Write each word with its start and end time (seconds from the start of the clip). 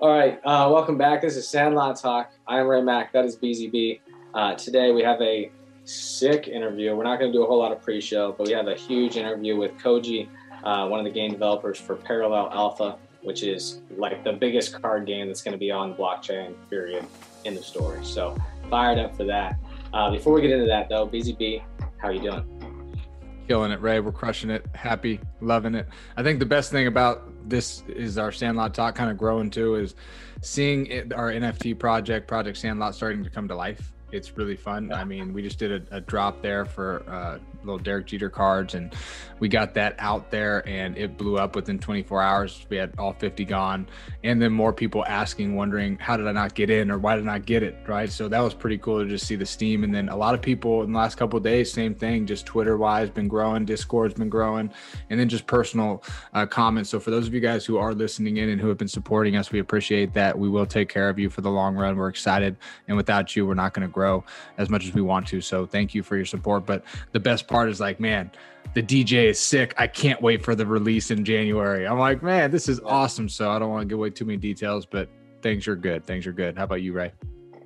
All 0.00 0.10
right, 0.10 0.40
uh, 0.44 0.68
welcome 0.72 0.98
back. 0.98 1.22
This 1.22 1.36
is 1.36 1.48
Sandlot 1.48 1.96
Talk. 1.96 2.32
I 2.48 2.58
am 2.58 2.66
Ray 2.66 2.82
Mack. 2.82 3.12
That 3.12 3.24
is 3.24 3.36
BZB. 3.36 4.00
Uh, 4.34 4.54
today 4.56 4.90
we 4.90 5.02
have 5.02 5.22
a 5.22 5.52
sick 5.84 6.48
interview. 6.48 6.96
We're 6.96 7.04
not 7.04 7.20
going 7.20 7.30
to 7.30 7.38
do 7.38 7.44
a 7.44 7.46
whole 7.46 7.60
lot 7.60 7.70
of 7.70 7.80
pre-show, 7.80 8.34
but 8.36 8.48
we 8.48 8.52
have 8.54 8.66
a 8.66 8.74
huge 8.74 9.16
interview 9.16 9.56
with 9.56 9.72
Koji, 9.78 10.28
uh, 10.64 10.88
one 10.88 10.98
of 10.98 11.04
the 11.04 11.12
game 11.12 11.30
developers 11.30 11.78
for 11.78 11.94
Parallel 11.94 12.50
Alpha, 12.52 12.98
which 13.22 13.44
is 13.44 13.82
like 13.96 14.24
the 14.24 14.32
biggest 14.32 14.82
card 14.82 15.06
game 15.06 15.28
that's 15.28 15.42
going 15.42 15.52
to 15.52 15.58
be 15.58 15.70
on 15.70 15.94
blockchain. 15.94 16.54
Period 16.68 17.06
in 17.44 17.54
the 17.54 17.62
store. 17.62 18.02
So 18.02 18.36
fired 18.68 18.98
up 18.98 19.16
for 19.16 19.24
that. 19.24 19.56
Uh, 19.92 20.10
before 20.10 20.34
we 20.34 20.42
get 20.42 20.50
into 20.50 20.66
that, 20.66 20.88
though, 20.88 21.06
BZB, 21.06 21.62
how 21.98 22.08
are 22.08 22.12
you 22.12 22.20
doing? 22.20 22.98
Killing 23.46 23.70
it, 23.70 23.80
Ray. 23.80 24.00
We're 24.00 24.10
crushing 24.10 24.50
it. 24.50 24.66
Happy, 24.74 25.20
loving 25.40 25.76
it. 25.76 25.86
I 26.16 26.24
think 26.24 26.40
the 26.40 26.46
best 26.46 26.72
thing 26.72 26.88
about 26.88 27.30
this 27.44 27.82
is 27.88 28.18
our 28.18 28.32
Sandlot 28.32 28.74
talk 28.74 28.94
kind 28.94 29.10
of 29.10 29.16
growing 29.16 29.50
too 29.50 29.76
is 29.76 29.94
seeing 30.42 30.86
it, 30.86 31.12
our 31.12 31.30
NFT 31.30 31.78
project, 31.78 32.28
Project 32.28 32.58
Sandlot, 32.58 32.94
starting 32.94 33.24
to 33.24 33.30
come 33.30 33.48
to 33.48 33.54
life 33.54 33.93
it's 34.14 34.36
really 34.36 34.56
fun. 34.56 34.92
I 34.92 35.04
mean, 35.04 35.32
we 35.32 35.42
just 35.42 35.58
did 35.58 35.72
a, 35.72 35.96
a 35.96 36.00
drop 36.00 36.40
there 36.40 36.64
for 36.64 37.02
uh, 37.08 37.38
little 37.64 37.78
Derek 37.78 38.06
Jeter 38.06 38.30
cards, 38.30 38.74
and 38.74 38.94
we 39.40 39.48
got 39.48 39.74
that 39.74 39.96
out 39.98 40.30
there, 40.30 40.66
and 40.68 40.96
it 40.96 41.18
blew 41.18 41.36
up 41.36 41.56
within 41.56 41.78
24 41.78 42.22
hours. 42.22 42.64
We 42.68 42.76
had 42.76 42.94
all 42.96 43.12
50 43.12 43.44
gone, 43.44 43.88
and 44.22 44.40
then 44.40 44.52
more 44.52 44.72
people 44.72 45.04
asking, 45.06 45.56
wondering, 45.56 45.98
how 45.98 46.16
did 46.16 46.28
I 46.28 46.32
not 46.32 46.54
get 46.54 46.70
in, 46.70 46.90
or 46.90 46.98
why 46.98 47.16
did 47.16 47.22
I 47.24 47.32
not 47.32 47.46
get 47.46 47.62
it? 47.62 47.76
Right. 47.86 48.10
So 48.10 48.28
that 48.28 48.40
was 48.40 48.54
pretty 48.54 48.78
cool 48.78 49.02
to 49.02 49.08
just 49.08 49.26
see 49.26 49.34
the 49.34 49.46
steam, 49.46 49.82
and 49.82 49.92
then 49.92 50.08
a 50.08 50.16
lot 50.16 50.34
of 50.34 50.40
people 50.40 50.82
in 50.84 50.92
the 50.92 50.98
last 50.98 51.16
couple 51.16 51.36
of 51.36 51.42
days, 51.42 51.72
same 51.72 51.94
thing, 51.94 52.26
just 52.26 52.46
Twitter 52.46 52.76
wise, 52.76 53.10
been 53.10 53.28
growing, 53.28 53.64
Discord's 53.64 54.14
been 54.14 54.28
growing, 54.28 54.70
and 55.10 55.18
then 55.18 55.28
just 55.28 55.46
personal 55.46 56.04
uh, 56.34 56.46
comments. 56.46 56.90
So 56.90 57.00
for 57.00 57.10
those 57.10 57.26
of 57.26 57.34
you 57.34 57.40
guys 57.40 57.66
who 57.66 57.78
are 57.78 57.92
listening 57.92 58.36
in 58.36 58.48
and 58.48 58.60
who 58.60 58.68
have 58.68 58.78
been 58.78 58.88
supporting 58.88 59.36
us, 59.36 59.50
we 59.50 59.58
appreciate 59.58 60.12
that. 60.14 60.38
We 60.38 60.48
will 60.48 60.66
take 60.66 60.88
care 60.88 61.08
of 61.08 61.18
you 61.18 61.28
for 61.30 61.40
the 61.40 61.50
long 61.50 61.74
run. 61.74 61.96
We're 61.96 62.08
excited, 62.08 62.56
and 62.86 62.96
without 62.96 63.34
you, 63.34 63.44
we're 63.44 63.54
not 63.54 63.74
going 63.74 63.86
to 63.86 63.92
grow 63.92 64.03
grow 64.04 64.24
as 64.58 64.68
much 64.68 64.86
as 64.86 64.94
we 64.94 65.00
want 65.00 65.26
to. 65.28 65.40
So 65.40 65.66
thank 65.66 65.94
you 65.94 66.02
for 66.02 66.16
your 66.16 66.26
support. 66.26 66.66
But 66.66 66.84
the 67.12 67.20
best 67.20 67.48
part 67.48 67.70
is 67.70 67.80
like, 67.80 68.00
man, 68.00 68.30
the 68.74 68.82
DJ 68.82 69.24
is 69.24 69.40
sick. 69.40 69.74
I 69.78 69.86
can't 69.86 70.20
wait 70.20 70.44
for 70.44 70.54
the 70.54 70.66
release 70.66 71.10
in 71.10 71.24
January. 71.24 71.86
I'm 71.86 71.98
like, 71.98 72.22
man, 72.22 72.50
this 72.50 72.68
is 72.68 72.80
awesome. 72.80 73.28
So 73.28 73.50
I 73.50 73.58
don't 73.58 73.70
want 73.70 73.82
to 73.82 73.86
give 73.86 73.98
away 73.98 74.10
too 74.10 74.24
many 74.26 74.36
details, 74.36 74.84
but 74.84 75.08
things 75.42 75.66
are 75.68 75.76
good. 75.76 76.04
Things 76.06 76.26
are 76.26 76.32
good. 76.32 76.56
How 76.56 76.64
about 76.64 76.82
you, 76.82 76.92
Ray? 76.92 77.12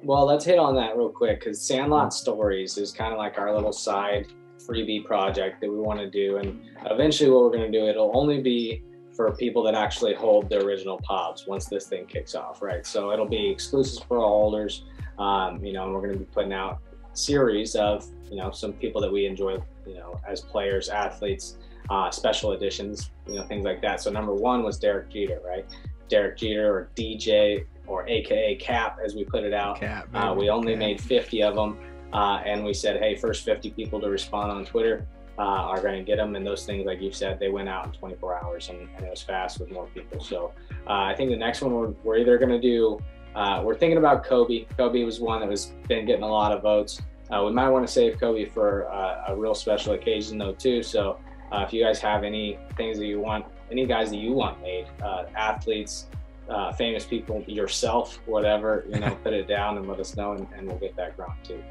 Well, 0.02 0.26
let's 0.26 0.44
hit 0.44 0.58
on 0.58 0.76
that 0.76 0.96
real 0.96 1.10
quick 1.10 1.40
because 1.40 1.60
Sandlot 1.60 2.08
mm. 2.08 2.12
Stories 2.12 2.78
is 2.78 2.92
kind 2.92 3.12
of 3.12 3.18
like 3.18 3.36
our 3.38 3.52
little 3.52 3.72
side 3.72 4.28
freebie 4.58 5.04
project 5.04 5.60
that 5.60 5.70
we 5.70 5.78
want 5.78 5.98
to 5.98 6.08
do. 6.08 6.36
And 6.36 6.60
eventually, 6.86 7.30
what 7.30 7.42
we're 7.42 7.56
going 7.56 7.72
to 7.72 7.78
do, 7.78 7.86
it'll 7.86 8.16
only 8.16 8.40
be 8.40 8.84
for 9.16 9.32
people 9.32 9.64
that 9.64 9.74
actually 9.74 10.14
hold 10.14 10.48
the 10.48 10.64
original 10.64 11.00
POBs 11.02 11.48
once 11.48 11.66
this 11.66 11.88
thing 11.88 12.06
kicks 12.06 12.36
off, 12.36 12.62
right? 12.62 12.86
So 12.86 13.10
it'll 13.10 13.26
be 13.26 13.50
exclusive 13.50 14.04
for 14.06 14.18
all 14.18 14.42
holders. 14.42 14.84
Um, 15.18 15.64
you 15.64 15.72
know, 15.72 15.84
and 15.84 15.94
we're 15.94 16.00
going 16.00 16.12
to 16.12 16.18
be 16.18 16.24
putting 16.26 16.52
out 16.52 16.80
series 17.12 17.74
of 17.74 18.06
you 18.30 18.36
know 18.36 18.50
some 18.50 18.72
people 18.72 19.00
that 19.00 19.12
we 19.12 19.26
enjoy, 19.26 19.58
you 19.86 19.94
know, 19.94 20.20
as 20.26 20.40
players, 20.40 20.88
athletes, 20.88 21.58
uh, 21.90 22.10
special 22.10 22.52
editions, 22.52 23.10
you 23.26 23.34
know, 23.34 23.46
things 23.46 23.64
like 23.64 23.80
that. 23.82 24.00
So 24.00 24.10
number 24.10 24.34
one 24.34 24.62
was 24.62 24.78
Derek 24.78 25.10
Jeter, 25.10 25.40
right? 25.44 25.66
Derek 26.08 26.38
Jeter 26.38 26.72
or 26.72 26.90
DJ 26.94 27.66
or 27.86 28.06
AKA 28.08 28.56
Cap, 28.56 28.98
as 29.04 29.14
we 29.14 29.24
put 29.24 29.44
it 29.44 29.54
out. 29.54 29.80
Cap, 29.80 30.08
uh, 30.14 30.34
we 30.36 30.50
only 30.50 30.72
Cap. 30.72 30.78
made 30.78 31.00
50 31.00 31.42
of 31.42 31.54
them, 31.54 31.78
uh, 32.12 32.42
and 32.44 32.64
we 32.64 32.74
said, 32.74 33.00
hey, 33.00 33.14
first 33.14 33.44
50 33.44 33.70
people 33.70 34.00
to 34.00 34.08
respond 34.08 34.52
on 34.52 34.64
Twitter. 34.64 35.06
Uh, 35.38 35.70
are 35.70 35.80
going 35.80 35.96
to 35.96 36.02
get 36.02 36.16
them. 36.16 36.34
And 36.34 36.44
those 36.44 36.66
things, 36.66 36.84
like 36.84 37.00
you 37.00 37.12
said, 37.12 37.38
they 37.38 37.48
went 37.48 37.68
out 37.68 37.86
in 37.86 37.92
24 37.92 38.42
hours 38.42 38.70
and, 38.70 38.88
and 38.96 39.06
it 39.06 39.08
was 39.08 39.22
fast 39.22 39.60
with 39.60 39.70
more 39.70 39.86
people. 39.86 40.18
So 40.18 40.52
uh, 40.88 40.94
I 40.94 41.14
think 41.14 41.30
the 41.30 41.36
next 41.36 41.60
one 41.60 41.72
we're, 41.74 41.90
we're 42.02 42.16
either 42.16 42.38
going 42.38 42.50
to 42.50 42.60
do 42.60 42.98
uh, 43.34 43.62
we're 43.64 43.74
thinking 43.74 43.98
about 43.98 44.24
Kobe. 44.24 44.64
Kobe 44.76 45.02
was 45.04 45.20
one 45.20 45.40
that 45.40 45.48
was 45.48 45.72
been 45.86 46.06
getting 46.06 46.24
a 46.24 46.28
lot 46.28 46.52
of 46.52 46.62
votes. 46.62 47.00
Uh, 47.30 47.44
we 47.44 47.52
might 47.52 47.68
want 47.68 47.86
to 47.86 47.92
save 47.92 48.18
Kobe 48.18 48.46
for 48.46 48.90
uh, 48.90 49.24
a 49.28 49.36
real 49.36 49.54
special 49.54 49.92
occasion 49.92 50.38
though 50.38 50.52
too. 50.52 50.82
So 50.82 51.18
uh, 51.52 51.64
if 51.66 51.72
you 51.72 51.82
guys 51.82 52.00
have 52.00 52.24
any 52.24 52.58
things 52.76 52.98
that 52.98 53.06
you 53.06 53.20
want, 53.20 53.44
any 53.70 53.86
guys 53.86 54.10
that 54.10 54.16
you 54.16 54.32
want 54.32 54.60
made, 54.62 54.86
uh, 55.02 55.24
athletes, 55.34 56.06
uh, 56.48 56.72
famous 56.72 57.04
people, 57.04 57.42
yourself, 57.46 58.20
whatever, 58.26 58.86
you 58.88 58.98
know, 58.98 59.14
put 59.24 59.34
it 59.34 59.46
down 59.46 59.76
and 59.76 59.86
let 59.86 60.00
us 60.00 60.16
know, 60.16 60.32
and, 60.32 60.46
and 60.56 60.66
we'll 60.66 60.78
get 60.78 60.96
that 60.96 61.16
going 61.16 61.30
too. 61.42 61.62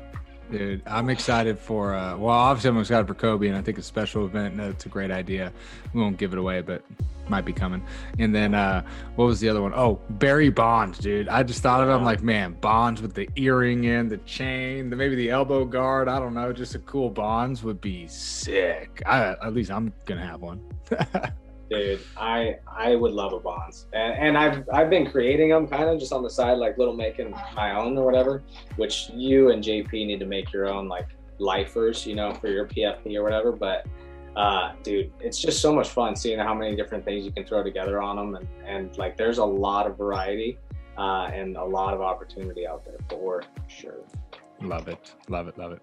Dude, 0.52 0.82
I'm 0.86 1.10
excited 1.10 1.60
for. 1.60 1.94
Uh, 1.94 2.16
well, 2.18 2.34
obviously, 2.34 2.70
I'm 2.70 2.80
excited 2.80 3.06
for 3.06 3.14
Kobe, 3.14 3.48
and 3.48 3.58
I 3.58 3.62
think 3.62 3.78
a 3.78 3.82
special 3.82 4.26
event. 4.26 4.60
It's 4.60 4.86
a 4.86 4.90
great 4.90 5.12
idea. 5.12 5.52
We 5.94 6.02
won't 6.02 6.18
give 6.18 6.32
it 6.32 6.40
away, 6.40 6.62
but 6.62 6.84
might 7.30 7.44
be 7.44 7.52
coming. 7.52 7.84
And 8.20 8.34
then 8.34 8.54
uh, 8.54 8.84
what 9.16 9.26
was 9.26 9.42
the 9.42 9.50
other 9.50 9.62
one? 9.62 9.74
Oh, 9.76 10.00
Barry 10.12 10.50
Bonds, 10.50 11.00
dude. 11.00 11.28
I 11.28 11.44
just 11.44 11.62
thought 11.62 11.82
of 11.82 11.90
it. 11.90 11.92
I'm 11.92 12.06
like, 12.06 12.24
man, 12.24 12.54
Bonds 12.54 13.02
with 13.02 13.14
the 13.14 13.30
earring 13.36 13.84
in, 13.84 14.08
the 14.08 14.18
chain, 14.20 14.90
the 14.90 14.96
maybe 14.96 15.16
the 15.16 15.30
elbow 15.30 15.66
guard. 15.66 16.08
I 16.08 16.20
don't 16.20 16.34
know. 16.34 16.54
Just 16.54 16.76
a 16.76 16.80
cool 16.80 17.10
Bonds 17.10 17.64
would 17.64 17.82
be 17.82 18.08
sick. 18.08 19.04
I, 19.06 19.32
at 19.32 19.54
least 19.54 19.72
I'm 19.72 19.92
gonna 20.06 20.26
have 20.26 20.42
one. 20.42 20.62
dude 21.70 22.00
i 22.18 22.56
i 22.68 22.96
would 22.96 23.12
love 23.12 23.34
a 23.34 23.40
bonds. 23.40 23.88
And, 23.94 24.14
and 24.14 24.38
i've 24.38 24.68
i've 24.74 24.90
been 24.90 25.10
creating 25.10 25.50
them 25.50 25.68
kind 25.68 25.86
of 25.86 26.00
just 26.00 26.14
on 26.14 26.24
the 26.24 26.30
side 26.30 26.58
like 26.58 26.78
little 26.78 26.96
making 26.96 27.32
my 27.56 27.76
own 27.76 27.98
or 27.98 28.06
whatever 28.06 28.44
which 28.78 29.10
you 29.14 29.52
and 29.52 29.64
jp 29.64 29.92
need 29.92 30.20
to 30.20 30.26
make 30.26 30.52
your 30.54 30.68
own 30.68 30.88
like 30.88 31.08
lifers 31.40 32.06
you 32.06 32.16
know 32.16 32.34
for 32.34 32.48
your 32.48 32.66
pfp 32.66 33.16
or 33.16 33.24
whatever 33.24 33.52
but 33.52 33.86
uh, 34.36 34.74
dude 34.84 35.12
it's 35.20 35.40
just 35.40 35.62
so 35.62 35.74
much 35.74 35.90
fun 35.90 36.16
seeing 36.16 36.38
how 36.38 36.54
many 36.54 36.76
different 36.76 37.04
things 37.04 37.26
you 37.26 37.32
can 37.32 37.44
throw 37.44 37.64
together 37.64 38.00
on 38.02 38.16
them 38.16 38.36
and 38.36 38.48
and 38.68 38.98
like 39.00 39.18
there's 39.18 39.40
a 39.40 39.46
lot 39.46 39.88
of 39.88 39.98
variety 39.98 40.60
uh, 40.98 41.30
and 41.34 41.58
a 41.58 41.64
lot 41.64 41.94
of 41.94 42.02
opportunity 42.02 42.68
out 42.68 42.84
there 42.84 42.98
for 43.10 43.44
sure. 43.68 44.04
Love 44.62 44.88
it. 44.88 45.14
Love 45.30 45.48
it. 45.48 45.58
Love 45.58 45.74
it. 45.74 45.82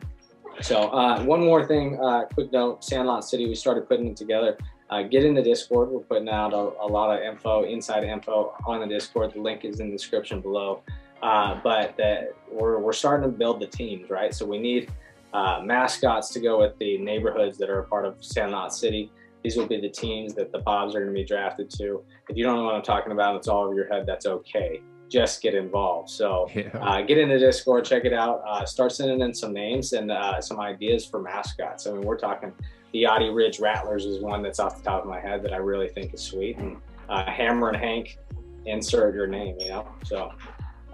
So 0.61 0.89
uh, 0.89 1.23
one 1.25 1.41
more 1.41 1.67
thing 1.67 1.99
uh, 2.00 2.27
quick 2.33 2.53
note 2.53 2.84
sandlot 2.84 3.25
city 3.25 3.47
we 3.49 3.56
started 3.56 3.89
putting 3.89 4.06
it 4.06 4.17
together 4.17 4.56
uh, 4.94 5.03
get 5.03 5.25
in 5.25 5.34
the 5.34 5.43
Discord. 5.43 5.91
We're 5.91 6.00
putting 6.00 6.28
out 6.28 6.53
a, 6.53 6.56
a, 6.56 6.87
lot 6.87 7.16
of 7.16 7.22
info, 7.22 7.65
inside 7.65 8.05
info 8.05 8.55
on 8.66 8.81
the 8.81 8.87
Discord. 8.87 9.32
The 9.34 9.41
link 9.41 9.65
is 9.65 9.81
in 9.81 9.91
the 9.91 9.97
description 9.97 10.41
below. 10.41 10.82
Uh, 11.22 11.59
but 11.65 11.97
that 11.97 12.34
we're, 12.50 12.78
we're 12.78 12.93
starting 12.93 13.31
to 13.31 13.37
build 13.37 13.60
the 13.60 13.66
teams, 13.66 14.10
right? 14.10 14.34
So 14.34 14.44
we 14.44 14.59
need 14.59 14.91
uh, 15.32 15.62
mascots 15.65 16.28
to 16.31 16.41
go 16.41 16.60
with 16.60 16.78
the 16.78 16.99
neighborhoods 16.99 17.56
that 17.59 17.71
are 17.71 17.81
a 17.81 17.84
part 17.84 18.05
of 18.05 18.16
San 18.21 18.44
Sandlot 18.44 18.75
City. 18.75 19.10
These 19.43 19.56
will 19.56 19.66
be 19.66 19.81
the 19.81 19.88
teams 19.88 20.34
that 20.34 20.53
the 20.53 20.59
Bobs 20.59 20.94
are 20.94 21.00
going 21.00 21.12
to 21.12 21.19
be 21.19 21.25
drafted 21.25 21.71
to. 21.71 22.05
If 22.28 22.37
you 22.37 22.44
don't 22.44 22.56
know 22.56 22.65
what 22.65 22.75
I'm 22.75 22.82
talking 22.82 23.12
about, 23.12 23.37
it's 23.37 23.49
all 23.49 23.65
over 23.65 23.75
your 23.75 23.88
head. 23.88 24.06
That's 24.06 24.26
okay. 24.26 24.81
Just 25.09 25.43
get 25.43 25.55
involved. 25.55 26.11
So 26.11 26.49
yeah. 26.55 26.69
uh, 26.75 27.03
get 27.03 27.19
in 27.19 27.31
the 27.31 27.38
Discord, 27.38 27.84
check 27.84 28.05
it 28.05 28.12
out. 28.12 28.43
Uh, 28.47 28.65
start 28.66 28.93
sending 28.93 29.21
in 29.22 29.34
some 29.34 29.53
names 29.53 29.93
and 29.93 30.11
uh, 30.11 30.41
some 30.41 30.61
ideas 30.61 31.06
for 31.06 31.21
mascots. 31.21 31.87
I 31.87 31.93
mean, 31.93 32.03
we're 32.03 32.19
talking 32.19 32.53
the 32.94 33.03
Yachty 33.03 33.34
Ridge 33.34 33.59
Rattlers 33.59 34.06
is 34.06 34.22
one 34.22 34.41
that's 34.41 34.60
off 34.60 34.78
the 34.78 34.84
top 34.84 35.03
of 35.03 35.09
my 35.09 35.19
head 35.19 35.43
that 35.43 35.53
I 35.53 35.56
really 35.56 35.88
think 35.88 36.15
is 36.15 36.22
sweet. 36.22 36.56
And 36.59 36.77
uh, 37.09 37.28
Hammer 37.28 37.71
and 37.71 37.77
Hank, 37.77 38.19
insert 38.66 39.16
your 39.16 39.27
name, 39.27 39.56
you 39.59 39.69
know. 39.69 39.88
So, 40.05 40.32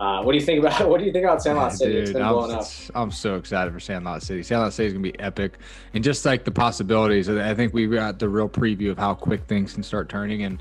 uh, 0.01 0.23
what 0.23 0.33
do 0.33 0.39
you 0.39 0.45
think 0.45 0.65
about 0.65 0.89
what 0.89 0.99
do 0.99 1.05
you 1.05 1.13
think 1.13 1.25
about 1.25 1.43
Sandlot 1.43 1.75
City? 1.75 1.93
Dude, 1.93 2.03
it's 2.05 2.13
been 2.13 2.23
I'm, 2.23 2.33
blowing 2.33 2.53
up. 2.53 2.65
I'm 2.95 3.11
so 3.11 3.37
excited 3.37 3.71
for 3.75 3.81
Sandlot 3.81 4.23
City. 4.23 4.43
Sandlot 4.43 4.73
City 4.73 4.87
is 4.87 4.93
gonna 4.95 5.03
be 5.03 5.21
epic, 5.21 5.59
and 5.93 6.03
just 6.03 6.25
like 6.25 6.45
the 6.45 6.51
possibilities, 6.51 7.29
I 7.29 7.55
think 7.55 7.75
we 7.75 7.87
got 7.87 8.19
the 8.19 8.31
real 8.31 8.49
preview 8.49 8.91
of 8.91 8.97
how 8.97 9.13
quick 9.13 9.45
things 9.45 9.75
can 9.75 9.83
start 9.83 10.09
turning 10.09 10.45
and 10.45 10.59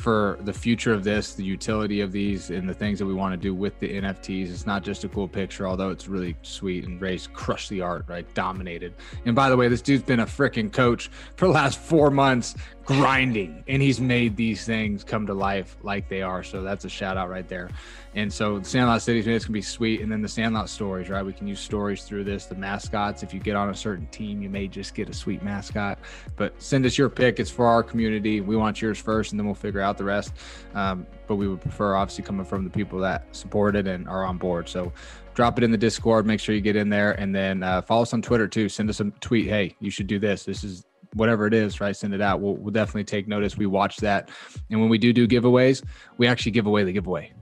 for 0.00 0.38
the 0.40 0.52
future 0.52 0.94
of 0.94 1.04
this, 1.04 1.34
the 1.34 1.44
utility 1.44 2.00
of 2.00 2.10
these, 2.10 2.48
and 2.50 2.68
the 2.68 2.74
things 2.74 2.98
that 2.98 3.06
we 3.06 3.12
want 3.12 3.32
to 3.32 3.36
do 3.36 3.54
with 3.54 3.78
the 3.80 4.00
NFTs. 4.00 4.50
It's 4.50 4.66
not 4.66 4.82
just 4.82 5.04
a 5.04 5.08
cool 5.08 5.28
picture, 5.28 5.68
although 5.68 5.90
it's 5.90 6.08
really 6.08 6.36
sweet. 6.42 6.86
And 6.86 7.00
Ray's 7.00 7.26
crushed 7.26 7.68
the 7.68 7.82
art, 7.82 8.04
right? 8.08 8.26
Dominated. 8.34 8.94
And 9.26 9.36
by 9.36 9.50
the 9.50 9.56
way, 9.56 9.68
this 9.68 9.82
dude's 9.82 10.02
been 10.02 10.20
a 10.20 10.26
freaking 10.26 10.72
coach 10.72 11.10
for 11.36 11.46
the 11.46 11.52
last 11.52 11.78
four 11.78 12.10
months, 12.10 12.54
grinding, 12.90 13.62
and 13.68 13.80
he's 13.80 14.00
made 14.00 14.34
these 14.34 14.64
things 14.64 15.04
come 15.04 15.24
to 15.24 15.32
life 15.32 15.76
like 15.82 16.08
they 16.08 16.22
are. 16.22 16.42
So 16.42 16.60
that's 16.60 16.84
a 16.84 16.88
shout 16.88 17.16
out 17.16 17.30
right 17.30 17.46
there. 17.46 17.70
And 18.16 18.32
so 18.32 18.58
the 18.58 18.64
Sandlot 18.64 19.00
Cities, 19.00 19.28
it's 19.28 19.44
gonna 19.44 19.52
be 19.52 19.62
sweet. 19.62 20.00
And 20.00 20.10
then 20.10 20.22
the 20.22 20.28
Sandlot 20.28 20.68
stories, 20.68 21.08
right? 21.08 21.24
We 21.24 21.32
can 21.32 21.46
use 21.46 21.60
stories 21.60 22.02
through 22.02 22.24
this. 22.24 22.46
The 22.46 22.56
mascots, 22.56 23.22
if 23.22 23.32
you 23.32 23.38
get 23.38 23.54
on 23.54 23.70
a 23.70 23.76
certain 23.76 24.08
team, 24.08 24.42
you 24.42 24.50
may 24.50 24.66
just 24.66 24.96
get 24.96 25.08
a 25.08 25.14
sweet 25.14 25.40
mascot. 25.40 26.00
But 26.34 26.60
send 26.60 26.84
us 26.84 26.98
your 26.98 27.08
pick. 27.08 27.38
It's 27.38 27.48
for 27.48 27.64
our 27.68 27.84
community. 27.84 28.40
We 28.40 28.56
want 28.56 28.82
yours 28.82 28.98
first, 28.98 29.30
and 29.30 29.38
then 29.38 29.46
we'll 29.46 29.54
figure 29.54 29.80
out 29.80 29.96
the 29.96 30.04
rest. 30.04 30.32
Um, 30.74 31.06
but 31.28 31.36
we 31.36 31.46
would 31.46 31.60
prefer 31.60 31.94
obviously 31.94 32.24
coming 32.24 32.44
from 32.44 32.64
the 32.64 32.70
people 32.70 32.98
that 32.98 33.24
support 33.30 33.76
it 33.76 33.86
and 33.86 34.08
are 34.08 34.24
on 34.24 34.36
board. 34.36 34.68
So 34.68 34.92
drop 35.34 35.58
it 35.58 35.62
in 35.62 35.70
the 35.70 35.78
Discord. 35.78 36.26
Make 36.26 36.40
sure 36.40 36.56
you 36.56 36.60
get 36.60 36.74
in 36.74 36.88
there, 36.88 37.12
and 37.12 37.32
then 37.32 37.62
uh, 37.62 37.82
follow 37.82 38.02
us 38.02 38.12
on 38.12 38.20
Twitter 38.20 38.48
too. 38.48 38.68
Send 38.68 38.90
us 38.90 38.98
a 38.98 39.04
tweet. 39.20 39.46
Hey, 39.46 39.76
you 39.78 39.90
should 39.92 40.08
do 40.08 40.18
this. 40.18 40.42
This 40.42 40.64
is 40.64 40.84
whatever 41.14 41.46
it 41.46 41.54
is, 41.54 41.80
right? 41.80 41.94
Send 41.96 42.14
it 42.14 42.20
out. 42.20 42.40
We'll, 42.40 42.54
we'll 42.54 42.72
definitely 42.72 43.04
take 43.04 43.28
notice. 43.28 43.56
We 43.56 43.66
watch 43.66 43.98
that, 43.98 44.30
and 44.70 44.80
when 44.80 44.88
we 44.88 44.98
do 44.98 45.12
do 45.12 45.26
giveaways, 45.26 45.84
we 46.18 46.26
actually 46.26 46.52
give 46.52 46.66
away 46.66 46.84
the 46.84 46.92
giveaway. 46.92 47.32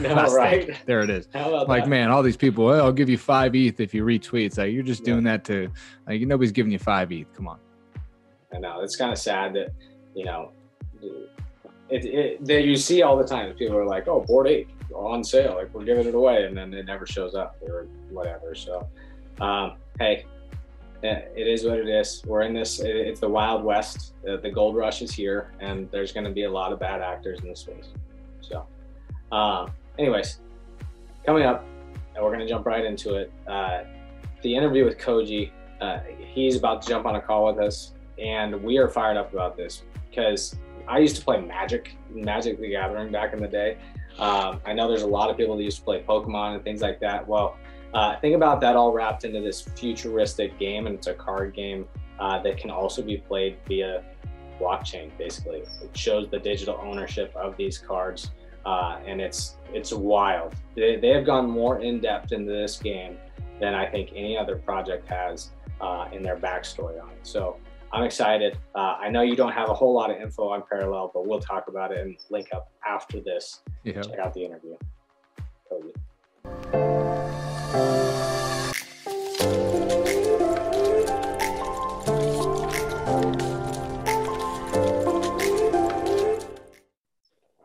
no, 0.00 0.14
right? 0.34 0.76
There 0.86 1.00
it 1.00 1.10
is. 1.10 1.28
like, 1.34 1.84
that? 1.84 1.88
man, 1.88 2.10
all 2.10 2.22
these 2.22 2.36
people, 2.36 2.68
I'll 2.70 2.92
give 2.92 3.08
you 3.08 3.18
five 3.18 3.54
ETH 3.54 3.80
if 3.80 3.94
you 3.94 4.04
retweet. 4.04 4.46
It's 4.46 4.58
like 4.58 4.72
you're 4.72 4.82
just 4.82 5.04
doing 5.04 5.24
that 5.24 5.44
to 5.44 5.70
like 6.06 6.20
nobody's 6.22 6.52
giving 6.52 6.72
you 6.72 6.78
five 6.78 7.10
ETH. 7.12 7.32
Come 7.34 7.48
on. 7.48 7.58
I 8.54 8.58
know. 8.58 8.80
It's 8.82 8.96
kind 8.96 9.10
of 9.10 9.18
sad 9.18 9.54
that, 9.54 9.70
you 10.14 10.24
know, 10.24 10.52
it, 11.90 12.04
it 12.04 12.44
that 12.44 12.64
you 12.64 12.76
see 12.76 13.02
all 13.02 13.16
the 13.16 13.24
time. 13.24 13.52
People 13.54 13.76
are 13.76 13.86
like, 13.86 14.08
"Oh, 14.08 14.20
Bored 14.20 14.48
Ape 14.48 14.70
on 14.94 15.22
sale, 15.22 15.54
like 15.54 15.72
we're 15.74 15.84
giving 15.84 16.06
it 16.06 16.14
away," 16.14 16.44
and 16.44 16.56
then 16.56 16.72
it 16.72 16.86
never 16.86 17.06
shows 17.06 17.34
up 17.34 17.56
or 17.62 17.86
whatever. 18.10 18.54
So, 18.54 18.88
um, 19.40 19.76
hey, 19.98 20.24
it 21.04 21.46
is 21.46 21.64
what 21.64 21.78
it 21.78 21.88
is. 21.88 22.22
We're 22.26 22.42
in 22.42 22.54
this. 22.54 22.80
It's 22.80 23.20
the 23.20 23.28
Wild 23.28 23.62
West. 23.64 24.14
The 24.22 24.50
gold 24.50 24.76
rush 24.76 25.02
is 25.02 25.12
here, 25.12 25.52
and 25.60 25.90
there's 25.90 26.12
going 26.12 26.24
to 26.24 26.32
be 26.32 26.44
a 26.44 26.50
lot 26.50 26.72
of 26.72 26.78
bad 26.78 27.00
actors 27.00 27.40
in 27.40 27.48
this 27.48 27.60
space. 27.60 27.88
So, 28.40 28.66
um, 29.32 29.70
anyways, 29.98 30.40
coming 31.26 31.44
up, 31.44 31.64
and 32.14 32.24
we're 32.24 32.30
going 32.30 32.40
to 32.40 32.48
jump 32.48 32.66
right 32.66 32.84
into 32.84 33.16
it. 33.16 33.32
Uh, 33.46 33.84
the 34.42 34.54
interview 34.54 34.84
with 34.84 34.98
Koji. 34.98 35.50
Uh, 35.80 35.98
he's 36.18 36.56
about 36.56 36.82
to 36.82 36.88
jump 36.88 37.04
on 37.04 37.16
a 37.16 37.20
call 37.20 37.46
with 37.46 37.58
us, 37.58 37.92
and 38.18 38.62
we 38.62 38.78
are 38.78 38.88
fired 38.88 39.16
up 39.16 39.32
about 39.32 39.56
this 39.56 39.82
because 40.08 40.56
I 40.86 40.98
used 40.98 41.16
to 41.16 41.24
play 41.24 41.40
Magic, 41.40 41.96
Magic 42.10 42.60
the 42.60 42.70
Gathering 42.70 43.10
back 43.10 43.32
in 43.32 43.40
the 43.40 43.48
day. 43.48 43.76
Um, 44.18 44.60
I 44.64 44.72
know 44.72 44.88
there's 44.88 45.02
a 45.02 45.06
lot 45.06 45.28
of 45.28 45.36
people 45.36 45.56
that 45.56 45.62
used 45.62 45.78
to 45.78 45.84
play 45.84 46.02
Pokemon 46.02 46.54
and 46.54 46.64
things 46.64 46.80
like 46.80 47.00
that. 47.00 47.26
Well, 47.26 47.56
uh, 47.94 48.18
think 48.20 48.34
about 48.34 48.60
that 48.60 48.76
all 48.76 48.92
wrapped 48.92 49.24
into 49.24 49.40
this 49.40 49.62
futuristic 49.62 50.58
game, 50.58 50.86
and 50.86 50.96
it's 50.96 51.06
a 51.06 51.14
card 51.14 51.54
game 51.54 51.86
uh, 52.18 52.42
that 52.42 52.58
can 52.58 52.70
also 52.70 53.02
be 53.02 53.18
played 53.18 53.56
via 53.66 54.02
blockchain. 54.60 55.10
Basically, 55.16 55.60
it 55.60 55.96
shows 55.96 56.28
the 56.30 56.38
digital 56.38 56.78
ownership 56.82 57.34
of 57.36 57.56
these 57.56 57.78
cards, 57.78 58.32
uh, 58.66 58.98
and 59.06 59.20
it's 59.20 59.56
it's 59.72 59.92
wild. 59.92 60.54
They, 60.74 60.96
they 60.96 61.10
have 61.10 61.24
gone 61.24 61.48
more 61.48 61.80
in 61.80 62.00
depth 62.00 62.32
into 62.32 62.52
this 62.52 62.78
game 62.78 63.16
than 63.60 63.74
I 63.74 63.86
think 63.86 64.10
any 64.14 64.36
other 64.36 64.56
project 64.56 65.08
has 65.08 65.50
uh, 65.80 66.08
in 66.12 66.22
their 66.22 66.36
backstory 66.36 67.00
on 67.02 67.10
it. 67.10 67.20
So 67.22 67.58
I'm 67.92 68.02
excited. 68.02 68.58
Uh, 68.74 68.96
I 68.98 69.08
know 69.08 69.22
you 69.22 69.36
don't 69.36 69.52
have 69.52 69.68
a 69.68 69.74
whole 69.74 69.94
lot 69.94 70.10
of 70.10 70.20
info 70.20 70.48
on 70.48 70.64
Parallel, 70.68 71.12
but 71.14 71.26
we'll 71.26 71.38
talk 71.38 71.68
about 71.68 71.92
it 71.92 71.98
and 71.98 72.16
link 72.30 72.48
up 72.52 72.72
after 72.86 73.20
this. 73.20 73.60
Yeah. 73.84 74.02
Check 74.02 74.18
out 74.18 74.34
the 74.34 74.44
interview. 74.44 74.76
Koji. 75.70 77.03
All 77.74 77.80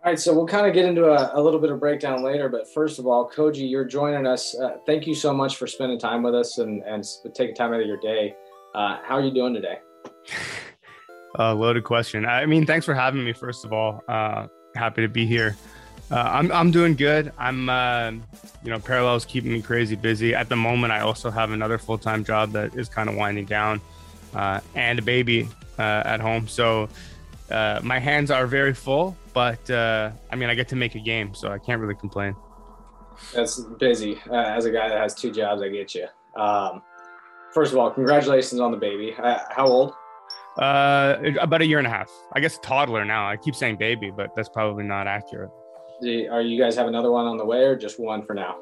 right, 0.05 0.19
so 0.19 0.33
we'll 0.33 0.47
kind 0.47 0.65
of 0.65 0.73
get 0.73 0.85
into 0.85 1.05
a, 1.05 1.39
a, 1.39 1.39
little 1.39 1.59
bit 1.59 1.69
of 1.69 1.79
breakdown 1.79 2.23
later, 2.23 2.49
but 2.49 2.67
first 2.73 2.97
of 2.97 3.05
all, 3.05 3.29
Koji, 3.29 3.69
you're 3.69 3.85
joining 3.85 4.25
us. 4.25 4.57
Uh, 4.57 4.77
thank 4.87 5.05
you 5.05 5.13
so 5.13 5.31
much 5.31 5.57
for 5.57 5.67
spending 5.67 5.99
time 5.99 6.23
with 6.23 6.33
us 6.33 6.57
and, 6.57 6.81
and 6.81 7.05
taking 7.35 7.53
time 7.53 7.71
out 7.73 7.79
of 7.79 7.85
your 7.85 7.99
day. 7.99 8.35
Uh, 8.73 8.97
how 9.03 9.13
are 9.13 9.21
you 9.21 9.31
doing 9.31 9.53
today? 9.53 9.77
uh, 11.37 11.53
loaded 11.53 11.83
question. 11.83 12.25
I 12.25 12.47
mean, 12.47 12.65
thanks 12.65 12.87
for 12.87 12.95
having 12.95 13.23
me. 13.23 13.33
First 13.33 13.63
of 13.63 13.73
all, 13.73 14.01
uh, 14.07 14.47
happy 14.75 15.03
to 15.03 15.07
be 15.07 15.27
here. 15.27 15.55
Uh, 16.11 16.15
I'm 16.15 16.51
I'm 16.51 16.71
doing 16.71 16.95
good. 16.95 17.31
I'm 17.37 17.69
uh, 17.69 18.11
you 18.63 18.69
know 18.71 18.79
parallels 18.79 19.25
keeping 19.25 19.51
me 19.51 19.61
crazy 19.61 19.95
busy 19.95 20.33
at 20.33 20.49
the 20.49 20.55
moment. 20.55 20.91
I 20.91 21.01
also 21.01 21.29
have 21.29 21.51
another 21.51 21.77
full 21.77 21.97
time 21.97 22.23
job 22.23 22.51
that 22.53 22.75
is 22.75 22.89
kind 22.89 23.09
of 23.09 23.15
winding 23.15 23.45
down, 23.45 23.79
uh, 24.33 24.59
and 24.73 24.97
a 24.97 25.01
baby 25.03 25.47
uh, 25.77 26.03
at 26.05 26.19
home. 26.19 26.47
So 26.47 26.89
uh, 27.51 27.79
my 27.83 27.99
hands 27.99 28.31
are 28.31 28.47
very 28.47 28.73
full. 28.73 29.15
But 29.33 29.69
uh, 29.69 30.11
I 30.31 30.35
mean, 30.35 30.49
I 30.49 30.55
get 30.55 30.67
to 30.69 30.75
make 30.75 30.95
a 30.95 30.99
game, 30.99 31.33
so 31.35 31.51
I 31.51 31.59
can't 31.59 31.79
really 31.79 31.95
complain. 31.95 32.35
That's 33.33 33.59
busy. 33.79 34.19
Uh, 34.29 34.35
as 34.35 34.65
a 34.65 34.71
guy 34.71 34.89
that 34.89 34.97
has 34.97 35.13
two 35.13 35.31
jobs, 35.31 35.61
I 35.61 35.69
get 35.69 35.93
you. 35.93 36.07
Um, 36.35 36.81
first 37.53 37.71
of 37.71 37.77
all, 37.77 37.91
congratulations 37.91 38.59
on 38.59 38.71
the 38.71 38.77
baby. 38.77 39.13
Uh, 39.17 39.39
how 39.49 39.67
old? 39.67 39.93
Uh, 40.57 41.17
about 41.39 41.61
a 41.61 41.65
year 41.65 41.77
and 41.77 41.87
a 41.87 41.89
half. 41.89 42.09
I 42.33 42.39
guess 42.39 42.59
toddler 42.59 43.05
now. 43.05 43.29
I 43.29 43.37
keep 43.37 43.55
saying 43.55 43.77
baby, 43.77 44.11
but 44.11 44.35
that's 44.35 44.49
probably 44.49 44.83
not 44.83 45.07
accurate. 45.07 45.51
Are 46.01 46.41
you 46.41 46.59
guys 46.61 46.75
have 46.75 46.87
another 46.87 47.11
one 47.11 47.25
on 47.25 47.37
the 47.37 47.45
way, 47.45 47.63
or 47.63 47.75
just 47.75 47.99
one 47.99 48.25
for 48.25 48.33
now? 48.33 48.57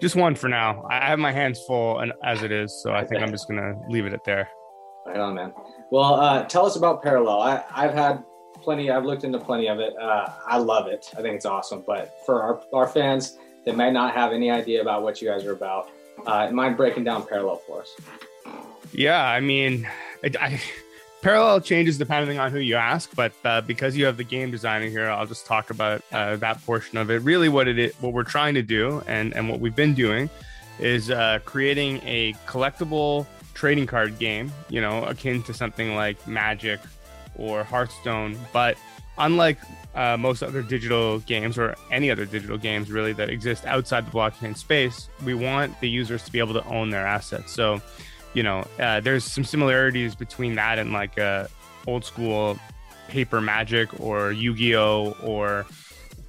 Just 0.00 0.14
one 0.14 0.34
for 0.34 0.48
now. 0.48 0.86
I 0.90 1.06
have 1.06 1.18
my 1.18 1.32
hands 1.32 1.60
full 1.66 1.98
and 1.98 2.12
as 2.24 2.42
it 2.42 2.52
is, 2.52 2.72
so 2.82 2.92
I 2.92 3.04
think 3.04 3.20
I'm 3.22 3.30
just 3.30 3.48
gonna 3.48 3.74
leave 3.88 4.06
it 4.06 4.12
at 4.12 4.24
there. 4.24 4.48
Right 5.06 5.18
on, 5.18 5.34
man. 5.34 5.52
Well, 5.90 6.14
uh, 6.14 6.44
tell 6.44 6.66
us 6.66 6.76
about 6.76 7.02
Parallel. 7.02 7.40
I, 7.40 7.64
I've 7.74 7.94
had 7.94 8.22
plenty. 8.60 8.90
I've 8.90 9.04
looked 9.04 9.24
into 9.24 9.38
plenty 9.38 9.68
of 9.68 9.80
it. 9.80 9.94
Uh, 10.00 10.28
I 10.46 10.58
love 10.58 10.86
it. 10.86 11.10
I 11.16 11.22
think 11.22 11.34
it's 11.34 11.46
awesome. 11.46 11.82
But 11.86 12.14
for 12.26 12.42
our, 12.42 12.62
our 12.72 12.86
fans 12.86 13.38
that 13.64 13.76
may 13.76 13.90
not 13.90 14.14
have 14.14 14.32
any 14.32 14.50
idea 14.50 14.82
about 14.82 15.02
what 15.02 15.22
you 15.22 15.28
guys 15.28 15.44
are 15.44 15.52
about, 15.52 15.90
uh, 16.26 16.50
mind 16.50 16.76
breaking 16.76 17.04
down 17.04 17.26
Parallel 17.26 17.56
for 17.66 17.80
us? 17.80 17.96
Yeah, 18.92 19.24
I 19.24 19.40
mean, 19.40 19.88
it, 20.22 20.36
I, 20.40 20.60
parallel 21.22 21.60
changes 21.60 21.98
depending 21.98 22.38
on 22.38 22.50
who 22.50 22.58
you 22.58 22.76
ask, 22.76 23.14
but 23.14 23.32
uh, 23.44 23.60
because 23.62 23.96
you 23.96 24.04
have 24.06 24.16
the 24.16 24.24
game 24.24 24.50
designer 24.50 24.86
here, 24.86 25.08
I'll 25.08 25.26
just 25.26 25.46
talk 25.46 25.70
about 25.70 26.02
uh, 26.12 26.36
that 26.36 26.64
portion 26.64 26.98
of 26.98 27.10
it. 27.10 27.22
Really, 27.22 27.48
what 27.48 27.68
it 27.68 27.78
is, 27.78 27.94
what 28.00 28.12
we're 28.12 28.24
trying 28.24 28.54
to 28.54 28.62
do, 28.62 29.02
and 29.06 29.34
and 29.34 29.48
what 29.48 29.60
we've 29.60 29.76
been 29.76 29.94
doing, 29.94 30.30
is 30.78 31.10
uh, 31.10 31.40
creating 31.44 32.00
a 32.04 32.32
collectible 32.46 33.26
trading 33.54 33.86
card 33.86 34.18
game. 34.18 34.52
You 34.68 34.80
know, 34.80 35.04
akin 35.04 35.42
to 35.44 35.54
something 35.54 35.94
like 35.94 36.26
Magic 36.26 36.80
or 37.36 37.64
Hearthstone, 37.64 38.38
but 38.52 38.76
unlike 39.18 39.58
uh, 39.94 40.16
most 40.16 40.42
other 40.42 40.62
digital 40.62 41.18
games 41.20 41.58
or 41.58 41.74
any 41.90 42.10
other 42.10 42.24
digital 42.24 42.56
games 42.56 42.90
really 42.90 43.12
that 43.12 43.30
exist 43.30 43.66
outside 43.66 44.06
the 44.06 44.10
blockchain 44.10 44.56
space, 44.56 45.08
we 45.24 45.34
want 45.34 45.78
the 45.80 45.88
users 45.88 46.22
to 46.22 46.30
be 46.30 46.38
able 46.38 46.54
to 46.54 46.64
own 46.66 46.90
their 46.90 47.06
assets. 47.06 47.52
So 47.52 47.80
you 48.34 48.42
know, 48.42 48.66
uh, 48.78 49.00
there's 49.00 49.24
some 49.24 49.44
similarities 49.44 50.14
between 50.14 50.54
that 50.56 50.78
and 50.78 50.92
like 50.92 51.18
a 51.18 51.48
old 51.86 52.04
school 52.04 52.58
paper 53.08 53.40
magic 53.40 54.00
or 54.00 54.32
Yu-Gi-Oh 54.32 55.16
or 55.22 55.66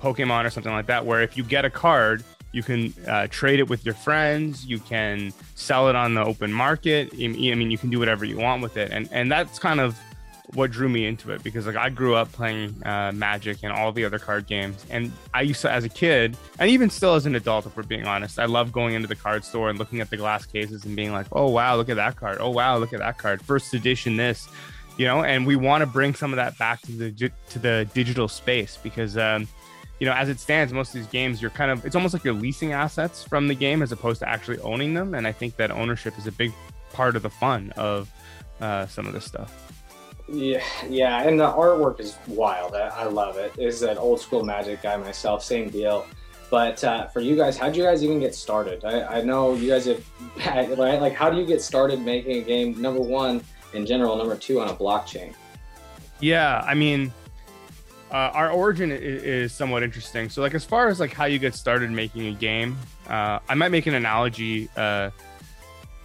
Pokemon 0.01 0.45
or 0.45 0.49
something 0.49 0.71
like 0.71 0.87
that, 0.87 1.05
where 1.05 1.21
if 1.21 1.35
you 1.35 1.43
get 1.43 1.65
a 1.65 1.69
card, 1.69 2.23
you 2.51 2.63
can 2.63 2.93
uh, 3.07 3.27
trade 3.29 3.59
it 3.59 3.69
with 3.69 3.85
your 3.85 3.93
friends. 3.93 4.65
You 4.65 4.79
can 4.79 5.33
sell 5.55 5.89
it 5.89 5.95
on 5.95 6.15
the 6.15 6.23
open 6.23 6.51
market. 6.51 7.09
I 7.13 7.27
mean, 7.27 7.69
you 7.69 7.77
can 7.77 7.89
do 7.89 7.99
whatever 7.99 8.25
you 8.25 8.37
want 8.37 8.63
with 8.63 8.77
it, 8.77 8.91
and 8.91 9.07
and 9.11 9.31
that's 9.31 9.59
kind 9.59 9.79
of 9.79 9.99
what 10.53 10.71
drew 10.71 10.89
me 10.89 11.05
into 11.05 11.31
it 11.31 11.43
because 11.43 11.67
like 11.67 11.75
I 11.75 11.89
grew 11.89 12.15
up 12.15 12.31
playing 12.31 12.81
uh, 12.85 13.11
Magic 13.13 13.59
and 13.63 13.71
all 13.71 13.91
the 13.91 14.05
other 14.05 14.19
card 14.19 14.47
games, 14.47 14.83
and 14.89 15.11
I 15.33 15.41
used 15.41 15.61
to 15.61 15.71
as 15.71 15.83
a 15.83 15.89
kid 15.89 16.35
and 16.57 16.69
even 16.69 16.89
still 16.89 17.15
as 17.15 17.25
an 17.25 17.35
adult, 17.35 17.65
if 17.65 17.77
we're 17.77 17.83
being 17.83 18.05
honest, 18.05 18.39
I 18.39 18.45
love 18.45 18.71
going 18.71 18.95
into 18.95 19.07
the 19.07 19.15
card 19.15 19.45
store 19.45 19.69
and 19.69 19.77
looking 19.77 19.99
at 20.01 20.09
the 20.09 20.17
glass 20.17 20.45
cases 20.45 20.85
and 20.85 20.95
being 20.95 21.11
like, 21.11 21.27
oh 21.31 21.49
wow, 21.49 21.75
look 21.75 21.89
at 21.89 21.97
that 21.97 22.15
card. 22.15 22.37
Oh 22.39 22.49
wow, 22.49 22.77
look 22.77 22.93
at 22.93 22.99
that 22.99 23.17
card. 23.17 23.41
First 23.41 23.73
edition, 23.73 24.17
this, 24.17 24.49
you 24.97 25.05
know. 25.05 25.23
And 25.23 25.45
we 25.45 25.55
want 25.55 25.81
to 25.81 25.85
bring 25.85 26.15
some 26.15 26.31
of 26.31 26.37
that 26.37 26.57
back 26.57 26.81
to 26.81 26.91
the 26.91 27.31
to 27.49 27.59
the 27.59 27.89
digital 27.93 28.27
space 28.27 28.77
because. 28.81 29.17
Um, 29.17 29.47
you 29.99 30.05
know, 30.05 30.13
as 30.13 30.29
it 30.29 30.39
stands, 30.39 30.71
most 30.71 30.95
of 30.95 31.01
these 31.01 31.07
games, 31.07 31.41
you're 31.41 31.51
kind 31.51 31.69
of, 31.69 31.85
it's 31.85 31.93
almost 31.93 32.13
like 32.13 32.23
you're 32.23 32.33
leasing 32.33 32.71
assets 32.71 33.21
from 33.21 33.49
the 33.49 33.53
game 33.53 33.81
as 33.81 33.91
opposed 33.91 34.21
to 34.21 34.29
actually 34.29 34.57
owning 34.59 34.93
them. 34.93 35.13
And 35.13 35.27
I 35.27 35.33
think 35.33 35.57
that 35.57 35.71
ownership 35.71 36.17
is 36.17 36.25
a 36.25 36.31
big 36.31 36.53
part 36.93 37.17
of 37.17 37.21
the 37.21 37.29
fun 37.29 37.73
of 37.75 38.09
uh, 38.61 38.87
some 38.87 39.07
of 39.07 39.13
this 39.13 39.25
stuff. 39.25 39.69
Yeah, 40.31 40.63
yeah, 40.87 41.23
and 41.23 41.39
the 41.39 41.51
artwork 41.51 41.99
is 41.99 42.17
wild. 42.27 42.75
I, 42.75 42.87
I 42.89 43.03
love 43.05 43.37
it. 43.37 43.53
Is 43.57 43.81
an 43.81 43.97
old 43.97 44.21
school 44.21 44.43
Magic 44.43 44.81
guy 44.81 44.95
myself, 44.97 45.43
same 45.43 45.69
deal. 45.69 46.05
But 46.49 46.83
uh, 46.83 47.07
for 47.07 47.19
you 47.19 47.35
guys, 47.35 47.57
how'd 47.57 47.75
you 47.75 47.83
guys 47.83 48.03
even 48.03 48.19
get 48.19 48.33
started? 48.33 48.83
I, 48.83 49.19
I 49.19 49.21
know 49.21 49.53
you 49.53 49.69
guys 49.69 49.85
have, 49.85 50.03
right? 50.77 50.99
Like, 50.99 51.13
how 51.13 51.29
do 51.29 51.37
you 51.37 51.45
get 51.45 51.61
started 51.61 52.01
making 52.01 52.37
a 52.37 52.41
game? 52.41 52.79
Number 52.81 53.01
one, 53.01 53.43
in 53.73 53.85
general. 53.85 54.15
Number 54.15 54.35
two, 54.35 54.59
on 54.59 54.69
a 54.69 54.73
blockchain. 54.73 55.33
Yeah, 56.19 56.63
I 56.65 56.73
mean, 56.73 57.13
uh, 58.11 58.31
our 58.33 58.51
origin 58.51 58.91
is, 58.91 59.23
is, 59.23 59.53
somewhat 59.53 59.83
interesting. 59.83 60.29
So, 60.29 60.41
like, 60.41 60.55
as 60.55 60.65
far 60.65 60.89
as 60.89 60.99
like 60.99 61.13
how 61.13 61.25
you 61.25 61.39
get 61.39 61.55
started 61.55 61.91
making 61.91 62.27
a 62.27 62.33
game, 62.33 62.77
uh, 63.07 63.39
I 63.47 63.53
might 63.53 63.69
make 63.69 63.85
an 63.85 63.93
analogy 63.93 64.69
uh, 64.75 65.11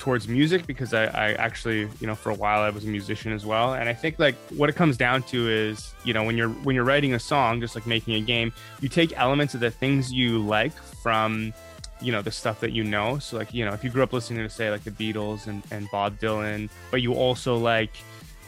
towards 0.05 0.29
music 0.29 0.67
because 0.67 0.93
I, 0.93 1.05
I 1.05 1.33
actually 1.33 1.89
you 1.99 2.07
know 2.07 2.15
for 2.15 2.29
a 2.29 2.35
while 2.35 2.61
I 2.61 2.69
was 2.69 2.85
a 2.85 2.89
musician 2.89 3.33
as 3.33 3.47
well. 3.47 3.73
And 3.73 3.89
I 3.89 3.95
think 3.95 4.19
like 4.19 4.35
what 4.51 4.69
it 4.69 4.77
comes 4.77 4.99
down 4.99 5.23
to 5.25 5.49
is 5.49 5.95
you 6.05 6.13
know 6.13 6.25
when 6.25 6.37
you're 6.37 6.51
when 6.51 6.77
you're 6.77 6.85
writing 6.85 7.15
a 7.15 7.19
song 7.19 7.59
just 7.59 7.75
like 7.75 7.87
making 7.87 8.13
a 8.17 8.21
game 8.21 8.53
you 8.83 8.91
take 8.91 9.19
elements 9.19 9.55
of 9.55 9.61
the 9.61 9.71
things 9.71 10.13
you 10.13 10.41
like 10.41 10.75
from 11.03 11.55
you 12.03 12.13
know 12.13 12.21
the 12.21 12.31
stuff 12.31 12.61
that 12.61 12.73
you 12.73 12.85
know. 12.85 13.19
So 13.19 13.39
like 13.39 13.55
you 13.55 13.65
know 13.65 13.73
if 13.73 13.83
you 13.83 13.89
grew 13.89 14.03
up 14.03 14.13
listening 14.13 14.43
to 14.43 14.51
say 14.51 14.71
like 14.71 14.85
the 14.85 14.91
Beatles 14.91 15.47
and, 15.47 15.63
and 15.71 15.91
Bob 15.91 16.19
Dylan 16.19 16.69
but 16.91 17.01
you 17.01 17.15
also 17.15 17.57
like 17.57 17.97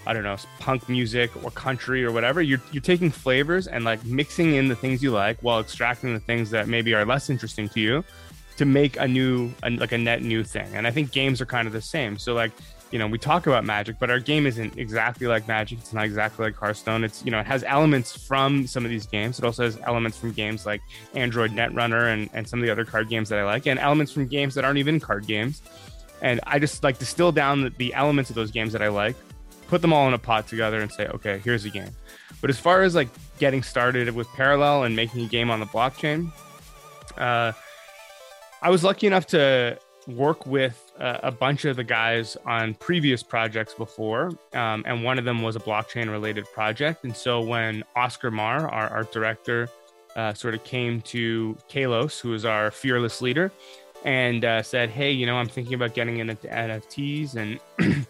I 0.07 0.13
don't 0.13 0.25
know 0.25 0.37
punk 0.59 0.91
music 0.91 1.43
or 1.43 1.51
country 1.53 2.05
or 2.05 2.13
whatever 2.13 2.43
you're 2.43 2.61
you're 2.71 2.83
taking 2.83 3.11
flavors 3.11 3.67
and 3.67 3.83
like 3.83 4.05
mixing 4.05 4.57
in 4.57 4.69
the 4.69 4.77
things 4.77 5.03
you 5.03 5.11
like 5.11 5.39
while 5.41 5.61
extracting 5.61 6.13
the 6.13 6.21
things 6.21 6.51
that 6.51 6.69
maybe 6.69 6.93
are 6.93 7.07
less 7.07 7.31
interesting 7.31 7.67
to 7.71 7.81
you 7.81 8.05
to 8.57 8.65
make 8.65 8.97
a 8.97 9.07
new 9.07 9.53
a, 9.63 9.71
like 9.71 9.93
a 9.93 9.99
net 9.99 10.23
new 10.23 10.43
thing. 10.45 10.69
And 10.75 10.87
i 10.87 10.91
think 10.91 11.13
games 11.13 11.41
are 11.41 11.47
kind 11.47 11.67
of 11.67 11.73
the 11.73 11.83
same. 11.83 12.19
So 12.19 12.35
like 12.35 12.53
you 12.93 13.01
know 13.01 13.09
we 13.09 13.19
talk 13.19 13.49
about 13.49 13.65
magic 13.65 13.99
but 13.99 14.11
our 14.11 14.21
game 14.21 14.47
isn't 14.47 14.79
exactly 14.79 15.27
like 15.27 15.47
magic. 15.49 15.79
It's 15.79 15.93
not 15.93 16.05
exactly 16.05 16.47
like 16.47 16.57
hearthstone. 16.57 17.05
It's 17.05 17.25
you 17.25 17.31
know 17.31 17.41
it 17.41 17.47
has 17.47 17.65
elements 17.65 18.17
from 18.27 18.67
some 18.67 18.85
of 18.85 18.91
these 18.91 19.07
games. 19.07 19.39
It 19.39 19.45
also 19.45 19.65
has 19.65 19.79
elements 19.87 20.19
from 20.19 20.33
games 20.33 20.67
like 20.67 20.83
android 21.15 21.53
netrunner 21.53 22.13
and, 22.13 22.31
and 22.33 22.49
some 22.49 22.61
of 22.61 22.65
the 22.65 22.73
other 22.73 22.85
card 22.85 23.09
games 23.09 23.29
that 23.29 23.39
i 23.39 23.45
like 23.45 23.67
and 23.67 23.79
elements 23.79 24.13
from 24.13 24.27
games 24.27 24.55
that 24.55 24.65
aren't 24.65 24.79
even 24.79 25.01
card 25.01 25.27
games. 25.27 25.63
And 26.23 26.41
i 26.47 26.59
just 26.59 26.83
like 26.83 26.99
distill 26.99 27.33
down 27.33 27.63
the, 27.63 27.71
the 27.71 27.95
elements 27.95 28.31
of 28.31 28.37
those 28.37 28.51
games 28.51 28.73
that 28.73 28.83
i 28.83 28.89
like 28.89 29.17
put 29.69 29.83
them 29.83 29.93
all 29.93 30.07
in 30.07 30.15
a 30.15 30.19
pot 30.19 30.47
together 30.47 30.81
and 30.81 30.91
say 30.91 31.07
okay 31.09 31.41
here's 31.45 31.65
a 31.65 31.71
game. 31.71 31.91
But 32.41 32.51
as 32.51 32.59
far 32.59 32.83
as 32.83 32.95
like 32.95 33.09
getting 33.39 33.63
started 33.63 34.15
with 34.15 34.29
Parallel 34.29 34.85
and 34.85 34.95
making 34.95 35.25
a 35.25 35.29
game 35.29 35.51
on 35.51 35.61
the 35.61 35.67
blockchain, 35.67 36.31
uh, 37.17 37.53
I 38.63 38.71
was 38.71 38.83
lucky 38.83 39.07
enough 39.07 39.27
to 39.29 39.79
work 40.09 40.47
with 40.47 40.93
uh, 40.99 41.19
a 41.23 41.31
bunch 41.31 41.65
of 41.65 41.77
the 41.77 41.85
guys 41.85 42.37
on 42.47 42.75
previous 42.75 43.23
projects 43.23 43.75
before, 43.75 44.31
um, 44.55 44.83
and 44.87 45.05
one 45.05 45.19
of 45.19 45.25
them 45.25 45.43
was 45.43 45.57
a 45.57 45.61
blockchain 45.61 46.11
related 46.11 46.47
project. 46.53 47.05
And 47.05 47.15
so 47.15 47.41
when 47.41 47.85
Oscar 47.95 48.31
Marr, 48.31 48.69
our 48.69 48.89
art 48.89 49.13
director, 49.13 49.69
uh, 50.15 50.33
sort 50.33 50.55
of 50.55 50.65
came 50.65 51.03
to 51.03 51.57
Kalos, 51.69 52.21
who 52.21 52.33
is 52.33 52.45
our 52.45 52.71
fearless 52.71 53.21
leader, 53.21 53.53
and 54.05 54.45
uh, 54.45 54.63
said, 54.63 54.89
"Hey, 54.89 55.13
you 55.13 55.27
know, 55.27 55.37
I'm 55.37 55.49
thinking 55.49 55.75
about 55.75 55.95
getting 55.95 56.19
into 56.19 56.35
NFTs, 56.47 57.35
and 57.35 57.61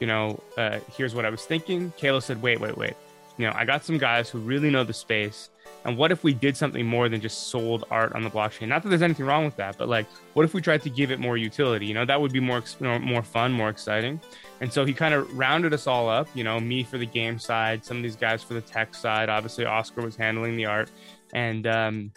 you 0.00 0.06
know, 0.06 0.40
uh, 0.56 0.78
here's 0.96 1.14
what 1.14 1.24
I 1.24 1.30
was 1.30 1.44
thinking." 1.44 1.92
Kalos 1.98 2.24
said, 2.24 2.40
"Wait, 2.40 2.60
wait, 2.60 2.76
wait. 2.76 2.94
You 3.36 3.46
know, 3.46 3.52
I 3.56 3.64
got 3.64 3.84
some 3.84 3.98
guys 3.98 4.30
who 4.30 4.38
really 4.38 4.70
know 4.70 4.84
the 4.84 4.94
space." 4.94 5.50
And 5.84 5.96
what 5.96 6.10
if 6.12 6.24
we 6.24 6.34
did 6.34 6.56
something 6.56 6.84
more 6.84 7.08
than 7.08 7.20
just 7.20 7.48
sold 7.48 7.84
art 7.90 8.12
on 8.12 8.22
the 8.22 8.30
blockchain? 8.30 8.68
Not 8.68 8.82
that 8.82 8.88
there's 8.88 9.02
anything 9.02 9.24
wrong 9.24 9.44
with 9.44 9.56
that, 9.56 9.78
but 9.78 9.88
like, 9.88 10.06
what 10.34 10.44
if 10.44 10.52
we 10.52 10.60
tried 10.60 10.82
to 10.82 10.90
give 10.90 11.10
it 11.10 11.20
more 11.20 11.36
utility? 11.36 11.86
You 11.86 11.94
know, 11.94 12.04
that 12.04 12.20
would 12.20 12.32
be 12.32 12.40
more 12.40 12.62
more 12.80 13.22
fun, 13.22 13.52
more 13.52 13.70
exciting. 13.70 14.20
And 14.60 14.72
so 14.72 14.84
he 14.84 14.92
kind 14.92 15.14
of 15.14 15.38
rounded 15.38 15.72
us 15.72 15.86
all 15.86 16.08
up. 16.08 16.28
You 16.34 16.44
know, 16.44 16.58
me 16.60 16.82
for 16.82 16.98
the 16.98 17.06
game 17.06 17.38
side, 17.38 17.84
some 17.84 17.96
of 17.96 18.02
these 18.02 18.16
guys 18.16 18.42
for 18.42 18.54
the 18.54 18.60
tech 18.60 18.94
side. 18.94 19.28
Obviously, 19.28 19.64
Oscar 19.64 20.02
was 20.02 20.16
handling 20.16 20.56
the 20.56 20.66
art, 20.66 20.90
and 21.32 21.66
um, 21.66 22.12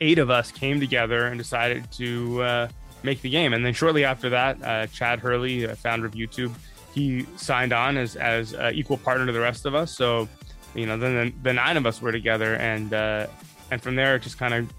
eight 0.00 0.18
of 0.18 0.28
us 0.28 0.50
came 0.50 0.80
together 0.80 1.26
and 1.28 1.38
decided 1.38 1.90
to 1.92 2.42
uh, 2.42 2.68
make 3.02 3.22
the 3.22 3.30
game. 3.30 3.54
And 3.54 3.64
then 3.64 3.72
shortly 3.72 4.04
after 4.04 4.28
that, 4.30 4.62
uh, 4.62 4.86
Chad 4.88 5.20
Hurley, 5.20 5.66
founder 5.76 6.06
of 6.06 6.12
YouTube, 6.12 6.52
he 6.92 7.24
signed 7.36 7.72
on 7.72 7.96
as 7.96 8.16
as 8.16 8.52
equal 8.74 8.98
partner 8.98 9.26
to 9.26 9.32
the 9.32 9.40
rest 9.40 9.64
of 9.64 9.76
us. 9.76 9.96
So 9.96 10.28
you 10.74 10.86
know, 10.86 10.96
then 10.96 11.14
the, 11.14 11.50
the 11.50 11.52
nine 11.52 11.76
of 11.76 11.86
us 11.86 12.00
were 12.00 12.12
together, 12.12 12.54
and 12.56 12.92
uh, 12.94 13.26
and 13.70 13.82
from 13.82 13.96
there 13.96 14.16
it 14.16 14.22
just 14.22 14.38
kind 14.38 14.54
of 14.54 14.72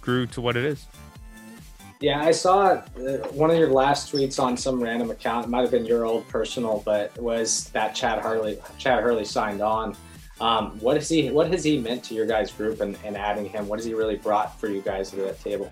grew 0.00 0.26
to 0.28 0.40
what 0.40 0.56
it 0.56 0.64
is. 0.64 0.86
Yeah, 2.00 2.20
I 2.20 2.32
saw 2.32 2.66
uh, 2.66 2.82
one 3.32 3.50
of 3.50 3.56
your 3.56 3.70
last 3.70 4.12
tweets 4.12 4.42
on 4.42 4.56
some 4.56 4.82
random 4.82 5.10
account. 5.10 5.46
It 5.46 5.48
might 5.48 5.62
have 5.62 5.70
been 5.70 5.86
your 5.86 6.04
old 6.04 6.28
personal, 6.28 6.82
but 6.84 7.16
was 7.18 7.70
that 7.70 7.94
Chad 7.94 8.18
Hurley. 8.20 8.58
Chad 8.78 9.02
Hurley 9.02 9.24
signed 9.24 9.62
on. 9.62 9.96
Um, 10.40 10.78
what 10.80 10.96
is 10.96 11.08
he? 11.08 11.30
What 11.30 11.50
has 11.50 11.62
he 11.62 11.78
meant 11.78 12.04
to 12.04 12.14
your 12.14 12.26
guys' 12.26 12.50
group 12.50 12.80
and, 12.80 12.98
and 13.04 13.16
adding 13.16 13.48
him? 13.48 13.68
What 13.68 13.78
has 13.78 13.86
he 13.86 13.94
really 13.94 14.16
brought 14.16 14.58
for 14.58 14.68
you 14.68 14.82
guys 14.82 15.10
to 15.10 15.16
that 15.16 15.40
table? 15.40 15.70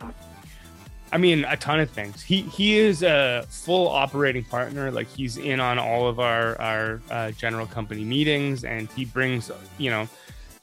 I 1.13 1.19
mean, 1.19 1.45
a 1.45 1.59
ton 1.59 1.79
of 1.79 1.91
things. 1.91 2.23
He 2.23 2.41
he 2.41 2.79
is 2.79 3.03
a 3.03 3.45
full 3.51 3.87
operating 3.87 4.45
partner. 4.45 4.91
Like 4.91 5.09
he's 5.09 5.37
in 5.37 5.61
on 5.61 5.79
all 5.79 6.09
of 6.09 6.19
our 6.19 6.59
our 6.61 7.03
uh, 7.11 7.31
general 7.33 7.67
company 7.67 8.03
meetings, 8.03 8.65
and 8.65 8.89
he 8.93 9.05
brings 9.05 9.51
you 9.77 9.91
know, 9.91 10.09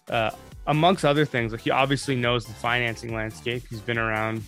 uh, 0.10 0.32
amongst 0.66 1.06
other 1.06 1.24
things. 1.24 1.52
Like 1.52 1.62
he 1.62 1.70
obviously 1.70 2.16
knows 2.16 2.46
the 2.46 2.54
financing 2.54 3.14
landscape. 3.14 3.64
He's 3.70 3.80
been 3.80 4.00
around 4.00 4.42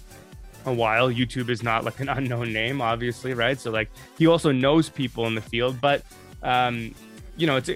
a 0.66 0.74
while. 0.74 1.12
YouTube 1.12 1.50
is 1.50 1.62
not 1.62 1.84
like 1.84 2.00
an 2.00 2.10
unknown 2.10 2.52
name, 2.52 2.82
obviously, 2.82 3.36
right? 3.36 3.60
So 3.60 3.70
like 3.70 3.92
he 4.18 4.26
also 4.26 4.52
knows 4.52 4.90
people 4.90 5.28
in 5.28 5.36
the 5.36 5.42
field, 5.42 5.80
but 5.80 6.02
um, 6.42 6.96
you 7.38 7.46
know, 7.46 7.58
it's 7.58 7.70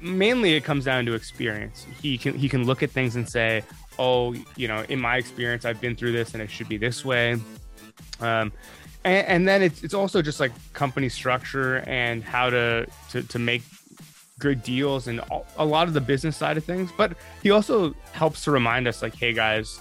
mainly 0.00 0.54
it 0.54 0.62
comes 0.62 0.84
down 0.84 1.04
to 1.06 1.14
experience. 1.14 1.84
He 2.00 2.16
can 2.16 2.38
he 2.38 2.48
can 2.48 2.64
look 2.64 2.84
at 2.84 2.92
things 2.92 3.16
and 3.16 3.28
say, 3.28 3.64
oh, 3.98 4.36
you 4.54 4.68
know, 4.68 4.84
in 4.88 5.00
my 5.00 5.16
experience, 5.16 5.64
I've 5.64 5.80
been 5.80 5.96
through 5.96 6.12
this, 6.12 6.32
and 6.34 6.40
it 6.40 6.48
should 6.48 6.68
be 6.68 6.76
this 6.76 7.04
way 7.04 7.40
um, 8.20 8.52
and, 9.04 9.26
and, 9.26 9.48
then 9.48 9.62
it's 9.62 9.82
it's 9.82 9.94
also 9.94 10.22
just 10.22 10.38
like 10.38 10.52
company 10.72 11.08
structure 11.08 11.78
and 11.86 12.22
how 12.22 12.50
to 12.50 12.86
to, 13.10 13.22
to 13.22 13.38
make 13.38 13.62
good 14.38 14.62
deals 14.62 15.06
and 15.06 15.20
a 15.56 15.64
lot 15.64 15.86
of 15.86 15.94
the 15.94 16.00
business 16.00 16.36
side 16.36 16.56
of 16.56 16.64
things. 16.64 16.90
But 16.96 17.16
he 17.42 17.50
also 17.50 17.94
helps 18.12 18.44
to 18.44 18.50
remind 18.50 18.88
us, 18.88 19.00
like, 19.00 19.14
hey 19.14 19.32
guys, 19.32 19.80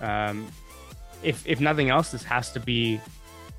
um, 0.00 0.46
if 1.22 1.46
if 1.46 1.60
nothing 1.60 1.90
else, 1.90 2.12
this 2.12 2.22
has 2.24 2.52
to 2.52 2.60
be 2.60 3.00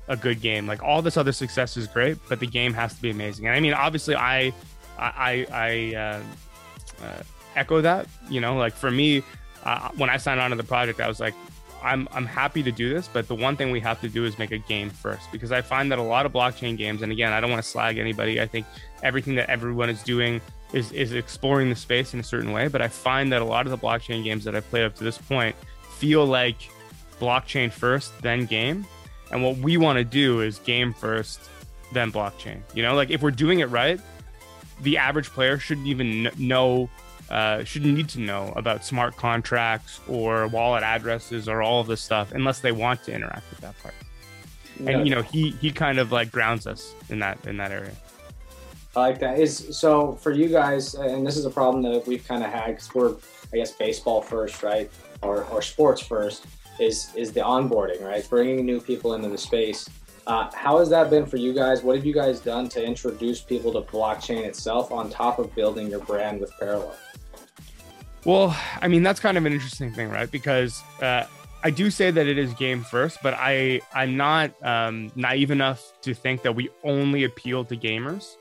a 0.08 0.16
good 0.16 0.40
game. 0.40 0.66
Like 0.66 0.82
all 0.82 1.02
this 1.02 1.16
other 1.16 1.32
success 1.32 1.76
is 1.76 1.86
great, 1.86 2.16
but 2.28 2.40
the 2.40 2.46
game 2.46 2.72
has 2.74 2.94
to 2.94 3.02
be 3.02 3.10
amazing. 3.10 3.46
And 3.46 3.54
I 3.54 3.60
mean, 3.60 3.74
obviously, 3.74 4.16
I 4.16 4.52
I 4.98 5.46
I 5.52 5.94
uh, 5.96 6.22
uh, 7.04 7.22
echo 7.54 7.80
that. 7.80 8.06
You 8.30 8.40
know, 8.40 8.56
like 8.56 8.74
for 8.74 8.90
me, 8.90 9.22
uh, 9.64 9.90
when 9.96 10.10
I 10.10 10.16
signed 10.16 10.40
on 10.40 10.50
to 10.50 10.56
the 10.56 10.64
project, 10.64 11.00
I 11.00 11.08
was 11.08 11.20
like, 11.20 11.34
I'm 11.82 12.08
I'm 12.12 12.26
happy 12.26 12.62
to 12.62 12.72
do 12.72 12.92
this, 12.92 13.08
but 13.08 13.28
the 13.28 13.34
one 13.34 13.56
thing 13.56 13.70
we 13.70 13.80
have 13.80 14.00
to 14.00 14.08
do 14.08 14.24
is 14.24 14.38
make 14.38 14.50
a 14.50 14.58
game 14.58 14.90
first 14.90 15.30
because 15.30 15.52
I 15.52 15.62
find 15.62 15.90
that 15.92 15.98
a 15.98 16.02
lot 16.02 16.26
of 16.26 16.32
blockchain 16.32 16.76
games, 16.76 17.02
and 17.02 17.12
again, 17.12 17.32
I 17.32 17.40
don't 17.40 17.50
want 17.50 17.62
to 17.62 17.68
slag 17.68 17.98
anybody. 17.98 18.40
I 18.40 18.46
think 18.46 18.66
everything 19.02 19.34
that 19.36 19.48
everyone 19.48 19.90
is 19.90 20.02
doing 20.02 20.40
is 20.72 20.92
is 20.92 21.12
exploring 21.12 21.68
the 21.70 21.76
space 21.76 22.14
in 22.14 22.20
a 22.20 22.24
certain 22.24 22.52
way, 22.52 22.68
but 22.68 22.82
I 22.82 22.88
find 22.88 23.32
that 23.32 23.42
a 23.42 23.44
lot 23.44 23.66
of 23.66 23.70
the 23.70 23.78
blockchain 23.78 24.24
games 24.24 24.44
that 24.44 24.54
I've 24.56 24.68
played 24.70 24.84
up 24.84 24.94
to 24.96 25.04
this 25.04 25.18
point 25.18 25.54
feel 25.98 26.24
like 26.26 26.56
blockchain 27.20 27.72
first, 27.72 28.20
then 28.22 28.46
game. 28.46 28.86
And 29.30 29.42
what 29.42 29.58
we 29.58 29.76
want 29.76 29.98
to 29.98 30.04
do 30.04 30.40
is 30.40 30.58
game 30.60 30.94
first, 30.94 31.40
then 31.92 32.10
blockchain. 32.10 32.60
You 32.74 32.82
know, 32.82 32.94
like 32.94 33.10
if 33.10 33.22
we're 33.22 33.30
doing 33.30 33.60
it 33.60 33.66
right, 33.66 34.00
the 34.80 34.96
average 34.96 35.28
player 35.30 35.58
shouldn't 35.58 35.86
even 35.86 36.30
know 36.38 36.88
uh, 37.30 37.64
shouldn't 37.64 37.94
need 37.94 38.08
to 38.10 38.20
know 38.20 38.52
about 38.56 38.84
smart 38.84 39.16
contracts 39.16 40.00
or 40.08 40.46
wallet 40.48 40.82
addresses 40.82 41.48
or 41.48 41.62
all 41.62 41.80
of 41.80 41.86
this 41.86 42.00
stuff 42.00 42.32
unless 42.32 42.60
they 42.60 42.72
want 42.72 43.02
to 43.04 43.12
interact 43.12 43.48
with 43.50 43.60
that 43.60 43.78
part. 43.82 43.94
And 44.86 45.06
you 45.06 45.14
know, 45.14 45.22
he 45.22 45.50
he 45.50 45.72
kind 45.72 45.98
of 45.98 46.12
like 46.12 46.30
grounds 46.30 46.66
us 46.66 46.94
in 47.08 47.18
that 47.18 47.38
in 47.46 47.56
that 47.56 47.72
area. 47.72 47.92
I 48.96 49.00
like 49.00 49.18
that. 49.20 49.38
Is 49.38 49.76
so 49.76 50.14
for 50.14 50.32
you 50.32 50.48
guys, 50.48 50.94
and 50.94 51.26
this 51.26 51.36
is 51.36 51.44
a 51.44 51.50
problem 51.50 51.82
that 51.82 52.06
we've 52.06 52.26
kind 52.26 52.42
of 52.42 52.50
had 52.50 52.68
because 52.68 52.94
we're, 52.94 53.14
I 53.52 53.56
guess, 53.56 53.72
baseball 53.72 54.22
first, 54.22 54.62
right, 54.62 54.90
or 55.22 55.44
or 55.44 55.62
sports 55.62 56.00
first. 56.00 56.46
Is 56.80 57.12
is 57.16 57.32
the 57.32 57.40
onboarding, 57.40 58.02
right? 58.02 58.26
Bringing 58.28 58.64
new 58.64 58.80
people 58.80 59.14
into 59.14 59.28
the 59.28 59.38
space. 59.38 59.88
Uh, 60.28 60.50
how 60.54 60.78
has 60.78 60.90
that 60.90 61.10
been 61.10 61.26
for 61.26 61.38
you 61.38 61.52
guys? 61.52 61.82
What 61.82 61.96
have 61.96 62.04
you 62.04 62.12
guys 62.12 62.38
done 62.38 62.68
to 62.70 62.84
introduce 62.84 63.40
people 63.40 63.72
to 63.72 63.80
blockchain 63.80 64.44
itself 64.44 64.92
on 64.92 65.08
top 65.08 65.38
of 65.38 65.54
building 65.54 65.88
your 65.88 66.00
brand 66.00 66.40
with 66.40 66.52
Parallel? 66.60 66.94
Well, 68.28 68.54
I 68.82 68.88
mean 68.88 69.02
that's 69.02 69.20
kind 69.20 69.38
of 69.38 69.46
an 69.46 69.54
interesting 69.54 69.90
thing, 69.90 70.10
right? 70.10 70.30
Because 70.30 70.82
uh, 71.00 71.24
I 71.64 71.70
do 71.70 71.90
say 71.90 72.10
that 72.10 72.26
it 72.26 72.36
is 72.36 72.52
game 72.52 72.82
first, 72.82 73.22
but 73.22 73.32
I 73.32 73.80
I'm 73.94 74.18
not 74.18 74.52
um, 74.62 75.10
naive 75.16 75.50
enough 75.50 75.98
to 76.02 76.12
think 76.12 76.42
that 76.42 76.54
we 76.54 76.68
only 76.84 77.24
appeal 77.24 77.64
to 77.64 77.74
gamers, 77.74 78.36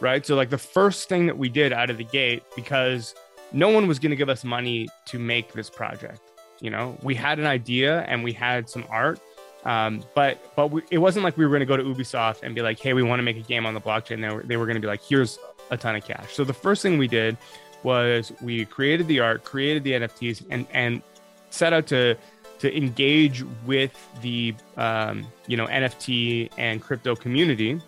right? 0.00 0.24
So 0.24 0.34
like 0.34 0.48
the 0.48 0.56
first 0.56 1.10
thing 1.10 1.26
that 1.26 1.36
we 1.36 1.50
did 1.50 1.74
out 1.74 1.90
of 1.90 1.98
the 1.98 2.04
gate, 2.04 2.42
because 2.56 3.14
no 3.52 3.68
one 3.68 3.86
was 3.86 3.98
going 3.98 4.12
to 4.12 4.16
give 4.16 4.30
us 4.30 4.44
money 4.44 4.88
to 5.04 5.18
make 5.18 5.52
this 5.52 5.68
project. 5.68 6.22
You 6.62 6.70
know, 6.70 6.96
we 7.02 7.14
had 7.14 7.38
an 7.38 7.44
idea 7.44 8.04
and 8.04 8.24
we 8.24 8.32
had 8.32 8.66
some 8.66 8.86
art, 8.88 9.20
um, 9.66 10.02
but 10.14 10.56
but 10.56 10.70
we, 10.70 10.80
it 10.90 10.98
wasn't 10.98 11.24
like 11.24 11.36
we 11.36 11.44
were 11.44 11.50
going 11.50 11.60
to 11.60 11.66
go 11.66 11.76
to 11.76 11.82
Ubisoft 11.84 12.44
and 12.44 12.54
be 12.54 12.62
like, 12.62 12.80
hey, 12.80 12.94
we 12.94 13.02
want 13.02 13.18
to 13.18 13.24
make 13.24 13.36
a 13.36 13.42
game 13.42 13.66
on 13.66 13.74
the 13.74 13.80
blockchain. 13.82 14.22
They 14.22 14.34
were, 14.34 14.42
they 14.42 14.56
were 14.56 14.64
going 14.64 14.76
to 14.76 14.80
be 14.80 14.88
like, 14.88 15.02
here's 15.02 15.38
a 15.70 15.76
ton 15.76 15.96
of 15.96 16.02
cash. 16.02 16.32
So 16.32 16.44
the 16.44 16.54
first 16.54 16.80
thing 16.80 16.96
we 16.96 17.08
did 17.08 17.36
was 17.82 18.32
we 18.40 18.64
created 18.64 19.06
the 19.08 19.20
art, 19.20 19.44
created 19.44 19.84
the 19.84 19.92
NFTs, 19.92 20.44
and 20.50 20.66
and 20.72 21.02
set 21.50 21.72
out 21.72 21.86
to 21.88 22.16
to 22.58 22.76
engage 22.76 23.44
with 23.66 23.92
the 24.20 24.54
um, 24.76 25.26
you 25.46 25.56
know 25.56 25.66
NFT 25.66 26.50
and 26.58 26.82
crypto 26.82 27.14
community. 27.14 27.80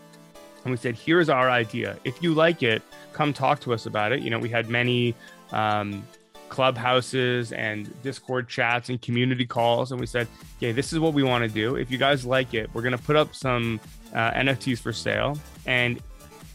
And 0.63 0.71
we 0.71 0.77
said, 0.77 0.95
here's 0.95 1.31
our 1.31 1.49
idea. 1.49 1.97
If 2.05 2.23
you 2.23 2.35
like 2.35 2.63
it, 2.63 2.83
come 3.15 3.33
talk 3.33 3.61
to 3.61 3.73
us 3.73 3.87
about 3.87 4.13
it. 4.13 4.21
You 4.21 4.29
know, 4.29 4.39
we 4.39 4.51
had 4.51 4.69
many 4.69 5.15
um, 5.53 6.07
clubhouses 6.51 7.53
and 7.53 7.91
Discord 8.03 8.47
chats 8.47 8.91
and 8.91 9.01
community 9.01 9.47
calls, 9.47 9.91
and 9.91 9.99
we 10.01 10.07
said, 10.07 10.29
okay, 10.59 10.73
this 10.73 10.93
is 10.93 10.99
what 10.99 11.15
we 11.15 11.23
want 11.23 11.45
to 11.45 11.49
do. 11.49 11.77
If 11.77 11.91
you 11.91 11.97
guys 11.97 12.27
like 12.27 12.53
it, 12.53 12.69
we're 12.75 12.83
gonna 12.83 12.99
put 12.99 13.17
up 13.17 13.35
some 13.35 13.81
uh, 14.13 14.33
NFTs 14.33 14.79
for 14.79 14.93
sale, 14.93 15.39
and 15.65 16.01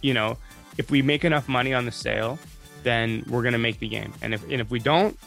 you 0.01 0.13
know, 0.13 0.38
if 0.77 0.92
we 0.92 1.01
make 1.01 1.25
enough 1.25 1.48
money 1.48 1.74
on 1.74 1.86
the 1.86 1.92
sale, 1.92 2.38
then 2.86 3.25
we're 3.27 3.42
going 3.42 3.54
to 3.54 3.60
make 3.60 3.80
the 3.80 3.89
game. 3.89 4.13
And 4.22 4.34
if, 4.34 4.44
and 4.44 4.62
if 4.62 4.70
we 4.70 4.80
don't, 4.80 5.18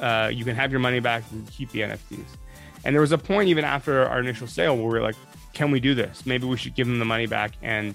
uh, 0.00 0.30
you 0.32 0.44
can 0.44 0.54
have 0.54 0.70
your 0.70 0.80
money 0.80 1.00
back 1.00 1.24
and 1.32 1.46
keep 1.50 1.70
the 1.72 1.80
NFTs. 1.80 2.24
And 2.84 2.94
there 2.94 3.00
was 3.00 3.12
a 3.12 3.18
point 3.18 3.48
even 3.48 3.64
after 3.64 4.06
our 4.06 4.20
initial 4.20 4.46
sale 4.46 4.76
where 4.76 4.86
we 4.86 4.98
are 4.98 5.02
like, 5.02 5.16
can 5.52 5.72
we 5.72 5.80
do 5.80 5.94
this? 5.94 6.24
Maybe 6.24 6.46
we 6.46 6.56
should 6.56 6.74
give 6.74 6.86
them 6.86 7.00
the 7.00 7.04
money 7.04 7.26
back 7.26 7.52
and 7.60 7.94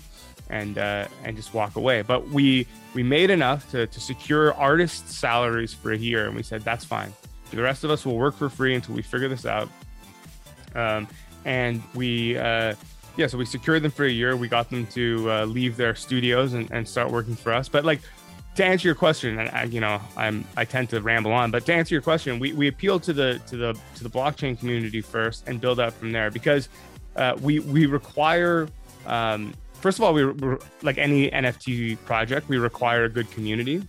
and 0.49 0.77
uh, 0.77 1.07
and 1.23 1.37
just 1.37 1.53
walk 1.53 1.77
away. 1.77 2.01
But 2.01 2.27
we 2.29 2.67
we 2.93 3.01
made 3.01 3.29
enough 3.29 3.71
to, 3.71 3.87
to 3.87 3.99
secure 4.01 4.53
artists' 4.53 5.15
salaries 5.15 5.73
for 5.73 5.93
a 5.93 5.97
year, 5.97 6.27
and 6.27 6.35
we 6.35 6.43
said 6.43 6.63
that's 6.63 6.83
fine. 6.83 7.13
The 7.51 7.61
rest 7.61 7.85
of 7.85 7.91
us 7.91 8.05
will 8.05 8.17
work 8.17 8.35
for 8.35 8.49
free 8.49 8.75
until 8.75 8.95
we 8.95 9.01
figure 9.01 9.29
this 9.29 9.45
out. 9.45 9.69
Um, 10.75 11.07
and 11.45 11.81
we 11.95 12.37
uh, 12.37 12.75
yeah, 13.15 13.27
so 13.27 13.37
we 13.37 13.45
secured 13.45 13.83
them 13.83 13.91
for 13.91 14.05
a 14.05 14.11
year. 14.11 14.35
We 14.35 14.47
got 14.47 14.69
them 14.69 14.87
to 14.87 15.31
uh, 15.31 15.45
leave 15.45 15.77
their 15.77 15.95
studios 15.95 16.53
and, 16.53 16.69
and 16.71 16.87
start 16.87 17.11
working 17.11 17.35
for 17.35 17.53
us. 17.53 17.69
But 17.69 17.85
like 17.85 18.01
to 18.55 18.63
answer 18.63 18.87
your 18.87 18.95
question, 18.95 19.39
and 19.39 19.49
I, 19.49 19.63
you 19.63 19.79
know, 19.79 19.99
I'm 20.15 20.45
I 20.55 20.65
tend 20.65 20.89
to 20.89 21.01
ramble 21.01 21.31
on, 21.31 21.51
but 21.51 21.65
to 21.65 21.73
answer 21.73 21.95
your 21.95 22.01
question, 22.01 22.39
we, 22.39 22.53
we 22.53 22.67
appeal 22.67 22.99
to 22.99 23.13
the 23.13 23.41
to 23.47 23.57
the 23.57 23.77
to 23.95 24.03
the 24.03 24.09
blockchain 24.09 24.57
community 24.57 25.01
first 25.01 25.47
and 25.47 25.59
build 25.59 25.79
up 25.79 25.93
from 25.93 26.11
there 26.11 26.29
because 26.29 26.69
uh, 27.15 27.35
we 27.41 27.59
we 27.59 27.85
require 27.85 28.67
um, 29.07 29.53
first 29.73 29.97
of 29.97 30.03
all 30.03 30.13
we 30.13 30.23
like 30.81 30.97
any 30.97 31.29
NFT 31.31 31.97
project 32.05 32.47
we 32.47 32.57
require 32.57 33.05
a 33.05 33.09
good 33.09 33.29
community. 33.31 33.81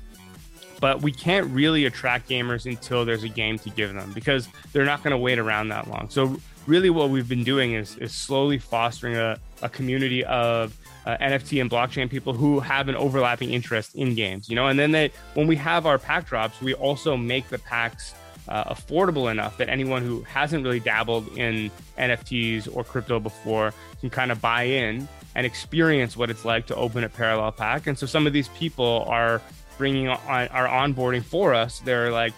but 0.80 1.02
we 1.02 1.12
can't 1.12 1.46
really 1.50 1.86
attract 1.86 2.28
gamers 2.28 2.66
until 2.66 3.04
there's 3.04 3.22
a 3.22 3.28
game 3.28 3.58
to 3.58 3.70
give 3.70 3.94
them 3.94 4.12
because 4.12 4.48
they're 4.72 4.84
not 4.84 5.02
going 5.02 5.12
to 5.12 5.18
wait 5.18 5.38
around 5.38 5.68
that 5.68 5.88
long. 5.88 6.08
So 6.10 6.36
really 6.66 6.90
what 6.90 7.10
we've 7.10 7.28
been 7.28 7.44
doing 7.44 7.72
is, 7.72 7.96
is 7.98 8.12
slowly 8.12 8.58
fostering 8.58 9.16
a, 9.16 9.38
a 9.62 9.68
community 9.68 10.24
of 10.24 10.76
uh, 11.06 11.16
NFT 11.18 11.60
and 11.60 11.70
blockchain 11.70 12.08
people 12.08 12.32
who 12.32 12.60
have 12.60 12.88
an 12.88 12.96
overlapping 12.96 13.50
interest 13.50 13.94
in 13.94 14.14
games, 14.14 14.48
you 14.48 14.56
know, 14.56 14.68
and 14.68 14.78
then 14.78 14.92
they, 14.92 15.10
when 15.34 15.46
we 15.46 15.56
have 15.56 15.86
our 15.86 15.98
pack 15.98 16.26
drops, 16.26 16.60
we 16.60 16.74
also 16.74 17.16
make 17.16 17.48
the 17.48 17.58
packs 17.58 18.14
uh, 18.48 18.74
affordable 18.74 19.30
enough 19.30 19.56
that 19.56 19.68
anyone 19.68 20.02
who 20.02 20.22
hasn't 20.22 20.64
really 20.64 20.80
dabbled 20.80 21.26
in 21.36 21.70
NFTs 21.98 22.74
or 22.74 22.84
crypto 22.84 23.18
before 23.18 23.72
can 24.00 24.10
kind 24.10 24.30
of 24.30 24.40
buy 24.40 24.64
in 24.64 25.08
and 25.34 25.46
experience 25.46 26.16
what 26.16 26.30
it's 26.30 26.44
like 26.44 26.66
to 26.66 26.76
open 26.76 27.04
a 27.04 27.08
parallel 27.08 27.52
pack. 27.52 27.86
And 27.86 27.98
so 27.98 28.06
some 28.06 28.26
of 28.26 28.32
these 28.32 28.48
people 28.48 29.04
are 29.08 29.40
bringing 29.78 30.08
on 30.08 30.18
are 30.28 30.68
onboarding 30.68 31.22
for 31.22 31.54
us. 31.54 31.80
They're 31.80 32.10
like 32.10 32.34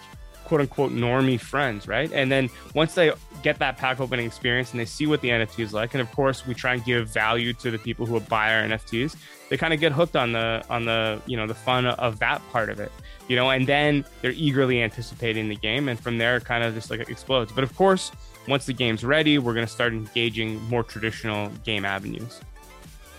quote 0.47 0.61
unquote 0.61 0.93
normie 0.93 1.39
friends, 1.39 1.89
right? 1.89 2.09
And 2.13 2.31
then 2.31 2.49
once 2.73 2.95
they 2.95 3.11
get 3.43 3.59
that 3.59 3.77
pack 3.77 3.99
opening 3.99 4.25
experience 4.25 4.71
and 4.71 4.79
they 4.79 4.85
see 4.85 5.05
what 5.05 5.19
the 5.19 5.27
NFT 5.27 5.59
is 5.59 5.73
like, 5.73 5.93
and 5.93 6.01
of 6.01 6.09
course 6.13 6.47
we 6.47 6.53
try 6.53 6.73
and 6.73 6.85
give 6.85 7.09
value 7.09 7.51
to 7.53 7.69
the 7.69 7.77
people 7.77 8.05
who 8.05 8.17
buy 8.21 8.55
our 8.55 8.63
NFTs, 8.63 9.17
they 9.49 9.57
kind 9.57 9.73
of 9.73 9.81
get 9.81 9.91
hooked 9.91 10.15
on 10.15 10.31
the 10.31 10.63
on 10.69 10.85
the 10.85 11.21
you 11.25 11.35
know 11.35 11.47
the 11.47 11.53
fun 11.53 11.85
of 11.85 12.19
that 12.19 12.41
part 12.53 12.69
of 12.69 12.79
it, 12.79 12.93
you 13.27 13.35
know, 13.35 13.49
and 13.49 13.67
then 13.67 14.05
they're 14.21 14.31
eagerly 14.31 14.81
anticipating 14.81 15.49
the 15.49 15.57
game, 15.57 15.89
and 15.89 15.99
from 15.99 16.17
there 16.17 16.39
kind 16.39 16.63
of 16.63 16.73
just 16.73 16.89
like 16.89 17.01
explodes. 17.09 17.51
But 17.51 17.65
of 17.65 17.75
course, 17.75 18.13
once 18.47 18.65
the 18.65 18.73
game's 18.73 19.03
ready, 19.03 19.39
we're 19.39 19.53
going 19.53 19.67
to 19.67 19.71
start 19.71 19.91
engaging 19.91 20.63
more 20.69 20.83
traditional 20.83 21.49
game 21.65 21.83
avenues. 21.83 22.39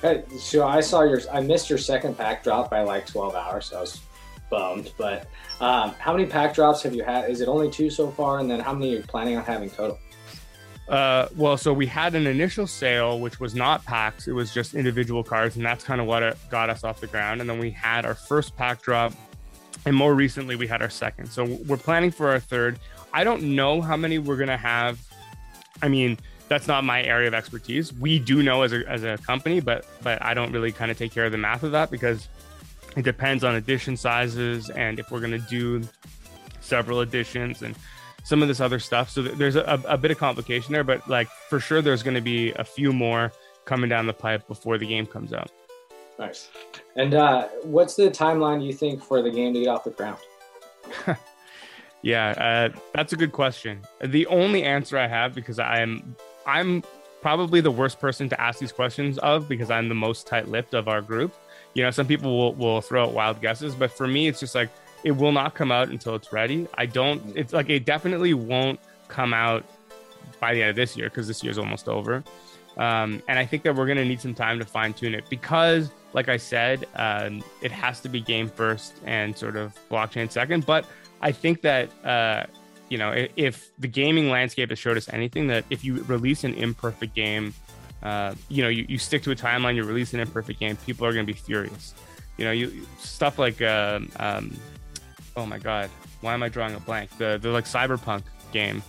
Hey, 0.00 0.22
so 0.38 0.66
I 0.66 0.80
saw 0.80 1.02
your, 1.02 1.20
I 1.30 1.40
missed 1.40 1.68
your 1.68 1.78
second 1.78 2.16
pack 2.16 2.44
drop 2.44 2.70
by 2.70 2.82
like 2.82 3.06
12 3.06 3.34
hours. 3.34 3.66
So 3.66 3.78
I 3.78 3.80
was 3.80 4.00
bummed. 4.50 4.92
But 4.96 5.28
um, 5.60 5.94
how 5.98 6.12
many 6.12 6.26
pack 6.26 6.54
drops 6.54 6.82
have 6.82 6.94
you 6.94 7.04
had? 7.04 7.30
Is 7.30 7.40
it 7.40 7.48
only 7.48 7.70
two 7.70 7.90
so 7.90 8.10
far? 8.10 8.38
And 8.38 8.50
then 8.50 8.60
how 8.60 8.72
many 8.72 8.94
are 8.94 8.96
you 8.98 9.02
planning 9.02 9.36
on 9.36 9.44
having 9.44 9.70
total? 9.70 9.98
Uh, 10.88 11.28
well, 11.36 11.56
so 11.58 11.72
we 11.72 11.86
had 11.86 12.14
an 12.14 12.26
initial 12.26 12.66
sale, 12.66 13.20
which 13.20 13.40
was 13.40 13.54
not 13.54 13.84
packs; 13.84 14.26
it 14.26 14.32
was 14.32 14.54
just 14.54 14.74
individual 14.74 15.22
cards, 15.22 15.56
and 15.56 15.64
that's 15.64 15.84
kind 15.84 16.00
of 16.00 16.06
what 16.06 16.36
got 16.48 16.70
us 16.70 16.82
off 16.82 17.00
the 17.00 17.06
ground. 17.06 17.42
And 17.42 17.50
then 17.50 17.58
we 17.58 17.70
had 17.70 18.06
our 18.06 18.14
first 18.14 18.56
pack 18.56 18.80
drop, 18.80 19.12
and 19.84 19.94
more 19.94 20.14
recently 20.14 20.56
we 20.56 20.66
had 20.66 20.80
our 20.80 20.88
second. 20.88 21.26
So 21.26 21.44
we're 21.44 21.76
planning 21.76 22.10
for 22.10 22.30
our 22.30 22.40
third. 22.40 22.78
I 23.12 23.22
don't 23.22 23.54
know 23.54 23.82
how 23.82 23.96
many 23.98 24.18
we're 24.18 24.38
gonna 24.38 24.56
have. 24.56 24.98
I 25.82 25.88
mean, 25.88 26.18
that's 26.48 26.66
not 26.66 26.84
my 26.84 27.02
area 27.02 27.28
of 27.28 27.34
expertise. 27.34 27.92
We 27.92 28.18
do 28.18 28.42
know 28.42 28.62
as 28.62 28.72
a 28.72 28.88
as 28.88 29.04
a 29.04 29.18
company, 29.18 29.60
but 29.60 29.84
but 30.02 30.22
I 30.22 30.32
don't 30.32 30.52
really 30.52 30.72
kind 30.72 30.90
of 30.90 30.96
take 30.96 31.12
care 31.12 31.26
of 31.26 31.32
the 31.32 31.38
math 31.38 31.64
of 31.64 31.72
that 31.72 31.90
because 31.90 32.28
it 32.98 33.04
depends 33.04 33.44
on 33.44 33.54
edition 33.54 33.96
sizes 33.96 34.70
and 34.70 34.98
if 34.98 35.10
we're 35.10 35.20
going 35.20 35.30
to 35.30 35.38
do 35.38 35.82
several 36.60 37.00
editions 37.00 37.62
and 37.62 37.76
some 38.24 38.42
of 38.42 38.48
this 38.48 38.60
other 38.60 38.78
stuff. 38.78 39.08
So 39.08 39.22
there's 39.22 39.56
a, 39.56 39.80
a 39.86 39.96
bit 39.96 40.10
of 40.10 40.18
complication 40.18 40.72
there, 40.72 40.84
but 40.84 41.08
like 41.08 41.28
for 41.48 41.60
sure, 41.60 41.80
there's 41.80 42.02
going 42.02 42.16
to 42.16 42.20
be 42.20 42.52
a 42.52 42.64
few 42.64 42.92
more 42.92 43.32
coming 43.64 43.88
down 43.88 44.06
the 44.06 44.12
pipe 44.12 44.46
before 44.48 44.78
the 44.78 44.86
game 44.86 45.06
comes 45.06 45.32
out. 45.32 45.50
Nice. 46.18 46.50
And 46.96 47.14
uh, 47.14 47.48
what's 47.62 47.94
the 47.94 48.10
timeline 48.10 48.64
you 48.64 48.72
think 48.72 49.02
for 49.02 49.22
the 49.22 49.30
game 49.30 49.54
to 49.54 49.60
get 49.60 49.68
off 49.68 49.84
the 49.84 49.90
ground? 49.90 50.18
yeah, 52.02 52.70
uh, 52.72 52.78
that's 52.92 53.12
a 53.12 53.16
good 53.16 53.32
question. 53.32 53.82
The 54.04 54.26
only 54.26 54.64
answer 54.64 54.98
I 54.98 55.06
have 55.06 55.34
because 55.34 55.58
I 55.58 55.80
am 55.80 56.16
I'm 56.46 56.82
probably 57.22 57.60
the 57.60 57.70
worst 57.70 58.00
person 58.00 58.28
to 58.28 58.40
ask 58.40 58.58
these 58.58 58.72
questions 58.72 59.18
of 59.18 59.48
because 59.48 59.70
I'm 59.70 59.88
the 59.88 59.94
most 59.94 60.26
tight-lipped 60.26 60.74
of 60.74 60.88
our 60.88 61.00
group 61.00 61.34
you 61.78 61.84
know, 61.84 61.92
some 61.92 62.08
people 62.08 62.36
will, 62.36 62.54
will 62.54 62.80
throw 62.80 63.04
out 63.04 63.12
wild 63.12 63.40
guesses, 63.40 63.72
but 63.72 63.92
for 63.92 64.08
me, 64.08 64.26
it's 64.26 64.40
just 64.40 64.52
like 64.56 64.68
it 65.04 65.12
will 65.12 65.30
not 65.30 65.54
come 65.54 65.70
out 65.70 65.90
until 65.90 66.16
it's 66.16 66.32
ready. 66.32 66.66
I 66.74 66.86
don't, 66.86 67.22
it's 67.36 67.52
like 67.52 67.70
it 67.70 67.84
definitely 67.84 68.34
won't 68.34 68.80
come 69.06 69.32
out 69.32 69.64
by 70.40 70.54
the 70.54 70.62
end 70.62 70.70
of 70.70 70.74
this 70.74 70.96
year 70.96 71.08
because 71.08 71.28
this 71.28 71.44
year's 71.44 71.56
almost 71.56 71.88
over. 71.88 72.24
Um, 72.78 73.22
and 73.28 73.38
I 73.38 73.46
think 73.46 73.62
that 73.62 73.76
we're 73.76 73.86
going 73.86 73.98
to 73.98 74.04
need 74.04 74.20
some 74.20 74.34
time 74.34 74.58
to 74.58 74.64
fine 74.64 74.92
tune 74.92 75.14
it 75.14 75.30
because, 75.30 75.92
like 76.14 76.28
I 76.28 76.36
said, 76.36 76.84
um, 76.96 77.44
it 77.62 77.70
has 77.70 78.00
to 78.00 78.08
be 78.08 78.20
game 78.20 78.48
first 78.48 78.94
and 79.06 79.38
sort 79.38 79.54
of 79.54 79.72
blockchain 79.88 80.32
second. 80.32 80.66
But 80.66 80.84
I 81.20 81.30
think 81.30 81.62
that, 81.62 81.90
uh, 82.04 82.46
you 82.88 82.98
know, 82.98 83.12
if, 83.12 83.30
if 83.36 83.70
the 83.78 83.88
gaming 83.88 84.30
landscape 84.30 84.70
has 84.70 84.80
showed 84.80 84.96
us 84.96 85.08
anything, 85.12 85.46
that 85.46 85.64
if 85.70 85.84
you 85.84 86.02
release 86.08 86.42
an 86.42 86.54
imperfect 86.54 87.14
game 87.14 87.54
uh, 88.02 88.34
you 88.48 88.62
know, 88.62 88.68
you, 88.68 88.86
you 88.88 88.98
stick 88.98 89.22
to 89.22 89.30
a 89.30 89.36
timeline, 89.36 89.74
you 89.74 89.84
release 89.84 90.14
an 90.14 90.20
imperfect 90.20 90.60
game, 90.60 90.76
people 90.76 91.06
are 91.06 91.12
going 91.12 91.26
to 91.26 91.32
be 91.32 91.38
furious. 91.38 91.94
You 92.36 92.44
know, 92.44 92.52
you 92.52 92.86
stuff 92.98 93.38
like, 93.38 93.60
uh, 93.60 94.00
um, 94.16 94.56
oh 95.36 95.46
my 95.46 95.58
God, 95.58 95.90
why 96.20 96.34
am 96.34 96.42
I 96.42 96.48
drawing 96.48 96.74
a 96.74 96.80
blank? 96.80 97.16
The, 97.18 97.38
the 97.40 97.50
like 97.50 97.64
cyberpunk 97.64 98.22
game 98.52 98.82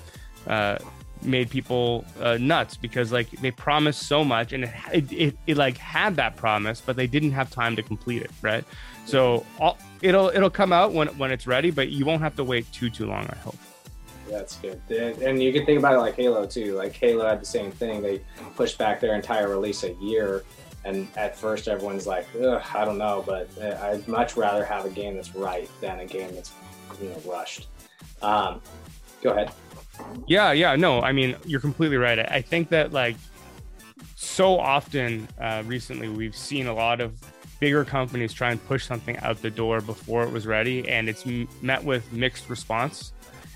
uh, 0.47 0.77
made 1.21 1.49
people 1.49 2.05
uh, 2.21 2.37
nuts 2.37 2.77
because 2.77 3.11
like 3.11 3.29
they 3.41 3.51
promised 3.51 4.03
so 4.03 4.23
much 4.23 4.53
and 4.53 4.65
it, 4.65 4.71
it, 4.93 5.11
it, 5.11 5.37
it, 5.47 5.57
like 5.57 5.77
had 5.77 6.15
that 6.17 6.35
promise, 6.35 6.81
but 6.81 6.95
they 6.95 7.07
didn't 7.07 7.31
have 7.31 7.49
time 7.49 7.75
to 7.75 7.83
complete 7.83 8.21
it. 8.21 8.31
Right. 8.41 8.63
So 9.05 9.45
all, 9.59 9.77
it'll, 10.01 10.29
it'll 10.29 10.51
come 10.51 10.71
out 10.71 10.93
when, 10.93 11.07
when 11.17 11.31
it's 11.31 11.47
ready, 11.47 11.71
but 11.71 11.89
you 11.89 12.05
won't 12.05 12.21
have 12.21 12.35
to 12.35 12.43
wait 12.43 12.71
too, 12.71 12.91
too 12.91 13.07
long, 13.07 13.25
I 13.27 13.35
hope. 13.37 13.57
That's 14.29 14.57
good. 14.57 14.79
And 14.89 15.41
you 15.41 15.51
can 15.51 15.65
think 15.65 15.79
about 15.79 15.95
it 15.95 15.99
like 15.99 16.15
Halo 16.15 16.45
too. 16.45 16.75
Like 16.75 16.93
Halo 16.93 17.27
had 17.27 17.41
the 17.41 17.45
same 17.45 17.71
thing. 17.71 18.01
They 18.01 18.21
pushed 18.55 18.77
back 18.77 18.99
their 18.99 19.15
entire 19.15 19.49
release 19.49 19.83
a 19.83 19.93
year. 19.95 20.43
And 20.85 21.07
at 21.17 21.35
first, 21.35 21.67
everyone's 21.67 22.07
like, 22.07 22.25
I 22.35 22.85
don't 22.85 22.97
know, 22.97 23.23
but 23.25 23.49
uh, 23.61 23.77
I'd 23.81 24.07
much 24.07 24.37
rather 24.37 24.63
have 24.63 24.85
a 24.85 24.89
game 24.89 25.15
that's 25.15 25.35
right 25.35 25.69
than 25.81 25.99
a 25.99 26.05
game 26.05 26.33
that's, 26.33 26.53
you 27.01 27.09
know, 27.09 27.21
rushed. 27.25 27.67
Um, 28.21 28.61
go 29.21 29.31
ahead. 29.31 29.51
Yeah, 30.27 30.53
yeah, 30.53 30.75
no, 30.77 31.01
I 31.01 31.11
mean, 31.11 31.35
you're 31.45 31.59
completely 31.59 31.97
right. 31.97 32.19
I 32.19 32.41
think 32.41 32.69
that 32.69 32.93
like 32.93 33.17
so 34.15 34.57
often 34.57 35.27
uh, 35.39 35.63
recently, 35.65 36.07
we've 36.07 36.35
seen 36.35 36.67
a 36.67 36.73
lot 36.73 37.01
of 37.01 37.19
bigger 37.59 37.83
companies 37.83 38.31
try 38.31 38.51
and 38.51 38.65
push 38.65 38.85
something 38.85 39.17
out 39.17 39.41
the 39.41 39.49
door 39.49 39.81
before 39.81 40.23
it 40.23 40.31
was 40.31 40.47
ready, 40.47 40.87
and 40.87 41.09
it's 41.09 41.25
met 41.61 41.83
with 41.83 42.11
mixed 42.13 42.49
response. 42.49 43.11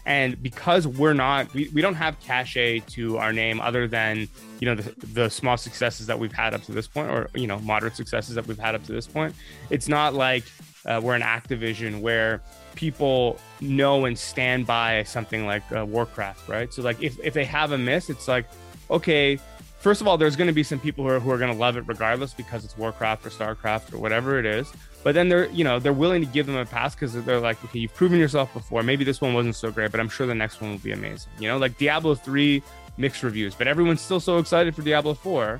And 0.05 0.41
because 0.41 0.85
we're 0.85 1.13
not, 1.13 1.53
we, 1.53 1.69
we 1.69 1.81
don't 1.81 1.95
have 1.95 2.19
cachet 2.19 2.79
to 2.89 3.17
our 3.17 3.31
name 3.31 3.61
other 3.61 3.87
than, 3.87 4.27
you 4.59 4.65
know, 4.65 4.75
the, 4.75 5.05
the 5.07 5.29
small 5.29 5.55
successes 5.55 6.07
that 6.07 6.19
we've 6.19 6.33
had 6.33 6.53
up 6.53 6.63
to 6.63 6.73
this 6.73 6.87
point, 6.87 7.09
or, 7.09 7.29
you 7.33 7.47
know, 7.47 7.59
moderate 7.59 7.95
successes 7.95 8.35
that 8.35 8.45
we've 8.45 8.59
had 8.59 8.75
up 8.75 8.83
to 8.83 8.91
this 8.91 9.07
point. 9.07 9.33
It's 9.69 9.87
not 9.87 10.13
like 10.13 10.43
uh, 10.85 10.99
we're 11.01 11.15
an 11.15 11.21
Activision 11.21 12.01
where 12.01 12.41
people 12.75 13.39
know 13.61 14.03
and 14.05 14.17
stand 14.17 14.67
by 14.67 15.03
something 15.03 15.45
like 15.45 15.63
uh, 15.71 15.85
Warcraft, 15.85 16.49
right? 16.49 16.73
So, 16.73 16.81
like, 16.81 17.01
if, 17.01 17.17
if 17.23 17.33
they 17.33 17.45
have 17.45 17.71
a 17.71 17.77
miss, 17.77 18.09
it's 18.09 18.27
like, 18.27 18.45
okay, 18.91 19.39
first 19.79 20.01
of 20.01 20.07
all, 20.07 20.17
there's 20.17 20.35
going 20.35 20.47
to 20.47 20.53
be 20.53 20.63
some 20.63 20.79
people 20.79 21.05
who 21.05 21.11
are, 21.11 21.19
who 21.19 21.31
are 21.31 21.37
going 21.37 21.53
to 21.53 21.57
love 21.57 21.77
it 21.77 21.85
regardless 21.87 22.33
because 22.33 22.65
it's 22.65 22.77
Warcraft 22.77 23.25
or 23.25 23.29
StarCraft 23.29 23.93
or 23.93 23.99
whatever 23.99 24.37
it 24.37 24.45
is. 24.45 24.71
But 25.03 25.15
then 25.15 25.27
they're, 25.27 25.49
you 25.49 25.63
know, 25.63 25.79
they're 25.79 25.93
willing 25.93 26.21
to 26.21 26.27
give 26.27 26.45
them 26.45 26.55
a 26.55 26.65
pass 26.65 26.95
because 26.95 27.13
they're 27.25 27.39
like, 27.39 27.63
okay, 27.65 27.79
you've 27.79 27.93
proven 27.93 28.19
yourself 28.19 28.53
before. 28.53 28.83
Maybe 28.83 29.03
this 29.03 29.19
one 29.19 29.33
wasn't 29.33 29.55
so 29.55 29.69
great, 29.69 29.91
but 29.91 29.99
I'm 29.99 30.09
sure 30.09 30.25
the 30.25 30.33
next 30.33 30.61
one 30.61 30.71
will 30.71 30.77
be 30.77 30.93
amazing. 30.93 31.31
You 31.39 31.49
know, 31.49 31.57
like 31.57 31.77
Diablo 31.77 32.15
3 32.15 32.63
mixed 32.97 33.21
reviews, 33.21 33.53
but 33.53 33.67
everyone's 33.67 34.01
still 34.01 34.21
so 34.21 34.37
excited 34.37 34.73
for 34.75 34.81
Diablo 34.81 35.13
4, 35.13 35.59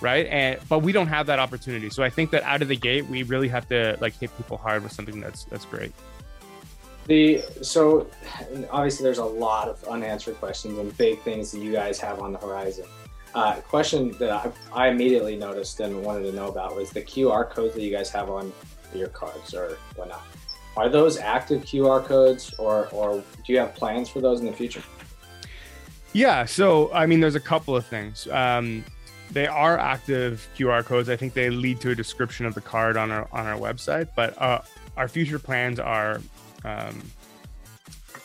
right? 0.00 0.26
And 0.26 0.58
but 0.68 0.80
we 0.80 0.92
don't 0.92 1.06
have 1.06 1.26
that 1.26 1.38
opportunity. 1.38 1.88
So 1.88 2.02
I 2.02 2.10
think 2.10 2.30
that 2.32 2.42
out 2.42 2.60
of 2.60 2.68
the 2.68 2.76
gate, 2.76 3.06
we 3.06 3.22
really 3.22 3.48
have 3.48 3.66
to 3.68 3.96
like 4.00 4.18
hit 4.18 4.36
people 4.36 4.58
hard 4.58 4.82
with 4.82 4.92
something 4.92 5.20
that's 5.20 5.44
that's 5.44 5.64
great. 5.64 5.92
The 7.06 7.42
so 7.62 8.06
obviously 8.70 9.04
there's 9.04 9.18
a 9.18 9.24
lot 9.24 9.68
of 9.68 9.82
unanswered 9.84 10.36
questions 10.36 10.78
and 10.78 10.96
big 10.98 11.20
things 11.22 11.50
that 11.52 11.60
you 11.60 11.72
guys 11.72 11.98
have 12.00 12.20
on 12.20 12.32
the 12.32 12.38
horizon. 12.38 12.86
Uh, 13.34 13.54
question 13.62 14.12
that 14.18 14.30
I, 14.30 14.52
I 14.72 14.88
immediately 14.88 15.36
noticed 15.36 15.80
and 15.80 16.04
wanted 16.04 16.30
to 16.30 16.32
know 16.32 16.48
about 16.48 16.76
was 16.76 16.90
the 16.90 17.00
QR 17.00 17.48
codes 17.48 17.74
that 17.74 17.80
you 17.80 17.90
guys 17.90 18.10
have 18.10 18.28
on 18.28 18.52
your 18.98 19.08
cards 19.08 19.54
or 19.54 19.78
whatnot. 19.96 20.22
Are 20.76 20.88
those 20.88 21.18
active 21.18 21.62
QR 21.62 22.04
codes 22.04 22.54
or, 22.58 22.88
or 22.92 23.16
do 23.44 23.52
you 23.52 23.58
have 23.58 23.74
plans 23.74 24.08
for 24.08 24.20
those 24.20 24.40
in 24.40 24.46
the 24.46 24.52
future? 24.52 24.82
Yeah, 26.12 26.44
so 26.44 26.92
I 26.92 27.06
mean, 27.06 27.20
there's 27.20 27.34
a 27.34 27.40
couple 27.40 27.74
of 27.74 27.86
things. 27.86 28.28
Um, 28.28 28.84
they 29.30 29.46
are 29.46 29.78
active 29.78 30.46
QR 30.56 30.84
codes. 30.84 31.08
I 31.08 31.16
think 31.16 31.32
they 31.32 31.48
lead 31.48 31.80
to 31.80 31.90
a 31.90 31.94
description 31.94 32.44
of 32.44 32.54
the 32.54 32.60
card 32.60 32.96
on 32.96 33.10
our 33.10 33.28
on 33.32 33.46
our 33.46 33.58
website. 33.58 34.08
But 34.14 34.40
uh, 34.40 34.60
our 34.96 35.08
future 35.08 35.38
plans 35.38 35.80
are 35.80 36.20
um, 36.64 37.02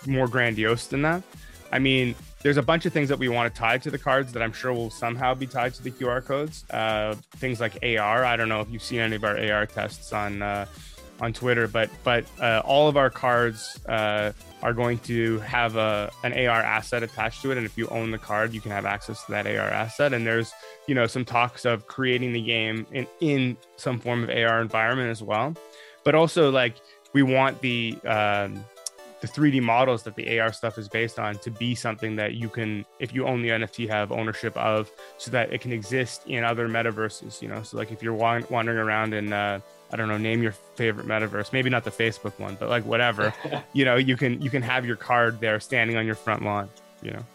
more 0.06 0.28
grandiose 0.28 0.88
than 0.88 1.02
that. 1.04 1.24
I 1.72 1.80
mean, 1.80 2.16
there's 2.48 2.56
a 2.56 2.62
bunch 2.62 2.86
of 2.86 2.94
things 2.94 3.10
that 3.10 3.20
we 3.20 3.28
want 3.28 3.54
to 3.54 3.60
tie 3.60 3.78
to 3.78 3.92
the 3.92 3.98
cards 3.98 4.32
that 4.32 4.42
I'm 4.42 4.54
sure 4.54 4.72
will 4.72 4.90
somehow 4.90 5.34
be 5.34 5.46
tied 5.46 5.74
to 5.74 5.84
the 5.84 5.92
QR 5.92 6.24
codes. 6.24 6.64
Uh, 6.70 7.14
things 7.36 7.60
like 7.60 7.78
AR. 7.84 8.24
I 8.24 8.38
don't 8.38 8.48
know 8.48 8.62
if 8.62 8.70
you've 8.72 8.82
seen 8.82 9.02
any 9.02 9.18
of 9.18 9.26
our 9.26 9.38
AR 9.38 9.66
tests 9.66 10.14
on 10.14 10.42
uh, 10.42 10.66
on 11.20 11.34
Twitter, 11.34 11.68
but 11.68 11.90
but 12.06 12.24
uh, 12.40 12.62
all 12.64 12.88
of 12.88 12.96
our 12.96 13.10
cards 13.10 13.78
uh, 13.90 14.32
are 14.64 14.72
going 14.72 14.98
to 15.00 15.40
have 15.40 15.76
a 15.76 16.10
an 16.24 16.32
AR 16.32 16.62
asset 16.62 17.04
attached 17.04 17.42
to 17.42 17.52
it, 17.52 17.58
and 17.58 17.66
if 17.66 17.78
you 17.78 17.86
own 17.90 18.12
the 18.12 18.18
card, 18.18 18.54
you 18.54 18.62
can 18.62 18.72
have 18.72 18.86
access 18.86 19.26
to 19.26 19.32
that 19.34 19.46
AR 19.46 19.68
asset. 19.68 20.14
And 20.14 20.26
there's 20.26 20.54
you 20.88 20.96
know 20.96 21.06
some 21.06 21.26
talks 21.26 21.66
of 21.66 21.86
creating 21.88 22.32
the 22.32 22.42
game 22.42 22.88
in 22.94 23.06
in 23.20 23.58
some 23.76 24.00
form 24.00 24.24
of 24.24 24.30
AR 24.30 24.62
environment 24.62 25.10
as 25.10 25.22
well, 25.22 25.54
but 26.06 26.16
also 26.16 26.50
like 26.50 26.76
we 27.12 27.24
want 27.24 27.60
the 27.60 27.98
um, 28.06 28.64
the 29.22 29.28
3D 29.28 29.62
models 29.62 30.04
that 30.04 30.16
the 30.16 30.40
AR 30.40 30.54
stuff 30.54 30.78
is 30.78 30.88
based 30.88 31.20
on 31.20 31.38
to 31.40 31.52
be 31.52 31.74
something 31.74 32.16
that 32.16 32.36
you 32.36 32.50
can, 32.50 32.86
if 33.00 33.14
you 33.14 33.26
own 33.26 33.42
the 33.42 33.50
NFT, 33.50 33.90
have 33.90 34.12
ownership 34.12 34.56
of, 34.58 34.92
so 35.18 35.32
that 35.32 35.52
it 35.52 35.62
can 35.62 35.72
exist 35.72 36.24
in 36.28 36.44
other 36.44 36.68
metaverses. 36.68 37.42
You 37.42 37.48
know, 37.48 37.64
so 37.64 37.78
like 37.78 37.92
if 37.92 38.04
you're 38.04 38.14
wandering 38.14 38.78
around 38.78 39.14
in, 39.14 39.34
uh, 39.34 39.60
I 39.92 39.96
don't 39.96 40.08
know, 40.08 40.18
name 40.18 40.44
your 40.44 40.52
favorite 40.52 41.08
metaverse, 41.08 41.54
maybe 41.54 41.70
not 41.70 41.84
the 41.84 41.92
Facebook 41.92 42.38
one, 42.40 42.58
but 42.60 42.70
like 42.70 42.86
whatever, 42.86 43.34
you 43.74 43.86
know, 43.86 43.96
you 43.96 44.18
can 44.18 44.42
you 44.42 44.50
can 44.50 44.62
have 44.62 44.86
your 44.86 44.98
card 44.98 45.40
there 45.40 45.60
standing 45.60 45.98
on 45.98 46.06
your 46.06 46.16
front 46.16 46.44
lawn. 46.44 46.70
You 47.02 47.12
know. 47.12 47.26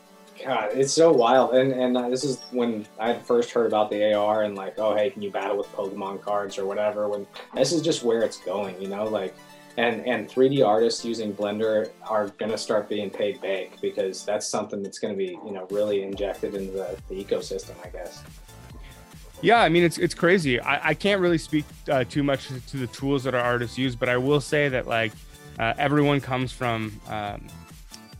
God, 0.45 0.71
it's 0.73 0.93
so 0.93 1.13
wild, 1.13 1.55
and 1.55 1.73
and 1.73 1.97
uh, 1.97 2.09
this 2.09 2.25
is 2.25 2.43
when 2.51 2.87
I 2.99 3.15
first 3.15 3.51
heard 3.51 3.67
about 3.67 3.91
the 3.91 4.13
AR 4.15 4.43
and 4.43 4.57
like, 4.57 4.79
oh 4.79 4.95
hey, 4.95 5.11
can 5.11 5.23
you 5.23 5.31
battle 5.31 5.57
with 5.57 5.69
Pokemon 5.73 6.21
cards 6.21 6.59
or 6.59 6.67
whatever? 6.67 7.09
When 7.09 7.27
this 7.55 7.71
is 7.73 7.83
just 7.83 8.03
where 8.03 8.23
it's 8.23 8.39
going, 8.39 8.81
you 8.81 8.89
know, 8.89 9.05
like 9.05 9.35
and 9.77 10.07
and 10.07 10.29
3D 10.29 10.67
artists 10.67 11.05
using 11.05 11.33
Blender 11.33 11.91
are 12.07 12.29
going 12.39 12.51
to 12.51 12.59
start 12.59 12.89
being 12.89 13.11
paid 13.11 13.41
big 13.41 13.81
because 13.81 14.25
that's 14.25 14.47
something 14.47 14.83
that's 14.83 14.99
going 14.99 15.15
to 15.15 15.19
be 15.19 15.39
you 15.45 15.53
know 15.53 15.67
really 15.71 16.03
injected 16.03 16.55
into 16.55 16.73
the, 16.73 16.99
the 17.09 17.25
ecosystem, 17.25 17.75
I 17.85 17.89
guess. 17.89 18.23
Yeah, 19.41 19.61
I 19.61 19.69
mean 19.69 19.83
it's 19.83 19.99
it's 19.99 20.15
crazy. 20.15 20.61
I, 20.61 20.91
I 20.91 20.95
can't 20.95 21.21
really 21.21 21.39
speak 21.39 21.65
uh, 21.91 22.05
too 22.05 22.23
much 22.23 22.49
to 22.69 22.77
the 22.77 22.87
tools 22.89 23.25
that 23.25 23.35
our 23.35 23.41
artists 23.41 23.79
use, 23.79 23.97
but 23.97 24.09
I 24.09 24.17
will 24.17 24.41
say 24.41 24.69
that 24.69 24.87
like 24.87 25.13
uh, 25.59 25.75
everyone 25.79 26.21
comes 26.21 26.53
from 26.53 27.01
um, 27.09 27.47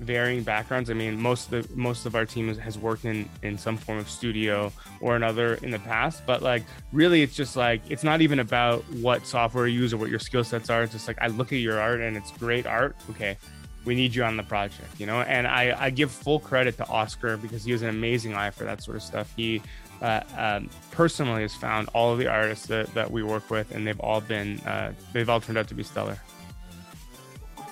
varying 0.03 0.43
backgrounds. 0.43 0.91
I 0.91 0.95
mean, 0.95 1.21
most 1.21 1.53
of 1.53 1.69
the 1.69 1.77
most 1.77 2.07
of 2.07 2.15
our 2.15 2.27
team 2.27 2.55
has 2.57 2.79
worked 2.79 3.05
in 3.05 3.29
in 3.43 3.59
some 3.59 3.77
form 3.77 3.99
of 3.99 4.09
studio 4.09 4.73
or 5.01 5.17
another 5.17 5.55
in 5.55 5.71
the 5.71 5.79
past. 5.79 6.25
But 6.27 6.43
like, 6.43 6.65
really, 6.93 7.23
it's 7.23 7.35
just 7.35 7.57
like 7.57 7.83
it's 7.89 8.05
not 8.05 8.21
even 8.21 8.41
about 8.41 8.83
what 8.95 9.27
software 9.27 9.67
you 9.67 9.81
use 9.81 9.93
or 9.93 9.97
what 9.97 10.11
your 10.11 10.19
skill 10.19 10.45
sets 10.45 10.71
are. 10.71 10.83
It's 10.83 10.93
just 10.93 11.09
like 11.09 11.19
I 11.21 11.29
look 11.29 11.53
at 11.53 11.59
your 11.59 11.81
art 11.81 12.01
and 12.01 12.17
it's 12.17 12.31
great 12.33 12.67
art. 12.67 12.97
Okay, 13.11 13.37
we 13.85 13.95
need 13.95 14.15
you 14.15 14.25
on 14.25 14.37
the 14.37 14.43
project, 14.43 14.99
you 14.99 15.07
know. 15.07 15.23
And 15.23 15.47
I 15.47 15.77
I 15.79 15.91
give 15.91 16.11
full 16.11 16.41
credit 16.41 16.77
to 16.79 16.89
Oscar 16.89 17.37
because 17.37 17.65
he 17.65 17.73
has 17.73 17.83
an 17.83 17.89
amazing 17.89 18.35
eye 18.35 18.51
for 18.51 18.65
that 18.65 18.83
sort 18.83 18.97
of 18.97 19.03
stuff. 19.03 19.33
He 19.37 19.63
uh, 20.03 20.21
um, 20.37 20.69
personally 20.91 21.43
has 21.43 21.55
found 21.55 21.89
all 21.95 22.13
of 22.13 22.19
the 22.19 22.27
artists 22.27 22.67
that, 22.67 22.93
that 22.95 23.11
we 23.11 23.23
work 23.23 23.49
with, 23.51 23.71
and 23.71 23.87
they've 23.87 24.01
all 24.01 24.21
been 24.21 24.59
uh, 24.61 24.93
they've 25.13 25.29
all 25.29 25.41
turned 25.41 25.59
out 25.59 25.69
to 25.69 25.75
be 25.75 25.83
stellar. 25.83 26.19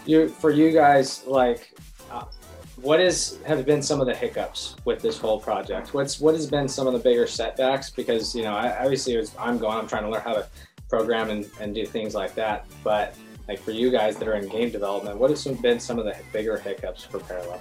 You 0.07 0.29
for 0.29 0.51
you 0.51 0.71
guys 0.71 1.25
like 1.27 1.75
what 2.83 3.01
is 3.01 3.39
have 3.47 3.65
been 3.67 3.83
some 3.83 4.01
of 4.01 4.07
the 4.07 4.15
hiccups 4.15 4.77
with 4.85 5.03
this 5.03 5.19
whole 5.19 5.39
project? 5.39 5.93
What's 5.93 6.21
what 6.21 6.35
has 6.35 6.49
been 6.49 6.69
some 6.69 6.87
of 6.87 6.93
the 6.93 6.99
bigger 6.99 7.27
setbacks? 7.27 7.91
Because 7.91 8.35
you 8.35 8.43
know, 8.43 8.55
I, 8.55 8.83
obviously, 8.83 9.17
was, 9.17 9.35
I'm 9.39 9.59
going, 9.59 9.79
I'm 9.79 9.87
trying 9.87 10.05
to 10.05 10.11
learn 10.11 10.23
how 10.23 10.35
to 10.35 10.47
program 10.89 11.31
and, 11.31 11.49
and 11.61 11.75
do 11.75 11.87
things 11.87 12.15
like 12.15 12.35
that. 12.35 12.67
But 12.83 13.15
like 13.49 13.61
for 13.61 13.71
you 13.71 13.91
guys 13.91 14.17
that 14.17 14.29
are 14.29 14.35
in 14.35 14.49
game 14.49 14.71
development, 14.71 15.19
what 15.19 15.31
has 15.31 15.45
been 15.45 15.81
some 15.81 15.99
of 15.99 16.05
the 16.05 16.17
bigger 16.33 16.59
hiccups 16.59 17.05
for 17.05 17.21
Parallel? 17.21 17.61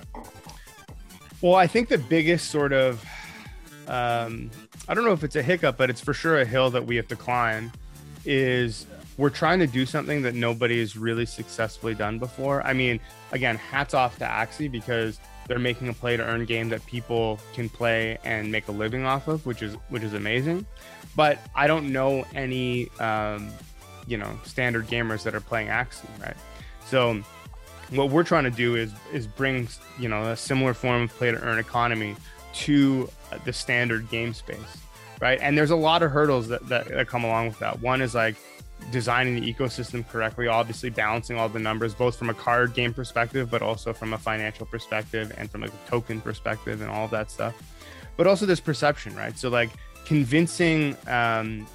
Well, 1.42 1.56
I 1.56 1.68
think 1.68 1.88
the 1.88 1.98
biggest 1.98 2.52
sort 2.52 2.74
of, 2.74 3.04
um, 3.88 4.52
I 4.88 4.94
don't 4.94 5.06
know 5.06 5.14
if 5.14 5.24
it's 5.24 5.38
a 5.38 5.42
hiccup, 5.42 5.78
but 5.78 5.90
it's 5.90 6.02
for 6.02 6.14
sure 6.14 6.42
a 6.42 6.46
hill 6.46 6.70
that 6.72 6.86
we 6.86 6.96
have 6.98 7.08
to 7.08 7.16
climb. 7.16 7.72
Is 8.26 8.86
we're 9.20 9.30
trying 9.30 9.60
to 9.60 9.68
do 9.68 9.86
something 9.86 10.22
that 10.22 10.34
nobody's 10.34 10.96
really 10.96 11.26
successfully 11.26 11.94
done 11.94 12.20
before. 12.20 12.66
I 12.66 12.72
mean, 12.72 13.02
again, 13.34 13.58
hats 13.58 13.94
off 13.94 14.18
to 14.20 14.24
Axie 14.24 14.72
because 14.72 15.20
they're 15.46 15.60
making 15.60 15.90
a 15.90 15.94
play 15.94 16.16
to 16.16 16.24
earn 16.24 16.46
game 16.46 16.70
that 16.70 16.86
people 16.86 17.38
can 17.54 17.68
play 17.68 18.18
and 18.24 18.50
make 18.50 18.70
a 18.70 18.72
living 18.72 19.04
off 19.04 19.28
of, 19.28 19.46
which 19.46 19.62
is 19.62 19.74
which 19.90 20.04
is 20.04 20.14
amazing. 20.14 20.66
But 21.18 21.38
I 21.54 21.68
don't 21.68 21.92
know 21.92 22.26
any 22.34 22.88
um, 23.02 23.50
you 24.08 24.16
know 24.16 24.40
standard 24.46 24.88
gamers 24.88 25.24
that 25.24 25.36
are 25.36 25.42
playing 25.42 25.68
Axie, 25.68 26.08
right? 26.22 26.38
So 26.86 27.22
what 27.90 28.12
we're 28.12 28.24
trying 28.24 28.46
to 28.46 28.52
do 28.52 28.78
is 28.78 28.94
is 29.12 29.28
bring 29.28 29.68
you 30.00 30.08
know 30.08 30.30
a 30.30 30.38
similar 30.38 30.74
form 30.74 31.02
of 31.04 31.10
play 31.10 31.30
to 31.32 31.42
earn 31.42 31.60
economy 31.60 32.16
to 32.54 33.10
the 33.44 33.52
standard 33.52 34.10
game 34.10 34.34
space, 34.34 34.78
right? 35.20 35.40
And 35.42 35.58
there's 35.58 35.72
a 35.72 35.76
lot 35.76 36.04
of 36.04 36.12
hurdles 36.12 36.48
that, 36.48 36.70
that, 36.70 36.88
that 36.88 37.08
come 37.10 37.26
along 37.26 37.50
with 37.50 37.60
that. 37.60 37.82
One 37.82 38.02
is 38.02 38.16
like 38.16 38.38
designing 38.92 39.40
the 39.40 39.54
ecosystem 39.54 40.08
correctly, 40.08 40.48
obviously 40.48 40.90
balancing 40.90 41.38
all 41.38 41.50
the 41.50 41.60
numbers, 41.60 41.94
both 41.94 42.16
from 42.18 42.30
a 42.30 42.34
card 42.34 42.74
game 42.74 42.94
perspective, 42.94 43.50
but 43.50 43.62
also 43.62 43.94
from 43.94 44.14
a 44.14 44.18
financial 44.18 44.66
perspective 44.66 45.32
and 45.38 45.50
from 45.50 45.64
a 45.64 45.70
token 45.88 46.22
perspective 46.22 46.82
and 46.82 46.90
all 46.90 47.06
of 47.06 47.12
that 47.12 47.30
stuff. 47.30 47.56
But 48.18 48.28
also 48.28 48.46
this 48.46 48.60
perception, 48.60 49.16
right? 49.16 49.38
So 49.38 49.50
like 49.50 49.70
convincing, 50.06 50.98
um, 51.08 51.68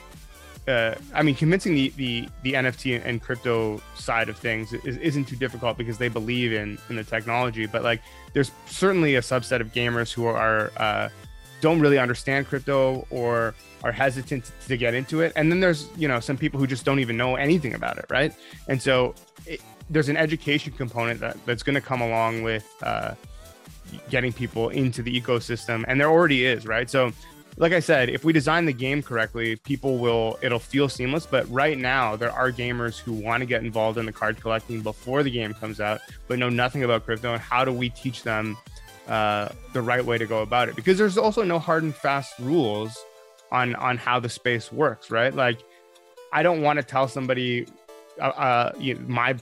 uh, 0.66 0.94
I 1.14 1.22
mean, 1.22 1.34
convincing 1.34 1.74
the, 1.74 1.92
the, 1.96 2.28
the 2.42 2.54
NFT 2.54 3.00
and 3.04 3.22
crypto 3.22 3.80
side 3.94 4.28
of 4.28 4.36
things 4.36 4.72
is, 4.72 5.16
not 5.16 5.28
too 5.28 5.36
difficult 5.36 5.78
because 5.78 5.98
they 5.98 6.08
believe 6.08 6.52
in, 6.52 6.78
in 6.88 6.96
the 6.96 7.04
technology, 7.04 7.66
but 7.66 7.84
like 7.84 8.00
there's 8.32 8.50
certainly 8.66 9.14
a 9.16 9.20
subset 9.20 9.60
of 9.60 9.72
gamers 9.72 10.12
who 10.12 10.26
are, 10.26 10.72
uh, 10.76 11.08
don't 11.60 11.80
really 11.80 11.98
understand 11.98 12.46
crypto 12.46 13.06
or 13.10 13.54
are 13.82 13.92
hesitant 13.92 14.52
to 14.66 14.76
get 14.76 14.94
into 14.94 15.20
it. 15.20 15.32
And 15.36 15.50
then 15.50 15.60
there's 15.60 15.88
you 15.96 16.08
know 16.08 16.20
some 16.20 16.36
people 16.36 16.58
who 16.58 16.66
just 16.66 16.84
don't 16.84 17.00
even 17.00 17.16
know 17.16 17.36
anything 17.36 17.74
about 17.74 17.98
it 17.98 18.06
right? 18.08 18.34
And 18.68 18.80
so 18.80 19.14
it, 19.46 19.60
there's 19.90 20.08
an 20.08 20.16
education 20.16 20.72
component 20.72 21.20
that, 21.20 21.36
that's 21.44 21.62
going 21.62 21.74
to 21.74 21.80
come 21.80 22.00
along 22.00 22.42
with 22.42 22.66
uh, 22.82 23.14
getting 24.08 24.32
people 24.32 24.70
into 24.70 25.02
the 25.02 25.20
ecosystem 25.20 25.84
and 25.86 26.00
there 26.00 26.08
already 26.08 26.46
is 26.46 26.66
right? 26.66 26.88
So 26.88 27.12
like 27.56 27.72
i 27.72 27.78
said 27.78 28.08
if 28.08 28.24
we 28.24 28.32
design 28.32 28.64
the 28.64 28.72
game 28.72 29.00
correctly 29.00 29.54
people 29.54 29.98
will 29.98 30.38
it'll 30.42 30.58
feel 30.58 30.88
seamless. 30.88 31.26
But 31.26 31.48
right 31.50 31.78
now 31.78 32.16
there 32.16 32.32
are 32.32 32.50
gamers 32.50 32.98
who 32.98 33.12
want 33.12 33.42
to 33.42 33.46
get 33.46 33.62
involved 33.62 33.98
in 33.98 34.06
the 34.06 34.12
card 34.12 34.40
collecting 34.40 34.80
before 34.80 35.22
the 35.22 35.30
game 35.30 35.54
comes 35.54 35.80
out 35.80 36.00
but 36.26 36.38
know 36.38 36.48
nothing 36.48 36.84
about 36.84 37.04
crypto 37.04 37.34
and 37.34 37.42
how 37.42 37.64
do 37.64 37.72
we 37.72 37.90
teach 37.90 38.22
them 38.22 38.56
uh, 39.08 39.48
the 39.72 39.82
right 39.82 40.04
way 40.04 40.18
to 40.18 40.26
go 40.26 40.42
about 40.42 40.68
it. 40.68 40.76
Because 40.76 40.98
there's 40.98 41.18
also 41.18 41.42
no 41.42 41.58
hard 41.58 41.82
and 41.82 41.94
fast 41.94 42.38
rules 42.38 42.96
on 43.52 43.74
on 43.76 43.96
how 43.96 44.18
the 44.18 44.28
space 44.28 44.72
works 44.72 45.10
right? 45.10 45.34
Like 45.34 45.58
i 46.32 46.42
don't 46.42 46.62
want 46.62 46.78
to 46.78 46.82
tell 46.82 47.06
somebody 47.06 47.66
uh, 48.20 48.24
uh 48.24 48.72
you 48.78 48.94
know, 48.94 49.00
my 49.06 49.36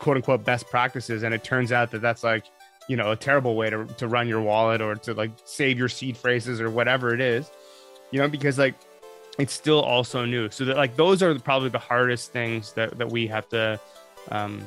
quote 0.00 0.16
unquote 0.16 0.44
best 0.44 0.68
practices 0.68 1.22
and 1.22 1.32
it 1.32 1.44
turns 1.44 1.70
out 1.70 1.90
that 1.92 2.00
that's 2.00 2.24
like 2.24 2.44
you 2.88 2.96
know 2.96 3.12
a 3.12 3.16
terrible 3.16 3.54
way 3.54 3.70
to, 3.70 3.84
to 3.98 4.08
run 4.08 4.26
your 4.26 4.40
wallet 4.40 4.80
or 4.80 4.96
to 4.96 5.14
like 5.14 5.30
save 5.44 5.78
your 5.78 5.88
seed 5.88 6.16
phrases 6.16 6.60
or 6.60 6.68
whatever 6.70 7.14
it 7.14 7.20
is 7.20 7.50
you 8.10 8.18
know 8.18 8.28
because 8.28 8.58
like 8.58 8.74
it's 9.38 9.52
still 9.52 9.80
also 9.80 10.24
new. 10.24 10.50
So 10.50 10.64
that 10.66 10.76
like 10.76 10.96
those 10.96 11.22
are 11.22 11.38
probably 11.38 11.68
the 11.68 11.78
hardest 11.78 12.32
things 12.32 12.72
that 12.74 12.98
that 12.98 13.10
we 13.10 13.26
have 13.26 13.48
to 13.50 13.80
um 14.30 14.64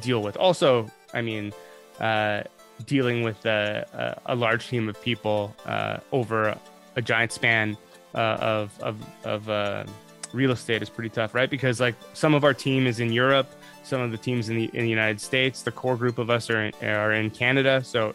deal 0.00 0.22
with. 0.22 0.36
Also 0.36 0.88
i 1.12 1.20
mean 1.20 1.52
uh 1.98 2.42
dealing 2.86 3.22
with 3.22 3.44
a, 3.46 4.20
a, 4.26 4.34
large 4.34 4.68
team 4.68 4.88
of 4.88 5.00
people 5.02 5.54
uh, 5.66 5.98
over 6.12 6.56
a 6.96 7.02
giant 7.02 7.32
span 7.32 7.76
uh, 8.14 8.18
of 8.18 8.80
of, 8.80 8.96
of 9.24 9.48
uh, 9.48 9.84
real 10.32 10.50
estate 10.50 10.82
is 10.82 10.90
pretty 10.90 11.10
tough, 11.10 11.34
right? 11.34 11.50
Because 11.50 11.80
like 11.80 11.94
some 12.14 12.34
of 12.34 12.44
our 12.44 12.54
team 12.54 12.86
is 12.86 13.00
in 13.00 13.12
Europe, 13.12 13.48
some 13.82 14.00
of 14.00 14.10
the 14.10 14.18
teams 14.18 14.48
in 14.48 14.56
the 14.56 14.70
in 14.72 14.84
the 14.84 14.90
United 14.90 15.20
States, 15.20 15.62
the 15.62 15.72
core 15.72 15.96
group 15.96 16.18
of 16.18 16.30
us 16.30 16.50
are 16.50 16.66
in, 16.66 16.74
are 16.82 17.12
in 17.12 17.30
Canada, 17.30 17.82
so 17.84 18.14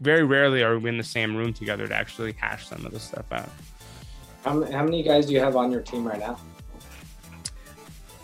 very 0.00 0.22
rarely 0.22 0.62
are 0.62 0.78
we 0.78 0.88
in 0.88 0.98
the 0.98 1.04
same 1.04 1.36
room 1.36 1.52
together 1.52 1.88
to 1.88 1.94
actually 1.94 2.32
hash 2.32 2.68
some 2.68 2.84
of 2.86 2.92
this 2.92 3.02
stuff 3.02 3.30
out. 3.32 3.48
How, 4.44 4.62
how 4.70 4.84
many 4.84 5.02
guys 5.02 5.26
do 5.26 5.32
you 5.32 5.40
have 5.40 5.56
on 5.56 5.72
your 5.72 5.80
team 5.80 6.06
right 6.06 6.20
now? 6.20 6.38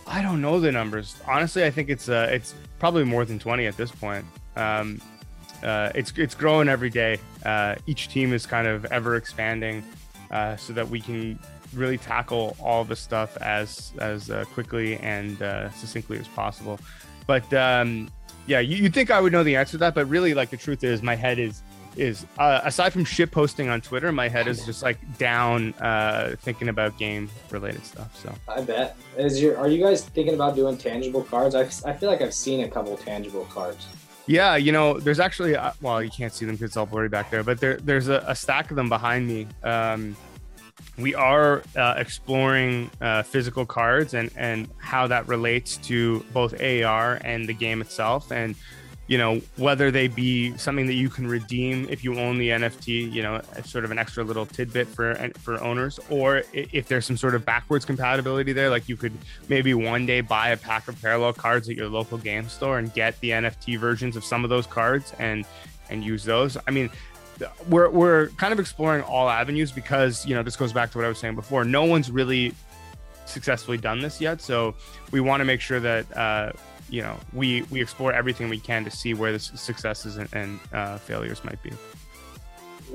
I 0.07 0.21
don't 0.21 0.41
know 0.41 0.59
the 0.59 0.71
numbers. 0.71 1.17
Honestly, 1.27 1.65
I 1.65 1.71
think 1.71 1.89
it's 1.89 2.09
uh, 2.09 2.29
it's 2.31 2.53
probably 2.79 3.03
more 3.03 3.25
than 3.25 3.39
twenty 3.39 3.65
at 3.65 3.75
this 3.75 3.91
point. 3.91 4.25
Um, 4.55 5.01
uh, 5.63 5.91
it's 5.95 6.13
it's 6.17 6.35
growing 6.35 6.69
every 6.69 6.89
day. 6.89 7.17
Uh, 7.45 7.75
each 7.87 8.09
team 8.09 8.33
is 8.33 8.45
kind 8.45 8.67
of 8.67 8.85
ever 8.85 9.15
expanding, 9.15 9.83
uh, 10.31 10.55
so 10.55 10.73
that 10.73 10.87
we 10.87 10.99
can 10.99 11.39
really 11.73 11.97
tackle 11.97 12.55
all 12.61 12.83
the 12.83 12.95
stuff 12.95 13.37
as 13.37 13.91
as 13.99 14.29
uh, 14.29 14.45
quickly 14.53 14.97
and 14.97 15.41
uh, 15.41 15.69
succinctly 15.71 16.17
as 16.17 16.27
possible. 16.29 16.79
But 17.27 17.51
um, 17.53 18.09
yeah, 18.47 18.59
you, 18.59 18.83
would 18.83 18.93
think 18.93 19.11
I 19.11 19.19
would 19.19 19.31
know 19.31 19.43
the 19.43 19.55
answer 19.55 19.71
to 19.71 19.77
that, 19.79 19.95
but 19.95 20.07
really, 20.07 20.33
like 20.33 20.49
the 20.49 20.57
truth 20.57 20.83
is, 20.83 21.01
my 21.01 21.15
head 21.15 21.39
is 21.39 21.63
is 21.95 22.25
uh, 22.37 22.59
aside 22.63 22.91
from 22.91 23.05
shit 23.05 23.31
posting 23.31 23.69
on 23.69 23.79
Twitter, 23.79 24.11
my 24.11 24.27
head 24.27 24.47
is 24.47 24.65
just 24.65 24.83
like 24.83 24.99
down 25.17 25.73
thinking 26.41 26.69
about 26.69 26.97
game 26.97 27.29
related 27.49 27.85
stuff. 27.85 28.15
So 28.21 28.33
I 28.47 28.61
bet. 28.61 28.97
Is 29.17 29.41
your 29.41 29.57
are 29.57 29.67
you 29.67 29.83
guys 29.83 30.03
thinking 30.03 30.35
about 30.35 30.55
doing 30.55 30.77
tangible 30.77 31.23
cards? 31.23 31.55
I 31.55 31.61
I 31.89 31.93
feel 31.93 32.09
like 32.09 32.21
I've 32.21 32.33
seen 32.33 32.65
a 32.65 32.69
couple 32.69 32.95
tangible 32.97 33.45
cards. 33.45 33.87
Yeah, 34.27 34.55
you 34.55 34.71
know, 34.71 34.99
there's 34.99 35.19
actually 35.19 35.55
uh, 35.55 35.71
well, 35.81 36.01
you 36.01 36.09
can't 36.09 36.33
see 36.33 36.45
them 36.45 36.55
because 36.55 36.69
it's 36.69 36.77
all 36.77 36.85
blurry 36.85 37.09
back 37.09 37.29
there, 37.29 37.43
but 37.43 37.59
there 37.59 37.77
there's 37.77 38.07
a, 38.07 38.23
a 38.27 38.35
stack 38.35 38.71
of 38.71 38.75
them 38.75 38.89
behind 38.89 39.27
me. 39.27 39.47
Um, 39.63 40.15
we 40.97 41.13
are 41.13 41.61
uh, 41.75 41.95
exploring 41.97 42.89
uh, 43.01 43.23
physical 43.23 43.65
cards 43.65 44.13
and 44.13 44.31
and 44.35 44.67
how 44.77 45.07
that 45.07 45.27
relates 45.27 45.77
to 45.77 46.25
both 46.33 46.59
AR 46.61 47.19
and 47.23 47.47
the 47.47 47.53
game 47.53 47.81
itself. 47.81 48.31
And 48.31 48.55
you 49.07 49.19
know, 49.19 49.39
whether 49.57 49.91
they 49.91 50.07
be 50.07 50.57
something 50.57 50.87
that 50.87 50.95
you 50.95 51.09
can 51.09 51.27
redeem 51.27 51.87
if 51.89 52.03
you 52.03 52.17
own 52.19 52.39
the 52.39 52.49
NFT, 52.49 53.11
you 53.11 53.21
know, 53.21 53.39
sort 53.63 53.85
of 53.85 53.91
an 53.91 53.99
extra 53.99 54.23
little 54.23 54.47
tidbit 54.47 54.87
for 54.87 55.13
for 55.39 55.61
owners, 55.61 55.99
or 56.09 56.41
if 56.53 56.87
there's 56.87 57.05
some 57.05 57.17
sort 57.17 57.35
of 57.35 57.45
backwards 57.45 57.85
compatibility 57.85 58.51
there, 58.51 58.69
like 58.69 58.89
you 58.89 58.97
could 58.97 59.13
maybe 59.47 59.75
one 59.75 60.07
day 60.07 60.21
buy 60.21 60.49
a 60.49 60.57
pack 60.57 60.87
of 60.87 60.99
parallel 61.01 61.33
cards 61.33 61.69
at 61.69 61.75
your 61.75 61.87
local 61.87 62.17
game 62.17 62.49
store 62.49 62.79
and 62.79 62.93
get 62.93 63.19
the 63.19 63.29
NFT 63.29 63.77
versions 63.77 64.15
of 64.15 64.25
some 64.25 64.43
of 64.43 64.49
those 64.49 64.65
cards 64.65 65.13
and 65.19 65.45
and 65.91 66.03
use 66.03 66.23
those. 66.23 66.57
I 66.67 66.71
mean, 66.71 66.89
we're 67.69 67.91
we're 67.91 68.29
kind 68.29 68.53
of 68.53 68.59
exploring 68.59 69.03
all 69.03 69.29
avenues 69.29 69.71
because 69.71 70.25
you 70.25 70.33
know 70.33 70.41
this 70.41 70.55
goes 70.55 70.73
back 70.73 70.91
to 70.91 70.97
what 70.97 71.05
I 71.05 71.09
was 71.09 71.19
saying 71.19 71.35
before. 71.35 71.63
No 71.63 71.85
one's 71.85 72.09
really 72.09 72.55
successfully 73.27 73.77
done 73.77 73.99
this 73.99 74.19
yet, 74.19 74.41
so 74.41 74.73
we 75.11 75.19
want 75.19 75.41
to 75.41 75.45
make 75.45 75.61
sure 75.61 75.79
that. 75.79 76.17
Uh, 76.17 76.51
you 76.89 77.01
know 77.01 77.17
we 77.33 77.63
we 77.63 77.81
explore 77.81 78.13
everything 78.13 78.49
we 78.49 78.59
can 78.59 78.83
to 78.83 78.91
see 78.91 79.13
where 79.13 79.31
the 79.31 79.39
successes 79.39 80.17
and, 80.17 80.29
and 80.33 80.59
uh, 80.73 80.97
failures 80.97 81.43
might 81.43 81.61
be. 81.63 81.71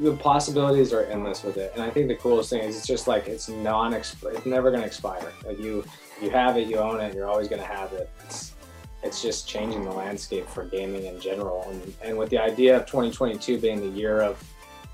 The 0.01 0.13
possibilities 0.17 0.93
are 0.93 1.05
endless 1.05 1.43
with 1.43 1.57
it 1.57 1.73
and 1.75 1.83
i 1.83 1.91
think 1.91 2.09
the 2.09 2.15
coolest 2.15 2.51
thing 2.51 2.63
is 2.63 2.77
it's 2.77 2.87
just 2.87 3.07
like 3.09 3.27
it's 3.27 3.49
non 3.49 3.93
it's 3.93 4.15
never 4.47 4.71
going 4.71 4.83
to 4.83 4.87
expire. 4.87 5.33
Like 5.45 5.59
you 5.59 5.85
you 6.23 6.31
have 6.31 6.57
it 6.57 6.69
you 6.69 6.79
own 6.79 7.01
it 7.01 7.15
you're 7.15 7.29
always 7.29 7.49
going 7.49 7.61
to 7.61 7.69
have 7.69 7.93
it. 7.93 8.11
It's 8.25 8.55
it's 9.03 9.23
just 9.23 9.49
changing 9.49 9.85
the 9.85 9.91
landscape 9.91 10.47
for 10.47 10.65
gaming 10.65 11.07
in 11.07 11.21
general 11.21 11.67
and, 11.71 11.95
and 12.03 12.19
with 12.19 12.29
the 12.31 12.39
idea 12.39 12.77
of 12.77 12.87
2022 12.87 13.59
being 13.59 13.81
the 13.81 13.99
year 13.99 14.21
of 14.21 14.43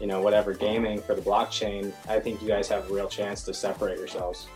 you 0.00 0.06
know 0.06 0.20
whatever 0.20 0.52
gaming 0.52 1.00
for 1.00 1.14
the 1.14 1.22
blockchain 1.22 1.92
i 2.08 2.18
think 2.18 2.40
you 2.40 2.48
guys 2.48 2.68
have 2.68 2.88
a 2.90 2.94
real 2.94 3.08
chance 3.08 3.42
to 3.42 3.52
separate 3.52 3.98
yourselves 3.98 4.46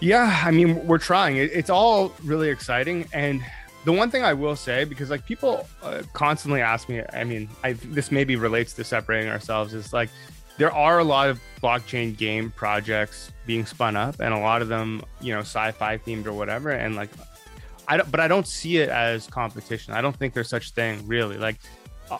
yeah, 0.00 0.42
I 0.44 0.50
mean, 0.50 0.86
we're 0.86 0.98
trying. 0.98 1.36
It's 1.36 1.70
all 1.70 2.12
really 2.24 2.48
exciting. 2.48 3.06
And 3.12 3.44
the 3.84 3.92
one 3.92 4.10
thing 4.10 4.24
I 4.24 4.32
will 4.32 4.56
say, 4.56 4.84
because 4.84 5.10
like 5.10 5.24
people 5.24 5.66
uh, 5.82 6.02
constantly 6.12 6.60
ask 6.60 6.88
me, 6.88 7.02
I 7.12 7.24
mean, 7.24 7.48
I, 7.62 7.74
this 7.74 8.10
maybe 8.10 8.36
relates 8.36 8.72
to 8.74 8.84
separating 8.84 9.30
ourselves, 9.30 9.74
is 9.74 9.92
like 9.92 10.10
there 10.58 10.72
are 10.72 10.98
a 10.98 11.04
lot 11.04 11.28
of 11.28 11.40
blockchain 11.62 12.16
game 12.16 12.50
projects 12.50 13.32
being 13.46 13.64
spun 13.64 13.96
up, 13.96 14.20
and 14.20 14.34
a 14.34 14.38
lot 14.38 14.62
of 14.62 14.68
them, 14.68 15.02
you 15.20 15.32
know, 15.32 15.40
sci-fi 15.40 15.98
themed 15.98 16.26
or 16.26 16.32
whatever. 16.32 16.70
And 16.70 16.96
like, 16.96 17.10
I 17.88 17.96
don't, 17.96 18.10
but 18.10 18.20
I 18.20 18.28
don't 18.28 18.46
see 18.46 18.78
it 18.78 18.88
as 18.88 19.26
competition. 19.26 19.94
I 19.94 20.00
don't 20.00 20.16
think 20.16 20.34
there's 20.34 20.48
such 20.48 20.70
thing 20.72 21.06
really. 21.06 21.36
Like, 21.36 21.56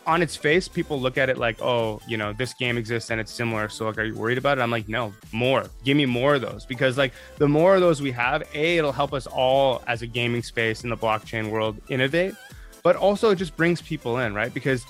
on 0.07 0.23
its 0.23 0.37
face, 0.37 0.69
people 0.69 1.01
look 1.01 1.19
at 1.19 1.29
it 1.29 1.39
like, 1.39 1.61
oh, 1.61 2.01
you 2.07 2.17
know, 2.17 2.33
this 2.33 2.55
game 2.55 2.77
exists 2.77 3.11
and 3.11 3.21
it's 3.21 3.33
similar. 3.33 3.69
So, 3.69 3.87
like, 3.87 3.99
are 3.99 4.05
you 4.05 4.15
worried 4.15 4.39
about 4.39 4.59
it? 4.59 4.61
I'm 4.61 4.71
like, 4.71 4.89
no, 4.89 5.13
more. 5.33 5.67
Give 5.85 5.97
me 5.97 6.07
more 6.07 6.35
of 6.35 6.43
those 6.43 6.65
because, 6.65 6.97
like, 6.97 7.13
the 7.39 7.49
more 7.49 7.75
of 7.75 7.81
those 7.81 8.01
we 8.01 8.13
have, 8.13 8.43
A, 8.55 8.79
it'll 8.79 8.93
help 8.93 9.13
us 9.13 9.27
all 9.27 9.83
as 9.87 10.03
a 10.03 10.07
gaming 10.07 10.43
space 10.43 10.85
in 10.85 10.91
the 10.91 10.97
blockchain 10.97 11.51
world 11.51 11.81
innovate, 11.89 12.35
but 12.83 12.97
also 12.97 13.31
it 13.31 13.37
just 13.37 13.57
brings 13.57 13.83
people 13.83 14.19
in, 14.19 14.35
right? 14.35 14.53
Because 14.53 14.85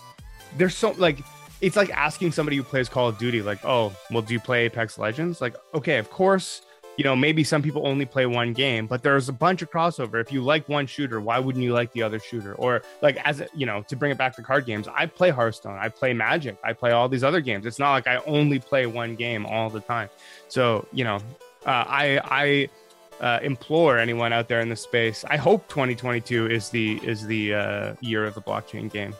there's 0.57 0.77
so, 0.77 0.93
like, 0.93 1.19
it's 1.61 1.77
like 1.77 1.91
asking 1.91 2.33
somebody 2.33 2.57
who 2.57 2.63
plays 2.63 2.89
Call 2.89 3.09
of 3.09 3.19
Duty, 3.19 3.43
like, 3.43 3.65
oh, 3.65 3.95
well, 4.11 4.23
do 4.23 4.33
you 4.33 4.41
play 4.41 4.65
Apex 4.65 4.99
Legends? 4.99 5.41
Like, 5.41 5.57
okay, 5.75 5.99
of 5.99 6.11
course 6.11 6.63
you 7.01 7.05
know, 7.05 7.17
maybe 7.17 7.43
some 7.43 7.63
people 7.63 7.87
only 7.87 8.05
play 8.05 8.27
one 8.27 8.53
game, 8.53 8.87
but 8.87 9.03
there's 9.03 9.31
a 9.31 9.33
bunch 9.33 9.63
of 9.63 9.71
crossover. 9.71 10.21
If 10.21 10.31
you 10.31 10.43
like 10.43 10.69
one 10.69 10.87
shooter, 10.87 11.19
why 11.19 11.39
wouldn't 11.39 11.65
you 11.65 11.73
like 11.73 11.91
the 11.95 12.03
other 12.03 12.19
shooter? 12.19 12.55
Or 12.57 12.83
like 13.01 13.17
as 13.27 13.43
you 13.55 13.65
know, 13.65 13.81
to 13.89 13.97
bring 13.97 14.13
it 14.13 14.19
back 14.19 14.37
to 14.37 14.43
card 14.43 14.67
games, 14.67 14.87
I 14.87 15.07
play 15.07 15.31
Hearthstone, 15.31 15.79
I 15.79 15.89
play 15.89 16.13
Magic, 16.13 16.59
I 16.63 16.75
play 16.75 16.91
all 16.91 17.09
these 17.09 17.25
other 17.25 17.41
games. 17.41 17.65
It's 17.65 17.79
not 17.79 17.93
like 17.93 18.07
I 18.07 18.17
only 18.27 18.59
play 18.59 18.85
one 18.85 19.17
game 19.17 19.47
all 19.47 19.71
the 19.71 19.81
time. 19.81 20.11
So 20.49 20.87
you 20.93 21.05
know, 21.05 21.17
uh, 21.65 21.87
I 21.89 22.21
I 22.23 23.25
uh, 23.25 23.39
implore 23.43 23.97
anyone 23.97 24.35
out 24.35 24.49
there 24.49 24.61
in 24.61 24.69
the 24.69 24.77
space. 24.77 25.25
I 25.25 25.39
hope 25.39 25.67
2022 25.69 26.51
is 26.51 26.69
the 26.69 27.01
is 27.03 27.25
the 27.25 27.55
uh, 27.55 27.95
year 28.03 28.27
of 28.27 28.35
the 28.35 28.43
blockchain 28.43 28.93
game. 28.93 29.15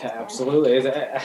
Absolutely. 0.00 0.88
I, 0.88 1.20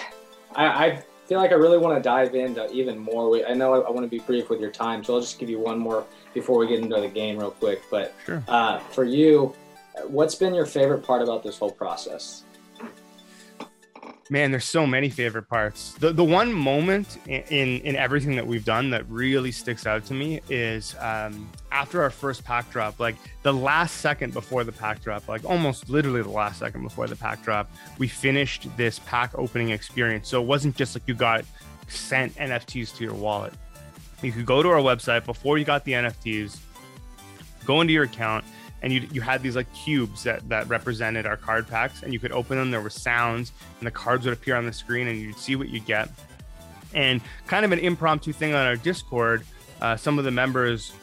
I 0.56 1.04
feel 1.32 1.39
like 1.39 1.52
I 1.52 1.56
really 1.56 1.78
want 1.78 1.96
to 1.96 2.04
dive 2.04 2.36
into 2.36 2.70
even 2.74 3.00
more. 3.00 3.39
I 3.48 3.54
know 3.54 3.74
I, 3.74 3.88
I, 3.88 3.89
want 3.89 4.04
to 4.04 4.10
be 4.10 4.20
brief 4.20 4.50
with 4.50 4.60
your 4.60 4.70
time, 4.70 5.02
so 5.02 5.15
I'll 5.15 5.22
just 5.22 5.39
give 5.39 5.50
you 5.50 5.60
one 5.60 5.80
more 5.80 6.04
before 6.34 6.60
we 6.60 6.67
get 6.67 6.82
into 6.82 7.00
the 7.00 7.08
game 7.08 7.38
real 7.38 7.52
quick. 7.52 7.84
But 7.89 8.13
sure. 8.26 8.44
uh, 8.50 8.80
for 8.80 9.06
you, 9.06 9.56
what's 10.08 10.36
been 10.36 10.54
your 10.54 10.65
favorite 10.65 11.06
part 11.06 11.22
about 11.22 11.41
this 11.41 11.58
whole 11.58 11.72
process? 11.72 12.44
Man, 14.32 14.50
there's 14.50 14.65
so 14.65 14.88
many 14.88 15.10
favorite 15.10 15.50
parts. 15.50 15.91
The 16.00 16.13
the 16.13 16.24
one 16.24 16.52
moment 16.54 17.17
in 17.28 17.44
in, 17.50 17.82
in 17.82 17.96
everything 17.98 18.36
that 18.38 18.48
we've 18.48 18.63
done 18.63 18.89
that 18.91 19.08
really 19.10 19.52
sticks 19.52 19.86
out 19.86 20.06
to 20.06 20.13
me 20.13 20.39
is 20.50 20.96
um, 21.00 21.50
after 21.72 22.02
our 22.02 22.10
first 22.10 22.44
pack 22.46 22.72
drop, 22.72 23.00
like 23.00 23.17
the 23.44 23.54
last 23.54 23.98
second 23.98 24.34
before 24.34 24.63
the 24.63 24.72
pack 24.72 25.04
drop, 25.04 25.28
like 25.28 25.44
almost 25.44 25.89
literally 25.89 26.24
the 26.24 26.30
last 26.30 26.60
second 26.60 26.82
before 26.82 27.08
the 27.08 27.15
pack 27.15 27.44
drop, 27.44 27.70
we 28.00 28.08
finished 28.08 28.67
this 28.78 29.00
pack 29.00 29.38
opening 29.38 29.70
experience. 29.70 30.30
So 30.30 30.41
it 30.41 30.48
wasn't 30.48 30.78
just 30.78 30.96
like 30.96 31.04
you 31.08 31.13
got 31.13 31.44
sent 31.89 32.34
NFTs 32.36 32.96
to 32.96 33.04
your 33.04 33.13
wallet. 33.13 33.54
You 34.22 34.32
could 34.32 34.46
go 34.46 34.63
to 34.63 34.70
our 34.70 34.80
website 34.80 35.26
before 35.26 35.58
you 35.58 35.65
got 35.65 35.84
the 35.84 35.91
NFTs, 35.91 36.58
go 37.65 37.82
into 37.82 37.91
your 37.91 38.04
account 38.04 38.46
and 38.82 38.91
you 38.91 39.08
you 39.12 39.22
had 39.22 39.44
these 39.44 39.56
like 39.56 39.72
cubes 39.74 40.24
that 40.24 40.48
that 40.50 40.67
represented 40.67 41.26
our 41.26 41.38
card 41.38 41.67
packs 41.67 42.04
and 42.04 42.13
you 42.13 42.20
could 42.20 42.32
open 42.32 42.58
them. 42.58 42.72
There 42.72 42.82
were 42.82 42.89
sounds 42.89 43.52
and 43.80 43.88
the 43.88 43.91
cards 43.91 44.26
would 44.26 44.34
appear 44.34 44.56
on 44.56 44.65
the 44.65 44.74
screen 44.74 45.08
and 45.08 45.20
you'd 45.20 45.38
see 45.38 45.56
what 45.56 45.70
you 45.70 45.80
get. 45.80 46.10
And 46.94 47.22
kind 47.48 47.63
of 47.63 47.72
an 47.72 47.80
impromptu 47.80 48.34
thing 48.34 48.54
on 48.54 48.65
our 48.65 48.76
discord 48.76 49.44
uh, 49.82 49.96
some 49.96 50.20
of 50.20 50.26
the 50.26 50.32
members 50.32 50.94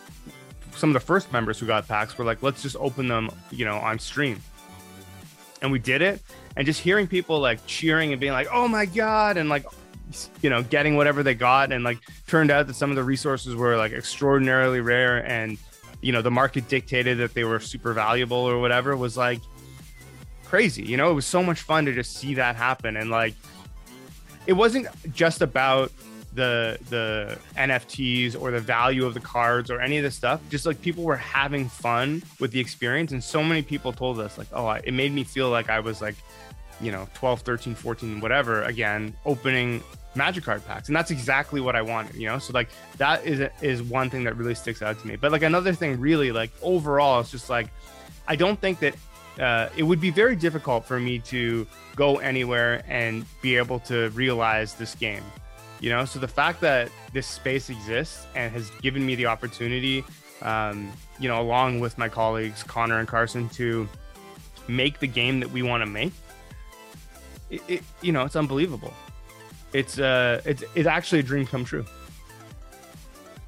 some 0.77 0.91
of 0.91 0.95
the 0.95 1.01
first 1.01 1.33
members 1.33 1.59
who 1.59 1.67
got 1.67 1.89
packs 1.89 2.17
were 2.17 2.25
like 2.25 2.43
let's 2.43 2.63
just 2.63 2.77
open 2.77 3.09
them 3.09 3.31
you 3.51 3.65
know 3.65 3.77
on 3.77 3.99
stream. 3.99 4.41
And 5.61 5.73
we 5.73 5.79
did 5.79 6.03
it 6.03 6.21
and 6.57 6.67
just 6.67 6.81
hearing 6.81 7.07
people 7.07 7.41
like 7.41 7.65
cheering 7.67 8.13
and 8.13 8.21
being 8.21 8.33
like 8.33 8.49
oh 8.53 8.69
my 8.69 8.87
god 8.87 9.37
and 9.37 9.49
like 9.49 9.65
you 10.43 10.51
know 10.51 10.63
getting 10.63 10.97
whatever 10.97 11.23
they 11.23 11.35
got 11.35 11.73
and 11.73 11.85
like 11.85 11.99
turned 12.27 12.51
out 12.51 12.67
that 12.67 12.75
some 12.75 12.91
of 12.91 12.97
the 12.97 13.03
resources 13.03 13.55
were 13.55 13.77
like 13.77 13.93
extraordinarily 13.93 14.81
rare 14.81 15.25
and 15.27 15.59
you 16.01 16.13
know 16.13 16.23
the 16.23 16.31
market 16.31 16.69
dictated 16.69 17.19
that 17.19 17.35
they 17.35 17.45
were 17.45 17.61
super 17.61 17.93
valuable 17.93 18.37
or 18.37 18.61
whatever 18.61 18.97
was 18.97 19.17
like 19.17 19.41
crazy 20.45 20.83
you 20.83 20.97
know 20.97 21.11
it 21.11 21.15
was 21.15 21.27
so 21.27 21.43
much 21.43 21.61
fun 21.61 21.85
to 21.85 21.93
just 21.93 22.17
see 22.17 22.35
that 22.35 22.57
happen 22.57 22.97
and 22.97 23.11
like 23.11 23.35
it 24.47 24.55
wasn't 24.55 24.87
just 25.13 25.43
about 25.43 25.93
the 26.39 26.79
the 26.89 27.39
NFTs 27.57 28.41
or 28.41 28.51
the 28.51 28.61
value 28.61 29.05
of 29.05 29.15
the 29.15 29.21
cards 29.21 29.71
or 29.71 29.81
any 29.81 29.99
of 29.99 30.05
this 30.05 30.15
stuff. 30.15 30.41
Just 30.51 30.67
like 30.67 30.81
people 30.81 31.05
were 31.05 31.17
having 31.17 31.69
fun 31.69 32.23
with 32.41 32.53
the 32.53 32.61
experience, 32.61 33.13
and 33.13 33.23
so 33.23 33.43
many 33.43 33.63
people 33.63 33.93
told 33.93 34.19
us 34.21 34.39
like, 34.39 34.47
"Oh, 34.53 34.69
it 34.71 34.93
made 34.93 35.13
me 35.13 35.25
feel 35.25 35.51
like 35.51 35.69
I 35.69 35.81
was 35.81 36.01
like, 36.01 36.15
you 36.81 36.93
know, 36.93 37.09
12, 37.15 37.41
13, 37.41 37.75
14, 37.75 38.21
whatever." 38.21 38.63
Again, 38.63 39.15
opening 39.27 39.83
magic 40.19 40.45
card 40.45 40.65
packs 40.67 40.89
and 40.89 40.97
that's 40.97 41.11
exactly 41.11 41.61
what 41.61 41.75
i 41.75 41.83
wanted 41.83 42.15
you 42.15 42.27
know? 42.27 42.39
So 42.39 42.53
like 42.53 42.69
that 42.99 43.25
is 43.25 43.49
is 43.63 43.83
one 43.83 44.11
thing 44.11 44.25
that 44.25 44.37
really 44.37 44.55
sticks 44.55 44.83
out 44.83 45.01
to 45.01 45.07
me. 45.07 45.17
But 45.17 45.33
like 45.33 45.43
another 45.43 45.73
thing 45.73 45.99
really 46.01 46.33
like 46.33 46.51
overall 46.61 47.21
it's 47.21 47.31
just 47.31 47.49
like 47.49 47.69
i 48.27 48.37
don't 48.37 48.61
think 48.61 48.81
that 48.81 48.95
uh, 49.41 49.69
it 49.77 49.85
would 49.85 50.01
be 50.01 50.11
very 50.11 50.35
difficult 50.35 50.85
for 50.85 50.99
me 50.99 51.21
to 51.21 51.65
go 51.95 52.17
anywhere 52.17 52.83
and 52.89 53.25
be 53.41 53.57
able 53.57 53.79
to 53.79 54.11
realize 54.11 54.75
this 54.75 54.95
game 54.95 55.23
you 55.81 55.91
know? 55.91 56.05
So 56.05 56.19
the 56.19 56.27
fact 56.27 56.61
that 56.63 56.91
this 57.13 57.29
space 57.29 57.71
exists 57.71 58.27
and 58.35 58.53
has 58.53 58.69
given 58.83 59.07
me 59.07 59.15
the 59.15 59.27
opportunity 59.27 60.05
um, 60.43 60.93
you 61.19 61.29
know 61.29 61.41
along 61.41 61.81
with 61.81 61.99
my 61.99 62.09
colleagues 62.09 62.63
connor 62.63 62.99
and 62.99 63.09
carson 63.09 63.49
to 63.51 63.89
make 64.69 64.99
the 64.99 65.07
game 65.07 65.41
that 65.41 65.51
we 65.51 65.63
want 65.63 65.83
to 65.83 65.87
make 65.87 66.13
it, 67.51 67.63
it, 67.69 67.83
you 68.03 68.13
know 68.13 68.25
it's 68.25 68.37
unbelievable 68.37 68.93
it's 69.73 69.99
uh 69.99 70.41
it's 70.45 70.65
it's 70.75 70.87
actually 70.87 71.21
a 71.21 71.23
dream 71.23 71.47
come 71.47 71.65
true. 71.65 71.85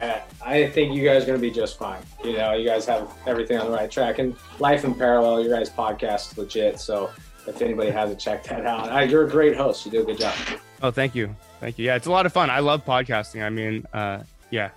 Uh, 0.01 0.19
I 0.45 0.69
think 0.69 0.95
you 0.95 1.05
guys 1.05 1.25
are 1.25 1.27
going 1.27 1.39
to 1.39 1.43
be 1.43 1.51
just 1.51 1.79
fine. 1.79 2.03
You 2.25 2.33
know, 2.33 2.55
you 2.55 2.67
guys 2.67 2.87
have 2.87 3.11
everything 3.27 3.59
on 3.59 3.71
the 3.71 3.77
right 3.77 3.91
track, 3.91 4.19
and 4.19 4.35
life 4.59 4.85
in 4.85 4.95
parallel. 4.95 5.45
Your 5.45 5.59
guys' 5.59 5.69
podcast 5.69 6.33
is 6.33 6.39
legit. 6.39 6.81
So 6.81 7.11
if 7.47 7.61
anybody 7.61 7.91
hasn't 7.91 8.19
checked 8.19 8.49
that 8.49 8.65
out, 8.65 8.91
uh, 8.91 9.01
you're 9.01 9.27
a 9.27 9.31
great 9.31 9.57
host. 9.57 9.85
You 9.85 9.93
do 9.93 10.01
a 10.01 10.05
good 10.05 10.19
job. 10.19 10.35
Oh, 10.83 10.91
thank 10.91 11.15
you, 11.15 11.35
thank 11.61 11.79
you. 11.79 11.85
Yeah, 11.85 11.97
it's 11.97 12.07
a 12.07 12.11
lot 12.11 12.25
of 12.25 12.33
fun. 12.33 12.49
I 12.49 12.61
love 12.61 12.85
podcasting. 12.87 13.45
I 13.45 13.51
mean, 13.51 13.87
uh, 13.93 14.23
yeah, 14.51 14.71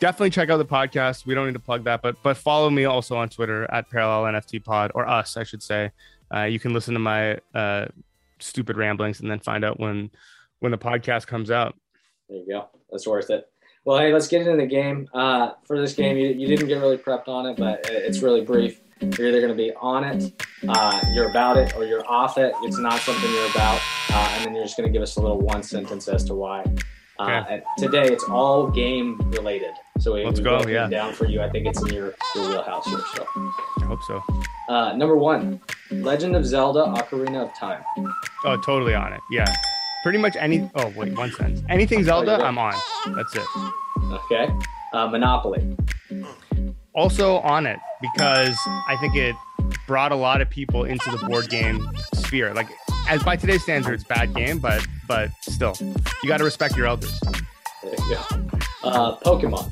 definitely 0.00 0.30
check 0.30 0.48
out 0.48 0.56
the 0.56 0.64
podcast. 0.64 1.26
We 1.26 1.34
don't 1.34 1.46
need 1.46 1.52
to 1.52 1.58
plug 1.58 1.84
that, 1.84 2.00
but 2.00 2.16
but 2.22 2.38
follow 2.38 2.70
me 2.70 2.86
also 2.86 3.16
on 3.16 3.28
Twitter 3.28 3.70
at 3.70 3.90
Parallel 3.90 4.32
NFT 4.32 4.64
Pod 4.64 4.90
or 4.94 5.06
us, 5.06 5.36
I 5.36 5.44
should 5.44 5.62
say. 5.62 5.90
Uh, 6.34 6.44
you 6.44 6.58
can 6.58 6.72
listen 6.72 6.94
to 6.94 7.00
my 7.00 7.38
uh, 7.54 7.86
stupid 8.38 8.78
ramblings 8.78 9.20
and 9.20 9.30
then 9.30 9.38
find 9.38 9.64
out 9.64 9.78
when 9.78 10.10
when 10.62 10.70
the 10.70 10.78
podcast 10.78 11.26
comes 11.26 11.50
out. 11.50 11.74
There 12.28 12.38
you 12.38 12.46
go. 12.48 12.68
That's 12.90 13.06
worth 13.06 13.30
it. 13.30 13.48
Well, 13.84 13.98
hey, 13.98 14.12
let's 14.12 14.28
get 14.28 14.42
into 14.42 14.56
the 14.56 14.66
game. 14.66 15.08
Uh, 15.12 15.50
for 15.64 15.80
this 15.80 15.92
game, 15.92 16.16
you, 16.16 16.28
you 16.28 16.46
didn't 16.46 16.68
get 16.68 16.78
really 16.78 16.98
prepped 16.98 17.26
on 17.26 17.46
it, 17.46 17.56
but 17.56 17.80
it's 17.90 18.22
really 18.22 18.42
brief. 18.42 18.80
You're 19.00 19.28
either 19.28 19.40
going 19.40 19.50
to 19.50 19.56
be 19.56 19.72
on 19.80 20.04
it, 20.04 20.32
uh, 20.68 21.00
you're 21.12 21.28
about 21.30 21.56
it, 21.56 21.74
or 21.74 21.84
you're 21.84 22.06
off 22.08 22.38
it. 22.38 22.54
It's 22.62 22.78
not 22.78 23.00
something 23.00 23.28
you're 23.32 23.50
about. 23.50 23.80
Uh, 24.10 24.34
and 24.36 24.44
then 24.44 24.54
you're 24.54 24.62
just 24.62 24.76
going 24.76 24.88
to 24.88 24.92
give 24.92 25.02
us 25.02 25.16
a 25.16 25.20
little 25.20 25.40
one 25.40 25.64
sentence 25.64 26.06
as 26.06 26.22
to 26.26 26.34
why. 26.34 26.64
Uh, 27.18 27.42
okay. 27.44 27.62
today, 27.76 28.06
it's 28.06 28.22
all 28.24 28.70
game 28.70 29.18
related. 29.32 29.72
So 29.98 30.14
we, 30.14 30.24
let's 30.24 30.38
go. 30.38 30.64
Yeah. 30.68 30.88
Down 30.88 31.12
for 31.12 31.26
you. 31.26 31.42
I 31.42 31.50
think 31.50 31.66
it's 31.66 31.82
in 31.82 31.88
your, 31.88 32.14
your 32.36 32.48
wheelhouse 32.48 32.86
here. 32.86 33.00
So 33.16 33.26
I 33.80 33.84
hope 33.84 34.02
so. 34.04 34.22
Uh, 34.68 34.92
number 34.92 35.16
one, 35.16 35.60
Legend 35.90 36.36
of 36.36 36.46
Zelda: 36.46 36.84
Ocarina 36.84 37.48
of 37.48 37.54
Time. 37.58 37.82
Oh, 38.44 38.56
totally 38.58 38.94
on 38.94 39.12
it. 39.12 39.20
Yeah. 39.32 39.52
Pretty 40.02 40.18
much 40.18 40.36
any. 40.36 40.68
Oh 40.74 40.92
wait, 40.96 41.16
one 41.16 41.30
sentence. 41.32 41.62
Anything 41.68 42.04
Zelda, 42.04 42.44
I'm 42.44 42.58
on. 42.58 42.74
That's 43.14 43.34
it. 43.36 43.46
Okay. 44.10 44.48
Uh, 44.92 45.06
Monopoly. 45.08 45.76
Also 46.94 47.38
on 47.38 47.66
it 47.66 47.78
because 48.00 48.56
I 48.66 48.96
think 49.00 49.16
it 49.16 49.34
brought 49.86 50.12
a 50.12 50.16
lot 50.16 50.40
of 50.40 50.50
people 50.50 50.84
into 50.84 51.10
the 51.10 51.18
board 51.26 51.48
game 51.48 51.88
sphere. 52.14 52.52
Like, 52.52 52.68
as 53.08 53.22
by 53.22 53.36
today's 53.36 53.62
standards, 53.62 54.04
bad 54.04 54.34
game, 54.34 54.58
but 54.58 54.84
but 55.06 55.30
still, 55.40 55.74
you 55.80 56.28
got 56.28 56.38
to 56.38 56.44
respect 56.44 56.76
your 56.76 56.86
elders. 56.86 57.18
There 57.82 57.92
you 57.92 58.16
go. 58.16 58.48
Uh, 58.84 59.16
Pokemon. 59.20 59.70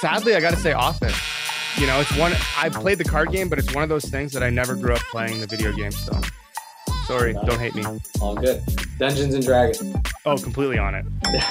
Sadly, 0.00 0.34
I 0.34 0.40
got 0.40 0.50
to 0.50 0.60
say 0.60 0.72
often. 0.72 1.12
You 1.78 1.86
know, 1.86 2.00
it's 2.00 2.14
one 2.16 2.32
I 2.58 2.68
played 2.68 2.98
the 2.98 3.04
card 3.04 3.32
game, 3.32 3.48
but 3.48 3.58
it's 3.58 3.74
one 3.74 3.82
of 3.82 3.88
those 3.88 4.04
things 4.04 4.32
that 4.32 4.42
I 4.42 4.50
never 4.50 4.74
grew 4.74 4.94
up 4.94 5.00
playing 5.10 5.40
the 5.40 5.46
video 5.46 5.72
game. 5.72 5.92
So, 5.92 6.20
sorry, 7.06 7.32
don't 7.46 7.58
hate 7.58 7.74
me. 7.74 7.84
All 8.20 8.34
good. 8.34 8.62
Dungeons 8.98 9.34
and 9.34 9.44
Dragons. 9.44 9.94
Oh, 10.24 10.36
completely 10.36 10.78
on 10.78 10.94
it. 10.94 11.04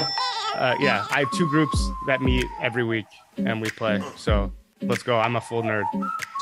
Uh, 0.54 0.76
yeah, 0.82 1.08
I 1.10 1.20
have 1.20 1.32
two 1.32 1.48
groups 1.50 1.90
that 2.08 2.22
meet 2.22 2.46
every 2.62 2.84
week 2.84 3.06
and 3.38 3.62
we 3.62 3.70
play. 3.70 4.04
So 4.18 4.52
let's 4.82 5.02
go. 5.02 5.18
I'm 5.18 5.38
a 5.38 5.42
full 5.42 5.64
nerd. 5.64 5.86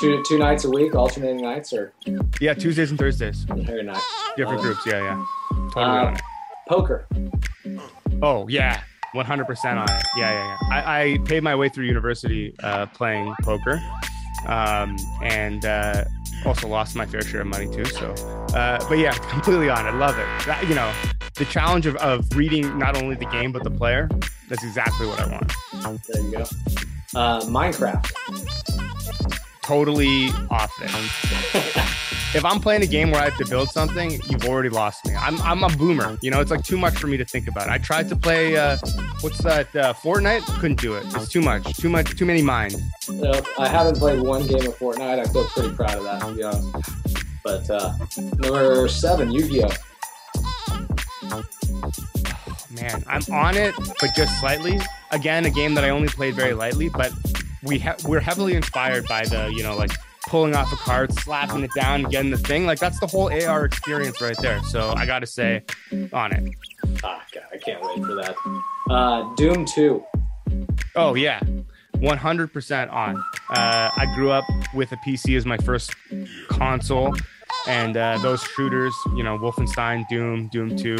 two 0.01 0.21
two 0.27 0.39
nights 0.39 0.65
a 0.65 0.69
week, 0.69 0.95
alternating 0.95 1.41
nights, 1.43 1.71
or 1.71 1.93
Yeah, 2.41 2.55
Tuesdays 2.55 2.89
and 2.89 2.99
Thursdays, 2.99 3.43
very 3.43 3.83
nice. 3.83 4.01
different 4.35 4.61
groups. 4.61 4.83
Yeah, 4.85 5.03
yeah, 5.03 5.25
totally 5.73 5.85
uh, 5.85 6.05
on 6.07 6.13
it. 6.15 6.21
Poker. 6.67 7.07
Oh 8.23 8.47
yeah, 8.49 8.81
100% 9.15 9.65
on 9.77 9.83
it. 9.83 10.03
Yeah, 10.17 10.31
yeah, 10.31 10.57
yeah. 10.71 10.75
I, 10.75 11.01
I 11.01 11.17
paid 11.25 11.43
my 11.43 11.55
way 11.55 11.69
through 11.69 11.85
university 11.85 12.55
uh, 12.63 12.87
playing 12.87 13.33
poker, 13.43 13.79
um, 14.47 14.97
and 15.21 15.63
uh, 15.65 16.03
also 16.45 16.67
lost 16.67 16.95
my 16.95 17.05
fair 17.05 17.21
share 17.21 17.41
of 17.41 17.47
money 17.47 17.67
too. 17.67 17.85
So, 17.85 18.11
uh, 18.53 18.83
but 18.87 18.97
yeah, 18.97 19.11
completely 19.29 19.69
on 19.69 19.87
it. 19.87 19.93
Love 19.95 20.17
it. 20.17 20.45
That, 20.45 20.65
you 20.67 20.75
know, 20.75 20.91
the 21.35 21.45
challenge 21.45 21.85
of, 21.85 21.95
of 21.97 22.25
reading 22.35 22.77
not 22.77 23.01
only 23.01 23.15
the 23.15 23.25
game 23.25 23.51
but 23.51 23.63
the 23.63 23.71
player. 23.71 24.09
That's 24.47 24.63
exactly 24.63 25.07
what 25.07 25.19
I 25.19 25.27
want. 25.27 26.01
There 26.07 26.21
you 26.23 26.31
go. 26.31 26.41
Uh, 27.15 27.41
Minecraft. 27.41 28.11
Totally 29.61 30.29
off 30.49 30.73
it. 30.81 31.85
If 32.35 32.45
I'm 32.45 32.59
playing 32.59 32.83
a 32.83 32.87
game 32.87 33.09
where 33.09 33.19
I 33.19 33.25
have 33.25 33.37
to 33.37 33.45
build 33.47 33.69
something, 33.69 34.11
you've 34.29 34.45
already 34.45 34.69
lost 34.69 35.05
me. 35.07 35.15
I'm, 35.15 35.41
I'm 35.41 35.63
a 35.63 35.69
boomer. 35.69 36.15
You 36.21 36.29
know, 36.29 36.41
it's 36.41 36.51
like 36.51 36.63
too 36.63 36.77
much 36.77 36.93
for 36.95 37.07
me 37.07 37.17
to 37.17 37.25
think 37.25 37.47
about. 37.47 37.69
I 37.69 37.79
tried 37.79 38.07
to 38.09 38.15
play, 38.15 38.55
uh, 38.55 38.77
what's 39.21 39.39
that, 39.39 39.75
uh, 39.75 39.93
Fortnite? 39.93 40.45
Couldn't 40.59 40.79
do 40.79 40.93
it. 40.95 41.05
It's 41.07 41.27
too 41.27 41.41
much. 41.41 41.75
Too 41.77 41.89
much. 41.89 42.15
Too 42.15 42.25
many 42.25 42.43
mind. 42.43 42.75
Uh, 43.09 43.41
I 43.57 43.67
haven't 43.67 43.97
played 43.97 44.21
one 44.21 44.45
game 44.45 44.67
of 44.67 44.77
Fortnite. 44.77 45.19
I 45.19 45.25
feel 45.25 45.45
pretty 45.45 45.73
proud 45.73 45.97
of 45.97 46.03
that, 46.03 46.21
to 46.21 46.33
be 46.35 46.43
honest. 46.43 46.67
But 47.43 47.67
uh, 47.69 47.93
number 48.37 48.87
seven, 48.87 49.31
Yu-Gi-Oh. 49.31 49.71
Man, 52.69 53.03
I'm 53.07 53.23
on 53.33 53.57
it, 53.57 53.73
but 53.99 54.11
just 54.15 54.39
slightly. 54.39 54.79
Again, 55.11 55.45
a 55.45 55.49
game 55.49 55.73
that 55.73 55.83
I 55.83 55.89
only 55.89 56.09
played 56.09 56.35
very 56.35 56.53
lightly, 56.53 56.89
but 56.89 57.11
we 57.63 57.79
ha- 57.79 57.95
we're 58.05 58.19
heavily 58.19 58.53
inspired 58.53 59.07
by 59.07 59.25
the, 59.25 59.47
you 59.47 59.63
know, 59.63 59.75
like 59.75 59.91
pulling 60.29 60.55
off 60.55 60.71
a 60.71 60.75
card, 60.75 61.11
slapping 61.13 61.63
it 61.63 61.71
down, 61.75 62.03
getting 62.03 62.29
the 62.29 62.37
thing. 62.37 62.65
Like 62.65 62.79
that's 62.79 62.99
the 62.99 63.07
whole 63.07 63.33
AR 63.33 63.65
experience 63.65 64.21
right 64.21 64.37
there. 64.37 64.61
So 64.63 64.93
I 64.95 65.05
got 65.05 65.19
to 65.19 65.27
say, 65.27 65.63
on 66.13 66.31
it. 66.31 66.55
Ah, 67.03 67.25
God, 67.33 67.43
I 67.51 67.57
can't 67.57 67.81
wait 67.81 68.05
for 68.05 68.13
that. 68.15 68.35
Uh, 68.89 69.33
Doom 69.35 69.65
2. 69.65 70.03
Oh 70.95 71.15
yeah, 71.15 71.39
100% 71.95 72.93
on. 72.93 73.17
Uh, 73.49 73.89
I 73.95 74.11
grew 74.15 74.29
up 74.31 74.45
with 74.73 74.91
a 74.91 74.97
PC 74.97 75.35
as 75.35 75.45
my 75.45 75.57
first 75.57 75.95
console, 76.47 77.15
and 77.67 77.97
uh, 77.97 78.19
those 78.19 78.43
shooters, 78.43 78.93
you 79.15 79.23
know, 79.23 79.37
Wolfenstein, 79.37 80.07
Doom, 80.09 80.47
Doom 80.49 80.77
2, 80.77 80.95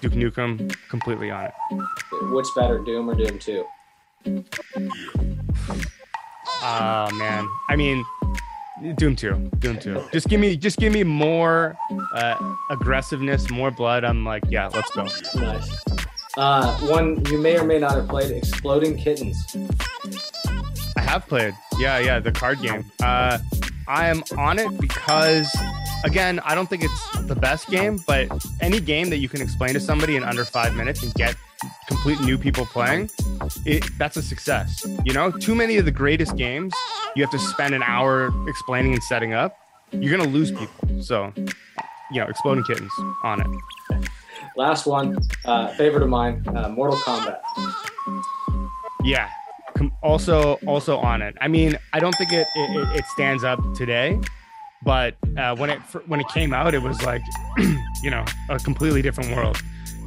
Duke 0.00 0.12
Nukem, 0.12 0.76
completely 0.88 1.30
on 1.30 1.46
it. 1.46 1.52
What's 2.30 2.52
better, 2.54 2.78
Doom 2.80 3.10
or 3.10 3.14
Doom 3.14 3.38
2? 3.38 3.64
Oh 6.66 7.10
man, 7.12 7.46
I 7.68 7.76
mean, 7.76 8.04
Doom 8.92 9.16
2, 9.16 9.50
Doom 9.58 9.78
2. 9.78 10.08
Just 10.12 10.28
give 10.28 10.40
me, 10.40 10.56
just 10.56 10.78
give 10.78 10.92
me 10.92 11.04
more 11.04 11.74
uh, 12.14 12.54
aggressiveness, 12.70 13.50
more 13.50 13.70
blood. 13.70 14.04
I'm 14.04 14.24
like, 14.24 14.44
yeah, 14.48 14.68
let's 14.68 14.90
go. 14.90 15.04
Nice. 15.36 15.70
Uh, 16.36 16.76
one 16.80 17.24
you 17.26 17.38
may 17.38 17.56
or 17.58 17.64
may 17.64 17.78
not 17.78 17.92
have 17.92 18.08
played, 18.08 18.30
Exploding 18.30 18.96
Kittens. 18.98 19.56
I 20.96 21.00
have 21.00 21.26
played. 21.26 21.54
Yeah, 21.78 21.98
yeah, 21.98 22.18
the 22.18 22.32
card 22.32 22.60
game. 22.60 22.84
Uh, 23.02 23.38
I 23.86 24.08
am 24.08 24.22
on 24.36 24.58
it 24.58 24.80
because, 24.80 25.54
again, 26.04 26.40
I 26.40 26.54
don't 26.54 26.68
think 26.68 26.84
it's 26.84 27.18
the 27.26 27.34
best 27.34 27.68
game, 27.68 28.00
but 28.06 28.28
any 28.60 28.80
game 28.80 29.10
that 29.10 29.18
you 29.18 29.28
can 29.28 29.42
explain 29.42 29.74
to 29.74 29.80
somebody 29.80 30.16
in 30.16 30.24
under 30.24 30.44
five 30.44 30.74
minutes 30.74 31.02
and 31.02 31.12
get 31.14 31.36
complete 31.86 32.20
new 32.20 32.38
people 32.38 32.66
playing, 32.66 33.10
it, 33.64 33.84
that's 33.98 34.16
a 34.16 34.22
success. 34.22 34.86
You 35.04 35.12
know, 35.12 35.30
too 35.30 35.54
many 35.54 35.76
of 35.76 35.84
the 35.84 35.90
greatest 35.90 36.36
games, 36.36 36.74
you 37.14 37.22
have 37.22 37.30
to 37.32 37.38
spend 37.38 37.74
an 37.74 37.82
hour 37.82 38.32
explaining 38.48 38.92
and 38.94 39.02
setting 39.02 39.32
up. 39.32 39.56
You're 39.92 40.16
gonna 40.16 40.28
lose 40.28 40.50
people. 40.50 41.02
So, 41.02 41.32
you 42.10 42.20
know, 42.20 42.26
exploding 42.26 42.64
kittens 42.64 42.92
on 43.22 43.40
it. 43.40 43.46
Last 44.56 44.86
one, 44.86 45.18
uh, 45.44 45.68
favorite 45.74 46.02
of 46.02 46.08
mine, 46.08 46.42
uh, 46.48 46.68
Mortal 46.68 46.96
Kombat. 46.98 47.38
Yeah. 49.04 49.28
Also, 50.02 50.54
also 50.66 50.98
on 50.98 51.22
it. 51.22 51.34
I 51.40 51.48
mean, 51.48 51.76
I 51.92 52.00
don't 52.00 52.14
think 52.16 52.32
it 52.32 52.46
it, 52.54 52.98
it 52.98 53.04
stands 53.06 53.42
up 53.44 53.60
today, 53.74 54.18
but 54.84 55.16
uh, 55.36 55.56
when 55.56 55.70
it 55.70 55.80
when 56.06 56.20
it 56.20 56.28
came 56.28 56.52
out, 56.52 56.74
it 56.74 56.82
was 56.82 57.02
like, 57.02 57.22
you 58.02 58.10
know, 58.10 58.24
a 58.48 58.58
completely 58.58 59.02
different 59.02 59.34
world. 59.34 59.60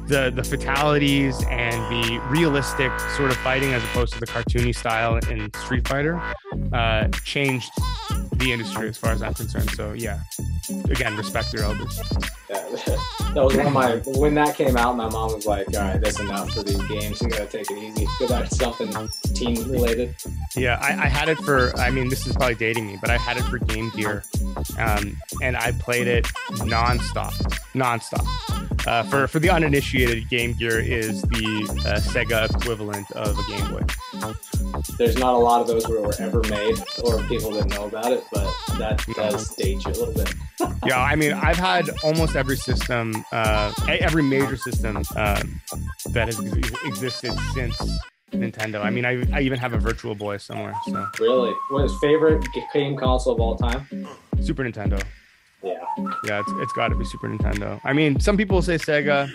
The 0.06 0.32
the 0.34 0.42
fatalities 0.42 1.44
and 1.50 1.76
the 1.92 2.18
realistic 2.30 2.98
sort 3.16 3.30
of 3.30 3.36
fighting, 3.38 3.74
as 3.74 3.84
opposed 3.84 4.14
to 4.14 4.20
the 4.20 4.26
cartoony 4.26 4.74
style 4.74 5.16
in 5.16 5.52
Street 5.54 5.86
Fighter, 5.86 6.20
uh, 6.72 7.08
changed 7.24 7.70
the 8.38 8.52
industry 8.52 8.88
as 8.88 8.96
far 8.96 9.12
as 9.12 9.22
I'm 9.22 9.34
concerned. 9.34 9.70
So 9.70 9.92
yeah, 9.92 10.20
again, 10.90 11.16
respect 11.16 11.52
your 11.52 11.64
elders. 11.64 12.00
Yeah, 12.48 12.62
that 13.34 13.44
was 13.44 13.56
one 13.56 13.66
of 13.66 13.72
my 13.72 13.96
when 14.18 14.34
that 14.34 14.54
came 14.56 14.76
out. 14.76 14.96
My 14.96 15.08
mom 15.08 15.34
was 15.34 15.46
like, 15.46 15.66
"All 15.74 15.82
right, 15.82 16.00
that's 16.00 16.20
enough 16.20 16.50
for 16.52 16.62
these 16.62 16.82
games. 16.84 17.20
You 17.20 17.28
gotta 17.28 17.46
take 17.46 17.70
it 17.70 17.78
easy. 17.78 18.06
Go 18.18 18.28
back 18.28 18.48
to 18.48 18.54
something 18.54 19.08
team 19.34 19.70
related." 19.70 20.14
Yeah, 20.56 20.78
I, 20.80 21.04
I 21.04 21.08
had 21.08 21.28
it 21.28 21.38
for. 21.38 21.76
I 21.76 21.90
mean, 21.90 22.08
this 22.08 22.26
is 22.26 22.32
probably 22.34 22.54
dating 22.54 22.86
me, 22.86 22.98
but 23.00 23.10
I 23.10 23.18
had 23.18 23.36
it 23.36 23.42
for 23.44 23.58
Game 23.58 23.90
Gear, 23.90 24.24
um, 24.78 25.16
and 25.42 25.56
I 25.56 25.72
played 25.72 26.06
it 26.06 26.24
nonstop, 26.60 27.32
nonstop. 27.74 28.26
Uh, 28.86 29.02
for 29.04 29.26
for 29.26 29.38
the 29.38 29.50
uninitiated, 29.50 30.28
Game 30.30 30.52
Gear 30.52 30.80
is 30.80 31.22
the 31.22 31.84
uh, 31.86 32.00
Sega 32.00 32.48
equivalent 32.54 33.10
of 33.12 33.38
a 33.38 33.42
Game 33.50 33.70
Boy. 33.70 33.82
There's 34.96 35.16
not 35.16 35.34
a 35.34 35.38
lot 35.38 35.60
of 35.60 35.66
those 35.66 35.84
that 35.84 36.00
were 36.00 36.14
ever 36.18 36.42
made, 36.48 36.78
or 37.02 37.22
people 37.24 37.50
that 37.52 37.66
know 37.66 37.86
about 37.86 38.12
it, 38.12 38.24
but 38.32 38.44
that 38.78 39.04
does 39.14 39.54
date 39.56 39.84
you 39.84 39.92
a 39.92 39.92
little 39.92 40.14
bit. 40.14 40.34
Yeah, 40.86 41.00
I 41.00 41.16
mean, 41.16 41.32
I've 41.32 41.56
had 41.56 41.90
almost 42.02 42.36
every 42.36 42.56
system, 42.56 43.24
uh, 43.32 43.72
every 43.88 44.22
major 44.22 44.56
system 44.56 44.96
um, 45.16 45.60
that 46.12 46.26
has 46.26 46.38
existed 46.84 47.32
since 47.54 47.76
Nintendo. 48.32 48.82
I 48.82 48.90
mean, 48.90 49.04
I, 49.04 49.22
I 49.32 49.40
even 49.40 49.58
have 49.58 49.72
a 49.72 49.78
Virtual 49.78 50.14
Boy 50.14 50.36
somewhere. 50.36 50.74
So 50.86 51.06
Really, 51.20 51.52
what 51.70 51.84
is 51.84 51.92
favorite 52.00 52.44
game 52.72 52.96
console 52.96 53.34
of 53.34 53.40
all 53.40 53.56
time? 53.56 53.86
Super 54.40 54.64
Nintendo. 54.64 55.02
Yeah, 55.62 55.74
Yeah, 56.24 56.40
it's, 56.40 56.52
it's 56.56 56.72
got 56.72 56.88
to 56.88 56.94
be 56.94 57.04
Super 57.04 57.28
Nintendo. 57.28 57.80
I 57.84 57.92
mean, 57.92 58.20
some 58.20 58.36
people 58.36 58.62
say 58.62 58.76
Sega, 58.76 59.28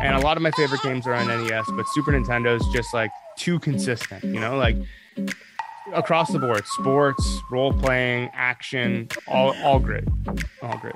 and 0.00 0.16
a 0.16 0.20
lot 0.20 0.36
of 0.36 0.42
my 0.42 0.50
favorite 0.52 0.82
games 0.82 1.06
are 1.06 1.14
on 1.14 1.28
NES, 1.28 1.66
but 1.76 1.86
Super 1.88 2.12
Nintendo 2.12 2.56
is 2.58 2.66
just 2.72 2.92
like 2.92 3.10
too 3.36 3.58
consistent, 3.60 4.24
you 4.24 4.40
know, 4.40 4.56
like 4.56 4.76
across 5.94 6.30
the 6.32 6.38
board 6.38 6.66
sports, 6.66 7.38
role 7.50 7.72
playing, 7.72 8.30
action, 8.32 9.08
all, 9.28 9.54
all 9.62 9.78
great. 9.78 10.04
All 10.62 10.76
great. 10.78 10.94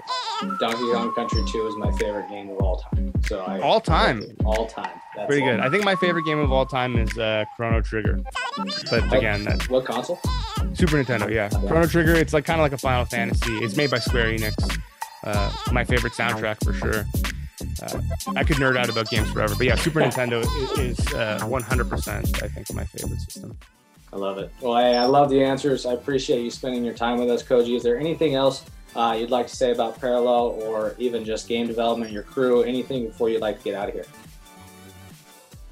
Donkey 0.61 0.79
Kong 0.93 1.15
Country 1.15 1.43
2 1.51 1.67
is 1.69 1.77
my 1.77 1.91
favorite 1.99 2.29
game 2.29 2.51
of 2.51 2.59
all 2.59 2.79
time. 2.79 3.13
So 3.27 3.41
I 3.41 3.61
All 3.61 3.81
time. 3.81 4.23
all 4.45 4.67
time. 4.67 4.91
That's 5.17 5.27
Pretty 5.29 5.43
all. 5.43 5.51
good. 5.53 5.61
I 5.61 5.71
think 5.71 5.85
my 5.85 5.95
favorite 5.97 6.25
game 6.25 6.39
of 6.39 6.53
all 6.53 6.67
time 6.67 6.97
is 6.99 7.17
uh, 7.19 7.45
Chrono 7.57 7.81
Trigger. 7.81 8.21
But 8.91 9.13
again, 9.13 9.45
that 9.45 9.69
What 9.71 9.85
console? 9.85 10.21
Super 10.75 10.97
Nintendo, 11.03 11.31
yeah. 11.33 11.49
Chrono 11.49 11.87
Trigger, 11.87 12.15
it's 12.15 12.33
like 12.33 12.45
kind 12.45 12.61
of 12.61 12.65
like 12.65 12.73
a 12.73 12.79
Final 12.79 13.05
Fantasy. 13.05 13.53
It's 13.59 13.77
made 13.77 13.91
by 13.91 13.99
Square 13.99 14.27
Enix. 14.33 14.79
Uh, 15.23 15.51
my 15.73 15.85
favorite 15.85 16.13
soundtrack 16.13 16.63
for 16.65 16.73
sure. 16.75 17.05
Uh, 17.83 18.01
I 18.37 18.45
could 18.45 18.57
nerd 18.57 18.77
out 18.77 18.89
about 18.91 19.09
games 19.09 19.31
forever, 19.31 19.55
but 19.57 19.67
yeah, 19.67 19.75
Super 19.77 20.01
Nintendo 20.01 20.45
i- 20.45 20.81
is 20.83 20.99
uh, 21.15 21.39
100%, 21.43 22.43
I 22.43 22.49
think, 22.49 22.75
my 22.75 22.85
favorite 22.85 23.21
system. 23.21 23.57
I 24.15 24.17
love 24.17 24.39
it. 24.39 24.53
Well, 24.61 24.75
I, 24.75 24.91
I 24.91 25.07
love 25.07 25.29
the 25.29 25.43
answers. 25.43 25.87
I 25.87 25.95
appreciate 25.95 26.41
you 26.41 26.51
spending 26.51 26.85
your 26.85 26.95
time 26.95 27.19
with 27.19 27.29
us, 27.29 27.43
Koji. 27.43 27.75
Is 27.75 27.83
there 27.83 27.99
anything 27.99 28.37
else 28.37 28.65
uh, 28.95 29.17
you'd 29.19 29.31
like 29.31 29.49
to 29.49 29.57
say 29.57 29.73
about 29.73 30.01
Parallel 30.01 30.57
or 30.63 30.95
even 30.99 31.25
just 31.25 31.49
game 31.49 31.67
development, 31.67 32.13
your 32.13 32.23
crew, 32.23 32.63
anything 32.63 33.09
before 33.09 33.29
you'd 33.29 33.41
like 33.41 33.59
to 33.59 33.65
get 33.65 33.75
out 33.75 33.89
of 33.89 33.95
here? 33.95 34.07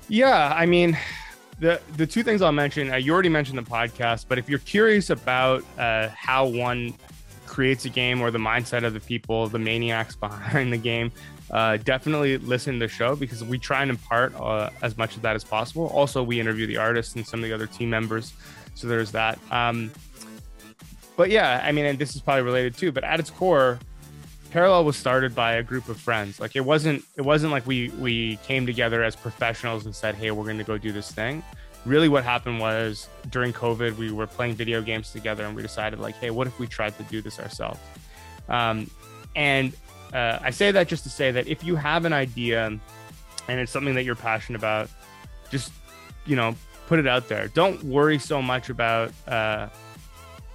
Yeah, 0.08 0.52
I 0.56 0.66
mean, 0.66 0.98
the 1.60 1.80
the 1.96 2.06
two 2.06 2.24
things 2.24 2.42
I'll 2.42 2.50
mention. 2.50 2.92
Uh, 2.92 2.96
you 2.96 3.12
already 3.12 3.28
mentioned 3.28 3.58
the 3.58 3.62
podcast, 3.62 4.26
but 4.28 4.38
if 4.38 4.48
you're 4.48 4.58
curious 4.58 5.10
about 5.10 5.64
uh, 5.78 6.08
how 6.08 6.46
one 6.46 6.94
creates 7.52 7.84
a 7.84 7.90
game 7.90 8.22
or 8.22 8.30
the 8.30 8.38
mindset 8.38 8.82
of 8.82 8.94
the 8.94 9.00
people, 9.00 9.46
the 9.46 9.58
maniacs 9.58 10.16
behind 10.26 10.72
the 10.72 10.78
game, 10.78 11.12
uh, 11.50 11.76
definitely 11.76 12.38
listen 12.38 12.74
to 12.74 12.78
the 12.80 12.88
show 12.88 13.14
because 13.14 13.44
we 13.44 13.58
try 13.58 13.82
and 13.82 13.90
impart 13.90 14.34
uh, 14.40 14.70
as 14.80 14.96
much 14.96 15.16
of 15.16 15.22
that 15.22 15.36
as 15.36 15.44
possible. 15.44 15.86
Also, 15.88 16.22
we 16.22 16.40
interview 16.40 16.66
the 16.66 16.78
artists 16.78 17.14
and 17.14 17.26
some 17.26 17.40
of 17.40 17.44
the 17.44 17.54
other 17.54 17.66
team 17.66 17.90
members, 17.90 18.32
so 18.74 18.86
there's 18.86 19.12
that. 19.12 19.38
Um, 19.50 19.92
but 21.16 21.28
yeah, 21.28 21.60
I 21.62 21.72
mean, 21.72 21.84
and 21.84 21.98
this 21.98 22.16
is 22.16 22.22
probably 22.22 22.42
related 22.42 22.74
too. 22.74 22.90
But 22.90 23.04
at 23.04 23.20
its 23.20 23.28
core, 23.28 23.78
Parallel 24.50 24.86
was 24.86 24.96
started 24.96 25.34
by 25.34 25.54
a 25.54 25.62
group 25.62 25.90
of 25.90 25.98
friends. 25.98 26.40
Like 26.40 26.56
it 26.56 26.64
wasn't 26.64 27.04
it 27.18 27.22
wasn't 27.22 27.52
like 27.52 27.66
we 27.66 27.90
we 27.90 28.36
came 28.44 28.64
together 28.64 29.02
as 29.02 29.14
professionals 29.14 29.84
and 29.84 29.94
said, 29.94 30.14
"Hey, 30.14 30.30
we're 30.30 30.44
going 30.44 30.58
to 30.58 30.64
go 30.64 30.78
do 30.78 30.90
this 30.90 31.12
thing." 31.12 31.42
Really, 31.84 32.08
what 32.08 32.24
happened 32.24 32.60
was 32.60 33.08
during 33.30 33.52
COVID, 33.52 33.96
we 33.96 34.12
were 34.12 34.26
playing 34.26 34.54
video 34.54 34.82
games 34.82 35.10
together, 35.10 35.44
and 35.44 35.56
we 35.56 35.62
decided, 35.62 35.98
like, 35.98 36.14
"Hey, 36.16 36.30
what 36.30 36.46
if 36.46 36.58
we 36.58 36.66
tried 36.66 36.96
to 36.98 37.02
do 37.04 37.20
this 37.20 37.40
ourselves?" 37.40 37.80
Um, 38.48 38.90
and 39.34 39.72
uh, 40.12 40.38
I 40.40 40.50
say 40.50 40.70
that 40.70 40.88
just 40.88 41.02
to 41.04 41.10
say 41.10 41.30
that 41.32 41.48
if 41.48 41.64
you 41.64 41.76
have 41.76 42.04
an 42.04 42.12
idea 42.12 42.66
and 43.48 43.60
it's 43.60 43.72
something 43.72 43.94
that 43.94 44.04
you're 44.04 44.14
passionate 44.14 44.58
about, 44.58 44.88
just 45.50 45.72
you 46.26 46.36
know 46.36 46.54
put 46.86 46.98
it 46.98 47.06
out 47.06 47.28
there. 47.28 47.48
Don't 47.48 47.82
worry 47.84 48.18
so 48.18 48.42
much 48.42 48.68
about 48.68 49.12
uh, 49.26 49.68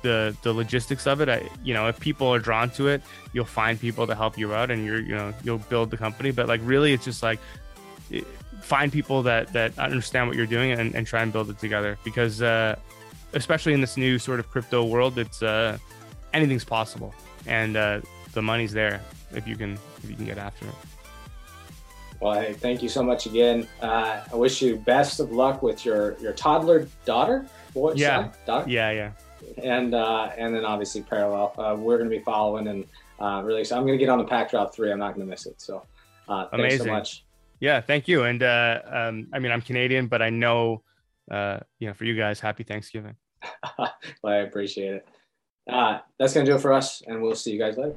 the 0.03 0.35
the 0.43 0.53
logistics 0.53 1.07
of 1.07 1.21
it. 1.21 1.29
I, 1.29 1.49
you 1.63 1.73
know, 1.73 1.87
if 1.87 1.99
people 1.99 2.27
are 2.33 2.39
drawn 2.39 2.69
to 2.71 2.87
it, 2.87 3.01
you'll 3.33 3.45
find 3.45 3.79
people 3.79 4.07
to 4.07 4.15
help 4.15 4.37
you 4.37 4.53
out, 4.53 4.71
and 4.71 4.85
you're 4.85 5.01
you 5.01 5.15
know 5.15 5.33
you'll 5.43 5.57
build 5.57 5.91
the 5.91 5.97
company. 5.97 6.31
But 6.31 6.47
like 6.47 6.61
really, 6.63 6.93
it's 6.93 7.05
just 7.05 7.23
like 7.23 7.39
find 8.61 8.91
people 8.91 9.23
that 9.23 9.53
that 9.53 9.77
understand 9.77 10.27
what 10.27 10.35
you're 10.35 10.45
doing 10.45 10.71
and, 10.71 10.95
and 10.95 11.07
try 11.07 11.21
and 11.21 11.31
build 11.31 11.49
it 11.49 11.59
together 11.59 11.97
because 12.03 12.41
uh, 12.41 12.75
especially 13.33 13.73
in 13.73 13.81
this 13.81 13.97
new 13.97 14.19
sort 14.19 14.39
of 14.39 14.49
crypto 14.49 14.83
world, 14.83 15.17
it's 15.17 15.41
uh, 15.43 15.77
anything's 16.33 16.63
possible, 16.63 17.13
and 17.45 17.77
uh, 17.77 18.01
the 18.33 18.41
money's 18.41 18.73
there 18.73 19.01
if 19.33 19.47
you 19.47 19.55
can 19.55 19.73
if 20.03 20.09
you 20.09 20.15
can 20.15 20.25
get 20.25 20.37
after 20.37 20.67
it. 20.67 20.73
Well, 22.19 22.39
hey, 22.39 22.53
thank 22.53 22.81
you 22.81 22.89
so 22.89 23.03
much 23.03 23.27
again. 23.27 23.67
Uh, 23.81 24.23
I 24.31 24.35
wish 24.35 24.61
you 24.61 24.77
best 24.77 25.19
of 25.19 25.31
luck 25.31 25.61
with 25.61 25.85
your 25.85 26.17
your 26.19 26.33
toddler 26.33 26.87
daughter. 27.05 27.45
What, 27.73 27.97
yeah, 27.97 28.31
daughter? 28.45 28.69
yeah, 28.69 28.91
yeah. 28.91 29.11
And 29.63 29.93
uh, 29.93 30.31
and 30.37 30.53
then 30.55 30.65
obviously 30.65 31.01
parallel. 31.01 31.53
Uh, 31.57 31.75
we're 31.77 31.97
going 31.97 32.09
to 32.09 32.15
be 32.15 32.23
following 32.23 32.67
and 32.67 32.85
uh, 33.19 33.43
really. 33.43 33.63
So 33.63 33.77
I'm 33.77 33.85
going 33.85 33.97
to 33.97 34.03
get 34.03 34.09
on 34.09 34.17
the 34.17 34.25
pack 34.25 34.49
drop 34.49 34.73
three. 34.73 34.91
I'm 34.91 34.99
not 34.99 35.13
going 35.13 35.27
to 35.27 35.29
miss 35.29 35.45
it. 35.45 35.61
So 35.61 35.83
uh, 36.27 36.47
thanks 36.47 36.53
Amazing. 36.53 36.85
so 36.85 36.91
much. 36.91 37.23
Yeah, 37.59 37.81
thank 37.81 38.07
you. 38.07 38.23
And 38.23 38.43
uh, 38.43 38.81
um, 38.85 39.27
I 39.33 39.39
mean, 39.39 39.51
I'm 39.51 39.61
Canadian, 39.61 40.07
but 40.07 40.21
I 40.21 40.29
know, 40.29 40.83
uh, 41.31 41.59
you 41.79 41.87
know, 41.87 41.93
for 41.93 42.05
you 42.05 42.15
guys, 42.15 42.39
happy 42.39 42.63
Thanksgiving. 42.63 43.15
well, 43.77 43.89
I 44.23 44.37
appreciate 44.37 44.93
it. 44.95 45.07
Uh, 45.69 45.99
that's 46.17 46.33
going 46.33 46.45
to 46.45 46.51
do 46.51 46.55
it 46.55 46.61
for 46.61 46.71
us, 46.71 47.01
and 47.05 47.21
we'll 47.21 47.35
see 47.35 47.51
you 47.51 47.59
guys 47.59 47.77
later. 47.77 47.95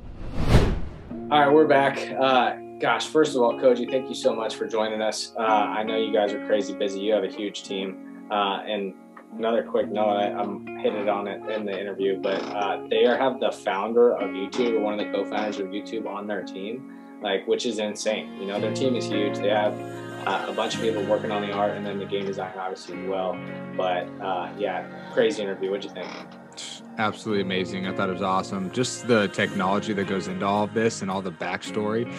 All 1.30 1.40
right, 1.40 1.52
we're 1.52 1.66
back. 1.66 1.98
Uh, 2.18 2.56
gosh, 2.80 3.06
first 3.06 3.36
of 3.36 3.42
all, 3.42 3.54
Koji, 3.54 3.88
thank 3.88 4.08
you 4.08 4.14
so 4.14 4.34
much 4.34 4.56
for 4.56 4.66
joining 4.66 5.00
us. 5.00 5.32
Uh, 5.38 5.42
I 5.42 5.84
know 5.84 5.96
you 5.96 6.12
guys 6.12 6.32
are 6.32 6.44
crazy 6.46 6.74
busy. 6.74 7.00
You 7.00 7.12
have 7.12 7.24
a 7.24 7.30
huge 7.30 7.62
team. 7.62 8.26
Uh, 8.30 8.62
and 8.66 8.94
another 9.36 9.62
quick 9.62 9.88
note, 9.88 10.08
I, 10.08 10.26
am 10.28 10.66
hitting 10.78 11.08
on 11.08 11.28
it 11.28 11.48
in 11.50 11.64
the 11.64 11.78
interview, 11.78 12.18
but 12.20 12.42
uh, 12.42 12.86
they 12.88 13.04
are, 13.04 13.16
have 13.16 13.38
the 13.38 13.52
founder 13.52 14.16
of 14.16 14.30
YouTube, 14.30 14.72
or 14.72 14.80
one 14.80 14.98
of 14.98 15.06
the 15.06 15.12
co-founders 15.12 15.60
of 15.60 15.66
YouTube, 15.66 16.08
on 16.08 16.26
their 16.26 16.42
team, 16.42 16.99
like 17.20 17.46
which 17.46 17.66
is 17.66 17.78
insane. 17.78 18.40
You 18.40 18.46
know, 18.46 18.60
their 18.60 18.74
team 18.74 18.96
is 18.96 19.06
huge. 19.06 19.38
They 19.38 19.48
have 19.48 19.78
uh, 20.26 20.46
a 20.48 20.52
bunch 20.52 20.74
of 20.74 20.80
people 20.80 21.04
working 21.04 21.30
on 21.30 21.42
the 21.42 21.52
art, 21.52 21.76
and 21.76 21.86
then 21.86 21.98
the 21.98 22.06
game 22.06 22.26
design 22.26 22.52
obviously 22.58 23.02
as 23.02 23.08
well. 23.08 23.38
But 23.76 24.08
uh, 24.20 24.50
yeah, 24.58 24.86
crazy 25.12 25.42
interview. 25.42 25.70
What'd 25.70 25.84
you 25.84 25.90
think? 25.90 26.08
absolutely 26.98 27.42
amazing. 27.42 27.86
I 27.86 27.94
thought 27.94 28.10
it 28.10 28.12
was 28.12 28.22
awesome. 28.22 28.70
Just 28.72 29.08
the 29.08 29.28
technology 29.28 29.92
that 29.94 30.06
goes 30.06 30.28
into 30.28 30.44
all 30.44 30.64
of 30.64 30.74
this 30.74 31.02
and 31.02 31.10
all 31.10 31.22
the 31.22 31.32
backstory. 31.32 32.12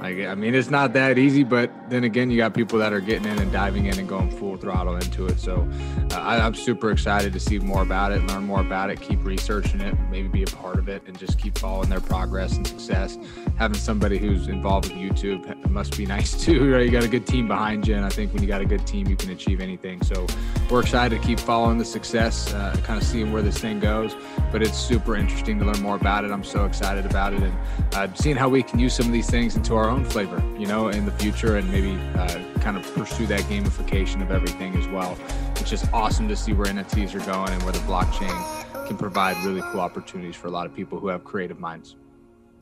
Like, 0.00 0.18
I 0.20 0.34
mean, 0.34 0.54
it's 0.54 0.70
not 0.70 0.92
that 0.92 1.18
easy, 1.18 1.42
but 1.42 1.72
then 1.90 2.04
again, 2.04 2.30
you 2.30 2.36
got 2.36 2.54
people 2.54 2.78
that 2.78 2.92
are 2.92 3.00
getting 3.00 3.28
in 3.28 3.38
and 3.38 3.50
diving 3.50 3.86
in 3.86 3.98
and 3.98 4.08
going 4.08 4.30
full 4.30 4.56
throttle 4.56 4.96
into 4.96 5.26
it. 5.26 5.40
So 5.40 5.68
uh, 6.12 6.14
I, 6.14 6.36
am 6.36 6.54
super 6.54 6.92
excited 6.92 7.32
to 7.32 7.40
see 7.40 7.58
more 7.58 7.82
about 7.82 8.12
it, 8.12 8.24
learn 8.28 8.44
more 8.44 8.60
about 8.60 8.90
it, 8.90 9.00
keep 9.00 9.24
researching 9.24 9.80
it, 9.80 9.98
maybe 10.08 10.28
be 10.28 10.42
a 10.44 10.46
part 10.46 10.78
of 10.78 10.88
it, 10.88 11.02
and 11.06 11.18
just 11.18 11.40
keep 11.40 11.58
following 11.58 11.88
their 11.88 12.00
progress 12.00 12.56
and 12.56 12.66
success. 12.66 13.18
Having 13.56 13.78
somebody 13.78 14.18
who's 14.18 14.46
involved 14.46 14.88
with 14.88 14.96
YouTube 14.96 15.68
must 15.68 15.96
be 15.96 16.06
nice 16.16 16.44
too. 16.44 16.72
Right? 16.72 16.86
You 16.86 16.92
got 16.92 17.04
a 17.04 17.08
good 17.08 17.26
team 17.26 17.48
behind 17.48 17.88
you, 17.88 17.96
and 17.96 18.04
I 18.04 18.10
think 18.10 18.32
when 18.32 18.42
you 18.42 18.48
got 18.48 18.60
a 18.60 18.66
good 18.66 18.86
team, 18.86 19.08
you 19.08 19.16
can 19.16 19.30
achieve 19.30 19.60
anything. 19.60 20.02
So 20.02 20.26
we're 20.70 20.80
excited 20.80 21.20
to 21.20 21.26
keep 21.26 21.40
following 21.40 21.78
the 21.78 21.84
success, 21.84 22.52
uh, 22.52 22.76
kind 22.82 23.00
of 23.00 23.06
seeing 23.06 23.32
where 23.32 23.42
this 23.42 23.58
thing 23.58 23.80
goes. 23.80 24.14
But 24.52 24.62
it's 24.62 24.78
super 24.78 25.16
interesting 25.16 25.58
to 25.60 25.64
learn 25.64 25.80
more 25.80 25.96
about 25.96 26.24
it. 26.24 26.30
I'm 26.30 26.44
so 26.44 26.64
excited 26.64 27.06
about 27.06 27.32
it, 27.32 27.42
and 27.42 27.54
uh, 27.94 28.12
seeing 28.14 28.36
how 28.36 28.48
we 28.48 28.62
can 28.62 28.78
use 28.78 28.94
some 28.94 29.06
of 29.06 29.12
these 29.12 29.30
things 29.30 29.56
into 29.56 29.74
our 29.74 29.88
own 29.88 30.04
flavor, 30.04 30.42
you 30.58 30.66
know, 30.66 30.88
in 30.88 31.04
the 31.04 31.12
future, 31.12 31.56
and 31.56 31.70
maybe 31.70 31.92
uh, 32.16 32.42
kind 32.60 32.76
of 32.76 32.94
pursue 32.94 33.26
that 33.26 33.40
gamification 33.42 34.22
of 34.22 34.30
everything 34.30 34.74
as 34.76 34.86
well. 34.88 35.16
It's 35.56 35.70
just 35.70 35.92
awesome 35.92 36.28
to 36.28 36.36
see 36.36 36.52
where 36.52 36.66
NFTs 36.66 37.14
are 37.14 37.24
going 37.24 37.52
and 37.52 37.62
where 37.62 37.72
the 37.72 37.78
blockchain 37.80 38.86
can 38.86 38.96
provide 38.96 39.36
really 39.44 39.62
cool 39.70 39.80
opportunities 39.80 40.36
for 40.36 40.48
a 40.48 40.50
lot 40.50 40.66
of 40.66 40.74
people 40.74 40.98
who 40.98 41.08
have 41.08 41.24
creative 41.24 41.58
minds. 41.58 41.96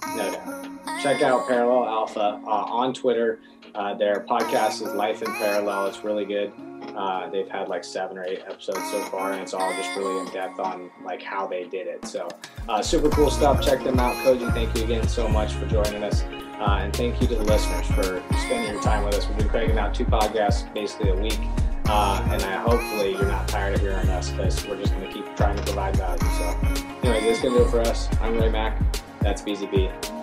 No 0.07 0.33
doubt. 0.33 1.03
Check 1.03 1.23
out 1.23 1.49
Parallel 1.49 1.87
Alpha 1.87 2.41
uh, 2.45 2.49
on 2.49 2.93
Twitter. 2.93 3.41
Uh, 3.77 3.93
their 3.93 4.21
podcast 4.21 4.81
is 4.81 4.95
Life 4.95 5.21
in 5.21 5.31
Parallel. 5.35 5.87
It's 5.89 6.03
really 6.03 6.25
good. 6.25 6.51
Uh, 6.97 7.29
they've 7.29 7.49
had 7.49 7.69
like 7.69 7.85
seven 7.85 8.17
or 8.17 8.25
eight 8.25 8.41
episodes 8.49 8.91
so 8.91 9.03
far, 9.03 9.33
and 9.33 9.43
it's 9.43 9.53
all 9.53 9.71
just 9.75 9.95
really 9.97 10.19
in 10.19 10.33
depth 10.33 10.59
on 10.59 10.91
like 11.05 11.21
how 11.21 11.47
they 11.47 11.65
did 11.65 11.87
it. 11.87 12.07
So, 12.07 12.27
uh, 12.71 12.81
super 12.81 13.11
cool 13.11 13.31
stuff. 13.31 13.63
Check 13.63 13.85
them 13.85 14.01
out, 14.01 14.15
Koji. 14.25 14.51
Thank 14.55 14.75
you 14.79 14.85
again 14.85 15.07
so 15.07 15.29
much 15.29 15.53
for 15.53 15.67
joining 15.67 16.03
us, 16.03 16.23
uh, 16.23 16.79
and 16.81 16.97
thank 16.97 17.21
you 17.21 17.29
to 17.29 17.35
the 17.35 17.45
listeners 17.45 17.87
for 17.89 18.23
spending 18.47 18.73
your 18.73 18.83
time 18.83 19.05
with 19.05 19.15
us. 19.15 19.29
We've 19.29 19.37
been 19.37 19.49
cranking 19.51 19.79
out 19.79 19.95
two 19.95 20.07
podcasts 20.07 20.73
basically 20.73 21.11
a 21.11 21.17
week, 21.17 21.39
uh, 21.85 22.27
and 22.31 22.43
I 22.45 22.57
hopefully 22.57 23.13
you're 23.13 23.27
not 23.27 23.47
tired 23.47 23.75
of 23.75 23.83
hearing 23.83 24.09
us 24.09 24.31
because 24.31 24.67
we're 24.67 24.79
just 24.79 24.95
going 24.95 25.07
to 25.07 25.13
keep 25.13 25.37
trying 25.37 25.57
to 25.57 25.63
provide 25.63 25.97
value. 25.97 26.25
So, 26.39 26.59
anyway, 27.03 27.21
this 27.21 27.37
is 27.37 27.43
going 27.43 27.55
to 27.55 27.61
do 27.61 27.67
it 27.67 27.71
for 27.71 27.81
us. 27.81 28.09
I'm 28.23 28.39
Ray 28.39 28.49
Mack. 28.49 28.81
That's 29.21 29.43
BZB. 29.43 30.16